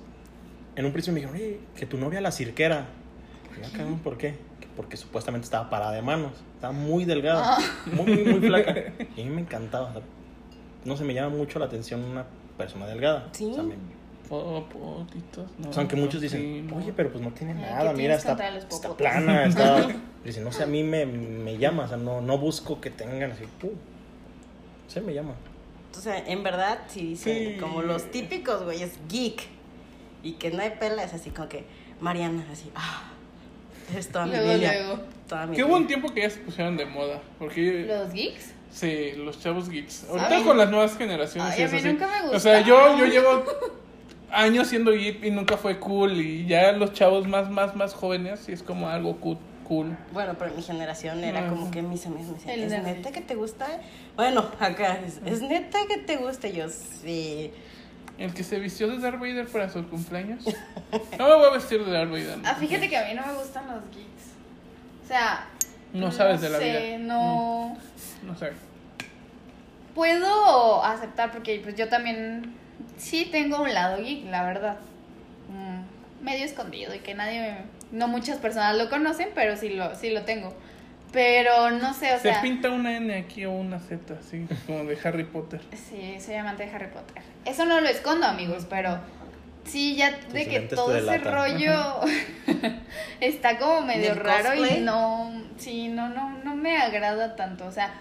[0.76, 2.86] en un principio me dijeron, oye, que tu novia la cirquera.
[3.58, 4.36] Y yo, "Ah, cabrón, ¿por qué?
[4.78, 6.32] Que Porque supuestamente estaba parada de manos.
[6.56, 7.58] Estaba muy delgada, Ah.
[7.92, 8.76] muy, muy, muy flaca.
[9.18, 9.90] Y a mí me encantaba.
[9.90, 10.02] o sea,
[10.86, 12.26] no se me llama mucho la atención una
[12.58, 13.28] persona delgada.
[13.32, 13.46] Sí.
[13.52, 13.76] O sea, me-
[14.30, 15.70] Popotitos, no.
[15.70, 18.34] o sea, aunque muchos sí, dicen, oye, pero pues no tiene nada, ¿qué mira, está,
[18.70, 19.88] está plana, está...
[20.26, 23.32] Dice, no sé, a mí me, me llama, o sea, no, no busco que tengan
[23.32, 23.72] así, ¡pum!
[24.88, 25.34] Se me llama.
[25.98, 27.58] O sea, en verdad, sí dicen Sí.
[27.60, 29.44] como los típicos güeyes geek
[30.24, 31.66] y que no hay pela, es así como que
[32.02, 33.10] Mariana, así, ah,
[33.98, 34.74] es toda mi Luego, vida.
[34.74, 35.00] luego.
[35.28, 35.88] Toda mi Que hubo un vida.
[35.88, 37.22] tiempo que ya se pusieron de moda.
[37.40, 37.86] Porque.
[37.88, 38.54] ¿Los geeks?
[38.72, 40.06] Sí, los chavos geeks.
[40.10, 41.54] Ahorita con las nuevas generaciones.
[41.56, 41.88] Ay, a mí así.
[41.88, 43.44] nunca me O sea, yo, yo llevo
[44.32, 46.14] años siendo geek y nunca fue cool.
[46.20, 49.38] Y ya los chavos más, más, más jóvenes, sí es como algo cool.
[49.68, 49.98] cool.
[50.12, 51.50] Bueno, pero mi generación era Ajá.
[51.50, 53.68] como que mis amigos me decían, El ¿es neta que te gusta?
[54.16, 56.48] Bueno, acá, ¿es, ¿es neta que te gusta?
[56.48, 57.52] Y yo, sí.
[58.18, 60.44] El que se vistió de Darth Vader para su cumpleaños.
[61.18, 62.40] No me voy a vestir de Darth Vader.
[62.44, 64.08] Ah, fíjate que a mí no me gustan los geeks.
[65.04, 65.46] O sea,
[65.94, 66.98] No sabes de la sé, vida.
[67.00, 67.78] No.
[68.24, 68.52] No sé.
[69.94, 72.54] Puedo aceptar porque pues yo también
[72.98, 74.78] sí tengo un lado geek, la verdad.
[75.50, 77.58] Mm, medio escondido y que nadie,
[77.92, 80.54] no muchas personas lo conocen, pero sí lo, sí lo tengo.
[81.18, 84.84] Pero no sé, o Se sea, pinta una N aquí o una Z, así, como
[84.84, 85.62] de Harry Potter.
[85.74, 87.24] sí, soy amante de Harry Potter.
[87.44, 89.00] Eso no lo escondo, amigos, pero
[89.64, 91.74] sí, ya de que todo ese rollo
[93.20, 94.78] está como medio ¿Del raro cosplay?
[94.78, 97.96] y no, sí, no, no, no me agrada tanto, o sea,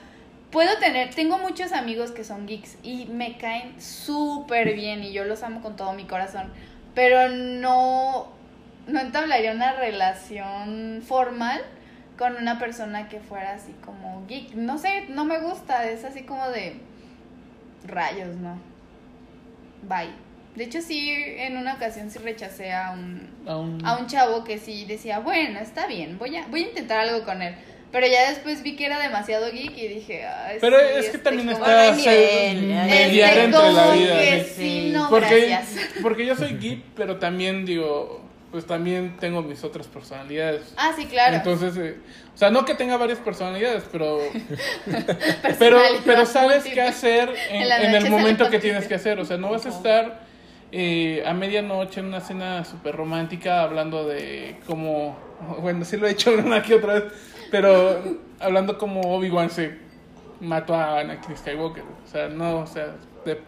[0.51, 5.25] puedo tener, tengo muchos amigos que son geeks y me caen súper bien y yo
[5.25, 6.53] los amo con todo mi corazón,
[6.95, 8.29] pero no,
[8.87, 11.63] no entablaría una relación formal
[12.19, 16.23] con una persona que fuera así como geek, no sé, no me gusta, es así
[16.23, 16.77] como de
[17.87, 18.59] rayos, ¿no?
[19.83, 20.11] Bye.
[20.55, 24.43] De hecho, sí, en una ocasión sí rechacé a un, A un- a un chavo
[24.45, 27.55] que sí decía, bueno, está bien, voy a, voy a intentar algo con él.
[27.93, 31.07] Pero ya después vi que era demasiado geek y dije, ay, Pero sí, es que
[31.07, 34.19] este también está mediar entre la vida.
[34.19, 34.55] que sí.
[34.57, 35.89] sí, no, porque, gracias.
[36.03, 40.73] porque yo soy geek, pero también digo, pues también tengo mis otras personalidades.
[40.77, 41.37] Ah, sí, claro.
[41.37, 41.97] Entonces, eh,
[42.35, 44.19] o sea, no que tenga varias personalidades, pero
[45.59, 49.19] pero, pero sabes qué hacer en, el momento que tienes que hacer.
[49.19, 50.21] O sea, no vas a estar
[50.73, 55.19] eh, a medianoche en una cena súper romántica hablando de cómo,
[55.61, 57.05] bueno, sí lo he hecho una que otra vez,
[57.51, 58.03] Pero
[58.41, 59.79] hablando como Obi-Wan se
[60.41, 61.83] mató a Anakin Skywalker.
[61.83, 62.95] O sea, no, o sea,
[63.25, 63.41] de-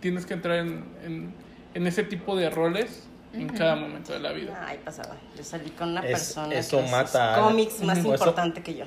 [0.00, 1.34] tienes que entrar en, en,
[1.74, 4.64] en ese tipo de roles en cada momento de la vida.
[4.66, 5.16] Ay, pasaba.
[5.36, 8.84] Yo salí con una Es- persona eso que mata a- cómics más importante que yo.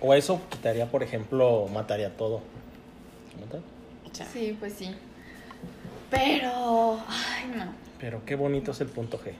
[0.00, 2.40] O eso quitaría, por ejemplo, mataría todo.
[3.40, 3.58] ¿Mata?
[4.32, 4.94] Sí, pues sí.
[6.10, 7.00] Pero.
[7.08, 7.72] Ay, no.
[7.98, 9.32] Pero qué bonito es el punto G.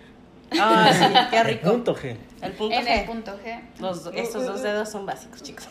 [0.61, 1.71] Ah, sí, qué El rico.
[1.71, 2.17] punto G.
[2.43, 3.01] El punto En G.
[3.01, 3.61] el punto G.
[3.79, 5.69] Los, estos dos dedos son básicos, chicos.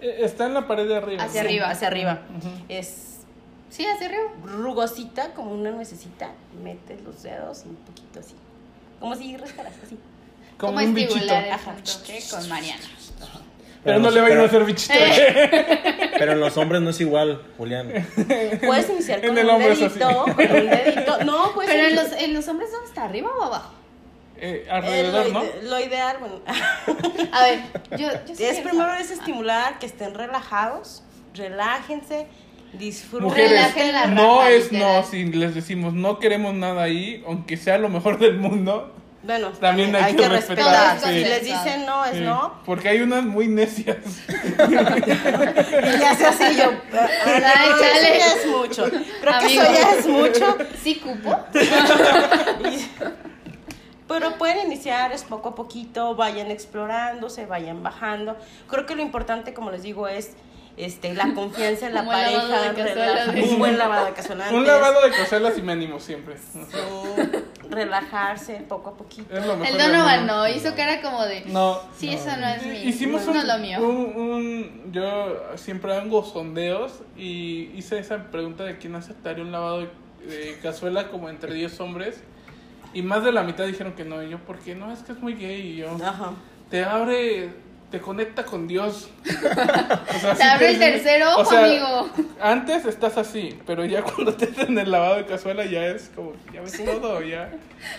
[0.00, 1.22] Eh, Está en la pared de arriba.
[1.24, 1.48] Hacia ¿no?
[1.48, 1.70] arriba.
[1.70, 2.20] Hacia arriba.
[2.68, 3.15] Es
[3.68, 4.22] Sí, hacia arriba.
[4.44, 6.30] rugosita, como una nuececita.
[6.62, 8.34] Metes los dedos un poquito así.
[9.00, 9.98] Como si rascaras así.
[10.58, 11.34] Como ¿Cómo un bichito.
[11.34, 11.74] Ajá.
[12.30, 12.80] con Mariana?
[13.84, 14.94] Pero no le va a hacer bichito.
[16.18, 17.88] Pero en los hombres no es igual, Julián.
[18.64, 19.98] Puedes iniciar En con el un hombro es así.
[19.98, 20.24] dedito.
[20.24, 21.24] Con un dedito.
[21.24, 21.68] No, pues.
[21.68, 23.04] Pero en los, en los hombres, ¿dónde está?
[23.04, 23.70] ¿Arriba o abajo?
[24.38, 25.44] Eh, eh, alrededor, lo, ¿no?
[25.62, 26.40] lo ideal, bueno.
[27.32, 27.60] A ver,
[27.98, 31.02] yo, es primero es estimular que estén relajados,
[31.34, 32.26] relájense,
[32.74, 33.28] disfruten.
[33.28, 35.02] Mujeres, la no es literal.
[35.02, 38.92] no, si les decimos no queremos nada ahí, aunque sea lo mejor del mundo.
[39.22, 41.00] Bueno, También hay que respetar, respetar.
[41.00, 41.18] sí.
[41.18, 42.60] Si les dicen no, es Sí, no.
[42.64, 43.96] Porque hay unas muy necias.
[44.28, 46.70] Y ya sea así yo.
[46.92, 47.98] Ay, chale.
[47.98, 48.84] Eso ya es mucho.
[49.20, 49.62] Creo Amigo.
[49.62, 50.56] que eso ya es mucho.
[50.80, 51.36] ¿Sí cupo?
[54.08, 58.36] Pero pueden iniciar es poco a poquito, vayan explorándose, vayan bajando.
[58.68, 60.34] Creo que lo importante, como les digo, es
[60.76, 62.74] este, la confianza en la pareja,
[63.50, 66.34] un buen lavado de cazuela Un lavado de coselas y me animo siempre.
[66.34, 69.36] O sea, Sí, relajarse poco a poquito.
[69.36, 71.44] es lo mejor El Donovan no, hizo cara como de.
[71.46, 71.80] No.
[71.96, 72.76] Sí, eso no es mi.
[72.82, 73.80] Hicimos no un, lo mío.
[73.80, 79.80] un- un- Yo siempre hago sondeos y hice esa pregunta de quién aceptaría un lavado
[79.80, 79.88] de,
[80.26, 82.22] de cazuela como entre 10 hombres.
[82.94, 84.22] Y más de la mitad dijeron que no.
[84.22, 84.92] Y yo, ¿por qué no?
[84.92, 85.72] Es que es muy gay.
[85.72, 86.32] Y yo, Ajá.
[86.70, 87.50] te abre,
[87.90, 89.08] te conecta con Dios.
[90.16, 92.08] O sea, Te abre el tercer o ojo, sea, amigo.
[92.40, 96.32] Antes estás así, pero ya cuando te hacen el lavado de cazuela ya es como,
[96.52, 97.50] ya ves todo, ya.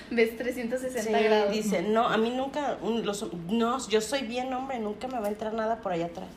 [0.10, 1.52] Ves 360 Sí, grados.
[1.52, 5.28] dice, no, a mí nunca, un- los, no, yo soy bien hombre, nunca me va
[5.28, 6.28] a entrar nada por allá atrás.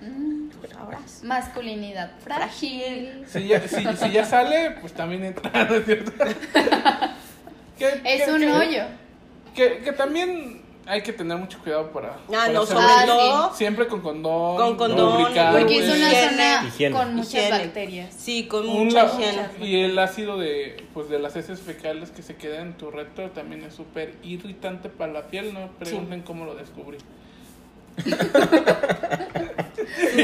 [0.00, 1.22] Mm, sabrás.
[1.24, 3.24] masculinidad frágil.
[3.26, 6.12] Si ya, si, si ya sale, pues también entra, ¿no es cierto?
[7.78, 8.82] Que- Es que- un que- hoyo.
[9.54, 12.16] Que, que también hay que tener mucho cuidado para.
[12.34, 13.54] Ah, no, sobre todo.
[13.54, 14.56] Siempre con condón.
[14.56, 15.22] Con condón.
[15.52, 16.96] Porque es una zona Higiene.
[16.96, 17.50] con muchas Higiene.
[17.58, 18.14] bacterias.
[18.18, 19.48] Sí, con mucha higiene.
[19.60, 23.30] y el ácido de pues de las heces fecales que se queda en tu recto
[23.30, 26.98] también es súper irritante para la piel, no pregunten cómo lo descubrí.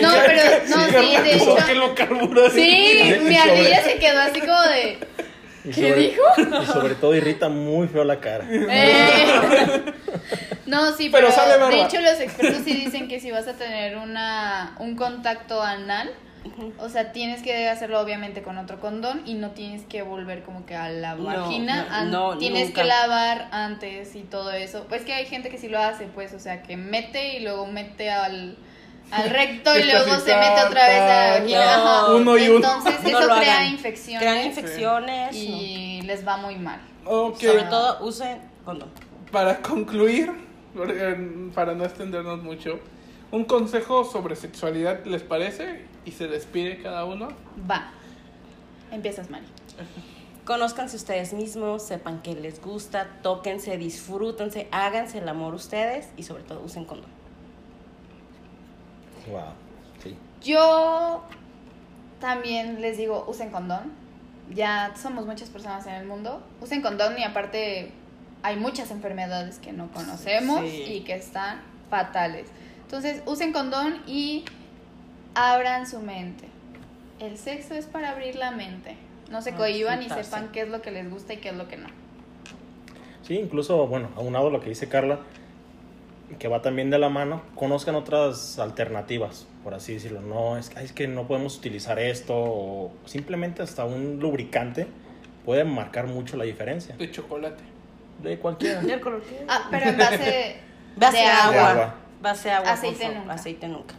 [0.01, 1.45] No, pero no, sí, de hecho.
[1.55, 2.51] ¿Por qué lo?
[2.51, 4.99] Sí, mi ardilla se quedó así como de.
[5.65, 6.23] ¿Qué sobre- dijo?
[6.63, 8.47] Y sobre todo irrita muy feo la cara.
[8.51, 9.85] Eh.
[10.69, 11.69] No, sí, Pero pero, sale barba.
[11.71, 16.11] de hecho los expertos sí dicen que si vas a tener una un contacto anal,
[16.79, 20.65] o sea, tienes que hacerlo obviamente con otro condón y no tienes que volver como
[20.67, 22.83] que a la No, vagina, no, no, tienes nunca.
[22.83, 24.87] que lavar antes y todo eso.
[24.89, 27.67] Pues que hay gente que sí lo hace, pues, o sea, que mete y luego
[27.67, 28.57] mete al
[29.11, 32.07] al recto y luego se mete otra vez a la vagina.
[32.15, 32.57] uno y uno.
[32.57, 33.67] Entonces eso crea hagan.
[33.67, 35.35] infecciones Crean infecciones.
[35.37, 36.81] y les va muy mal.
[37.05, 38.91] Sobre todo usen condón.
[39.33, 40.31] para concluir,
[41.55, 42.81] para no extendernos mucho,
[43.31, 45.85] un consejo sobre sexualidad, ¿les parece?
[46.05, 47.29] Y se despide cada uno.
[47.71, 47.91] Va.
[48.91, 49.47] Empiezas, Mari.
[50.45, 56.43] Conózcanse ustedes mismos, sepan que les gusta, tóquense, disfrútense, háganse el amor ustedes y sobre
[56.43, 57.11] todo usen condón.
[59.31, 59.53] Wow.
[60.03, 60.17] Sí.
[60.43, 61.23] Yo
[62.19, 63.93] también les digo, usen condón.
[64.55, 66.43] Ya somos muchas personas en el mundo.
[66.63, 67.93] Usen condón y aparte
[68.43, 70.85] hay muchas enfermedades que no conocemos Sí.
[70.89, 71.61] y que están
[71.91, 72.49] fatales.
[72.83, 74.45] Entonces, usen condón y
[75.35, 76.47] abran su mente.
[77.21, 78.97] El sexo es para abrir la mente.
[79.31, 81.57] No se Ah, cohiban y sepan qué es lo que les gusta y qué es
[81.57, 81.89] lo que no.
[83.23, 85.21] Sí, incluso, bueno, aunado a lo que dice Carla,
[86.39, 90.21] que va también de la mano, conozcan otras alternativas, por así decirlo.
[90.23, 94.87] No, es, que- "Ay, es que no podemos utilizar esto, o simplemente hasta un lubricante
[95.45, 96.97] puede marcar mucho la diferencia.
[96.97, 97.63] De chocolate.
[98.23, 98.81] De cualquiera.
[99.49, 100.57] Ah, pero en base
[100.97, 101.53] Base de agua.
[101.53, 101.95] De agua.
[102.21, 102.73] Base agua.
[102.73, 103.33] Aceite nunca.
[103.33, 103.95] Aceite nunca.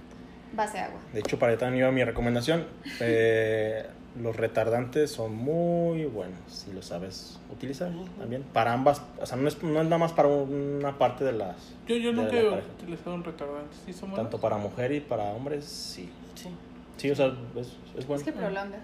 [0.54, 1.00] base agua.
[1.14, 2.66] De hecho, para también iba mi recomendación.
[3.00, 3.86] Eh,
[4.20, 8.44] los retardantes son muy buenos, si lo sabes utilizar también.
[8.52, 11.56] Para ambas, o sea, no es, no es nada más para una parte de las...
[11.88, 12.68] Yo, yo nunca la he pareja.
[12.82, 13.70] utilizado un retardante.
[13.86, 14.26] ¿Sí son buenos?
[14.26, 16.12] Tanto para mujer y para hombres, sí.
[16.34, 16.50] Sí.
[16.98, 17.68] Sí, o sea, es,
[17.98, 18.20] es bueno.
[18.20, 18.82] Es que prolongas.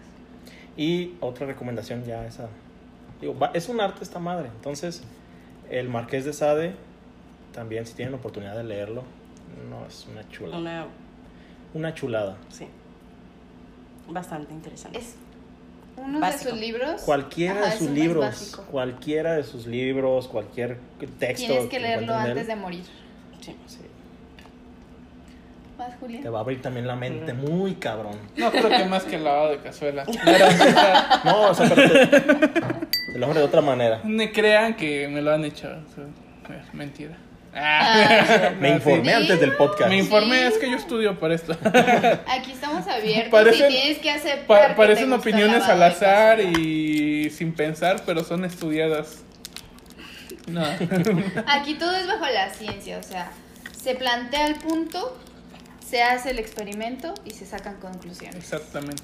[0.77, 2.47] Y otra recomendación ya esa.
[3.19, 4.49] Digo, va- es un arte esta madre.
[4.55, 5.01] Entonces,
[5.69, 6.73] el Marqués de Sade,
[7.53, 9.03] también si tienen la oportunidad de leerlo,
[9.69, 10.57] No, es una chulada.
[10.57, 10.87] Una,
[11.73, 12.37] Una chulada.
[12.49, 12.67] sí.
[14.07, 14.99] Bastante interesante.
[14.99, 15.15] Es
[15.97, 16.43] uno Básico.
[16.45, 17.01] de sus libros.
[17.01, 20.77] Cualquiera Ajá, de sus libros, cualquiera de sus libros, cualquier
[21.17, 21.47] texto.
[21.47, 22.83] Tienes que leerlo antes de morir.
[23.41, 23.55] Sí.
[23.65, 23.79] sí,
[25.77, 26.21] ¿Vas, Julia?
[26.21, 28.17] te va a abrir también la mente muy cabrón.
[28.37, 30.05] No creo que más que el lavado de cazuela.
[31.25, 33.99] No, o sea, pero te, te lo abre de otra manera.
[34.03, 35.67] Ni crean que me lo han hecho.
[35.67, 37.17] o sea, es mentira.
[37.57, 38.51] Ah.
[38.59, 39.11] Me No, informé sí.
[39.13, 39.89] antes del podcast.
[39.89, 40.43] Me informé, Sí.
[40.43, 41.53] es que yo estudio por esto.
[42.27, 44.45] Aquí estamos abiertos Parecen- y tienes que aceptar.
[44.45, 49.23] Pa- que parecen opiniones al azar y sin pensar, pero son estudiadas.
[50.47, 50.63] No.
[51.47, 53.31] Aquí todo es bajo la ciencia, o sea,
[53.75, 55.17] se plantea el punto,
[55.89, 58.35] se hace el experimento y se sacan conclusiones.
[58.37, 59.03] Exactamente.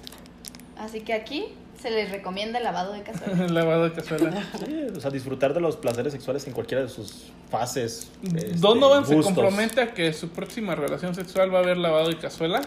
[0.77, 1.45] Así que aquí
[1.81, 3.47] se les recomienda el lavado de cazuela.
[3.49, 4.31] Lavado de cazuela.
[4.65, 8.09] Sí, o sea, disfrutar de los placeres sexuales en cualquiera de sus fases.
[8.23, 9.33] este, Donovan se gustos.
[9.33, 12.61] compromete a que su próxima relación sexual va a haber lavado de cazuela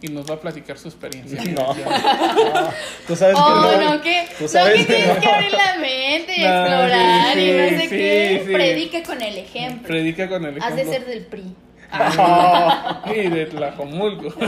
[0.00, 1.42] y nos va a platicar su experiencia.
[1.52, 1.74] No.
[3.06, 4.02] Tú sabes Oh, que no, no.
[4.02, 5.20] que, Tú no sabes que que tienes no.
[5.20, 8.42] que abrir la mente y No, explorar sí, y no sé sí, qué.
[8.46, 8.52] sí.
[8.52, 9.88] Predica con el ejemplo.
[9.88, 10.84] Predica con el Has ejemplo.
[10.92, 11.54] de ser del PRI.
[13.14, 14.34] Y de Tlajomulco.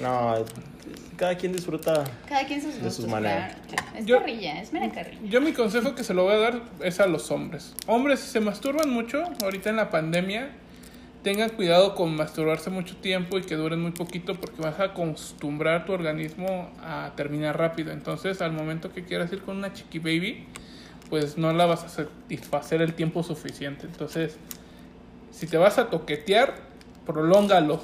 [0.00, 0.34] No,
[1.16, 2.04] cada quien disfruta.
[2.28, 3.54] Cada quien sus De sus maneras.
[3.68, 3.98] claro.
[3.98, 5.20] Es Yo- carrilla, es mera carrilla.
[5.24, 7.74] Yo mi consejo que se lo voy a dar es a los hombres.
[7.86, 10.50] Hombres, si se masturban mucho, ahorita en la pandemia,
[11.22, 15.86] tengan cuidado con masturbarse mucho tiempo y que duren muy poquito porque vas a acostumbrar
[15.86, 17.92] tu organismo a terminar rápido.
[17.92, 20.44] Entonces, al momento que quieras ir con una chiqui baby,
[21.08, 23.86] pues no la vas a satisfacer el tiempo suficiente.
[23.86, 24.36] Entonces,
[25.36, 26.54] si te vas a toquetear,
[27.04, 27.80] prolóngalo.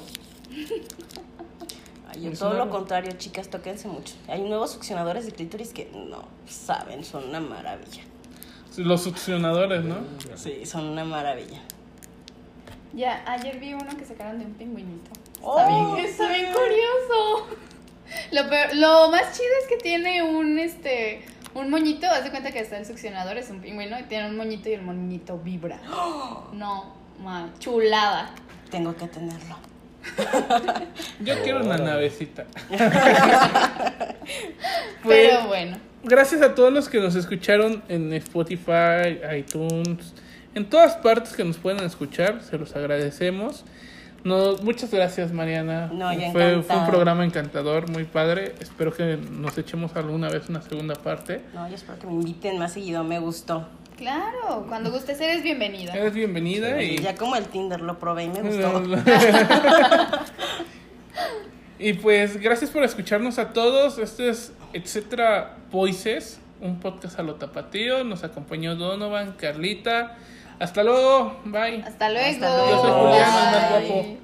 [2.09, 4.15] Ay, yo Es todo una- lo contrario, chicas, tóquense mucho.
[4.27, 8.01] Hay nuevos succionadores de clítoris que no saben, son una maravilla.
[8.77, 9.97] Los succionadores, ¿no?
[10.35, 11.61] Sí, son una maravilla.
[12.93, 15.11] Ya, ayer vi uno que sacaron de un pingüinito.
[15.35, 17.47] Está, Oh, bien, está bien curioso.
[18.31, 21.23] Lo, peor- lo más chido es que tiene un este
[21.55, 24.37] un moñito, haz de cuenta que está el succionador, es un pingüino, y tiene un
[24.37, 25.79] moñito y el moñito vibra.
[26.53, 26.93] No,
[27.59, 28.31] chulada.
[28.69, 29.57] Tengo que tenerlo.
[31.21, 32.45] Yo quiero una navecita.
[35.03, 35.77] Pero bueno.
[36.03, 40.13] Gracias a todos los que nos escucharon en Spotify, iTunes,
[40.53, 43.63] en todas partes que nos pueden escuchar, se los agradecemos.
[44.25, 45.89] No, muchas gracias Mariana.
[45.93, 48.55] No, fue, fue un programa encantador, muy padre.
[48.59, 51.41] Espero que nos echemos alguna vez una segunda parte.
[51.53, 53.67] No, yo espero que me inviten más seguido, me gustó.
[54.03, 55.93] Claro, cuando gustes eres bienvenida.
[55.93, 58.83] Eres bienvenida y, Ya como el Tinder lo probé y me gustó.
[61.79, 63.99] y pues gracias por escucharnos a todos.
[63.99, 68.03] Este es Etcétera Voices, un podcast a lo tapatío.
[68.03, 70.17] Nos acompañó Donovan, Carlita.
[70.59, 71.81] Hasta luego, bye.
[71.83, 72.27] Hasta luego.
[72.27, 72.71] Hasta luego.
[72.71, 74.17] Yo soy Julián, más guapo.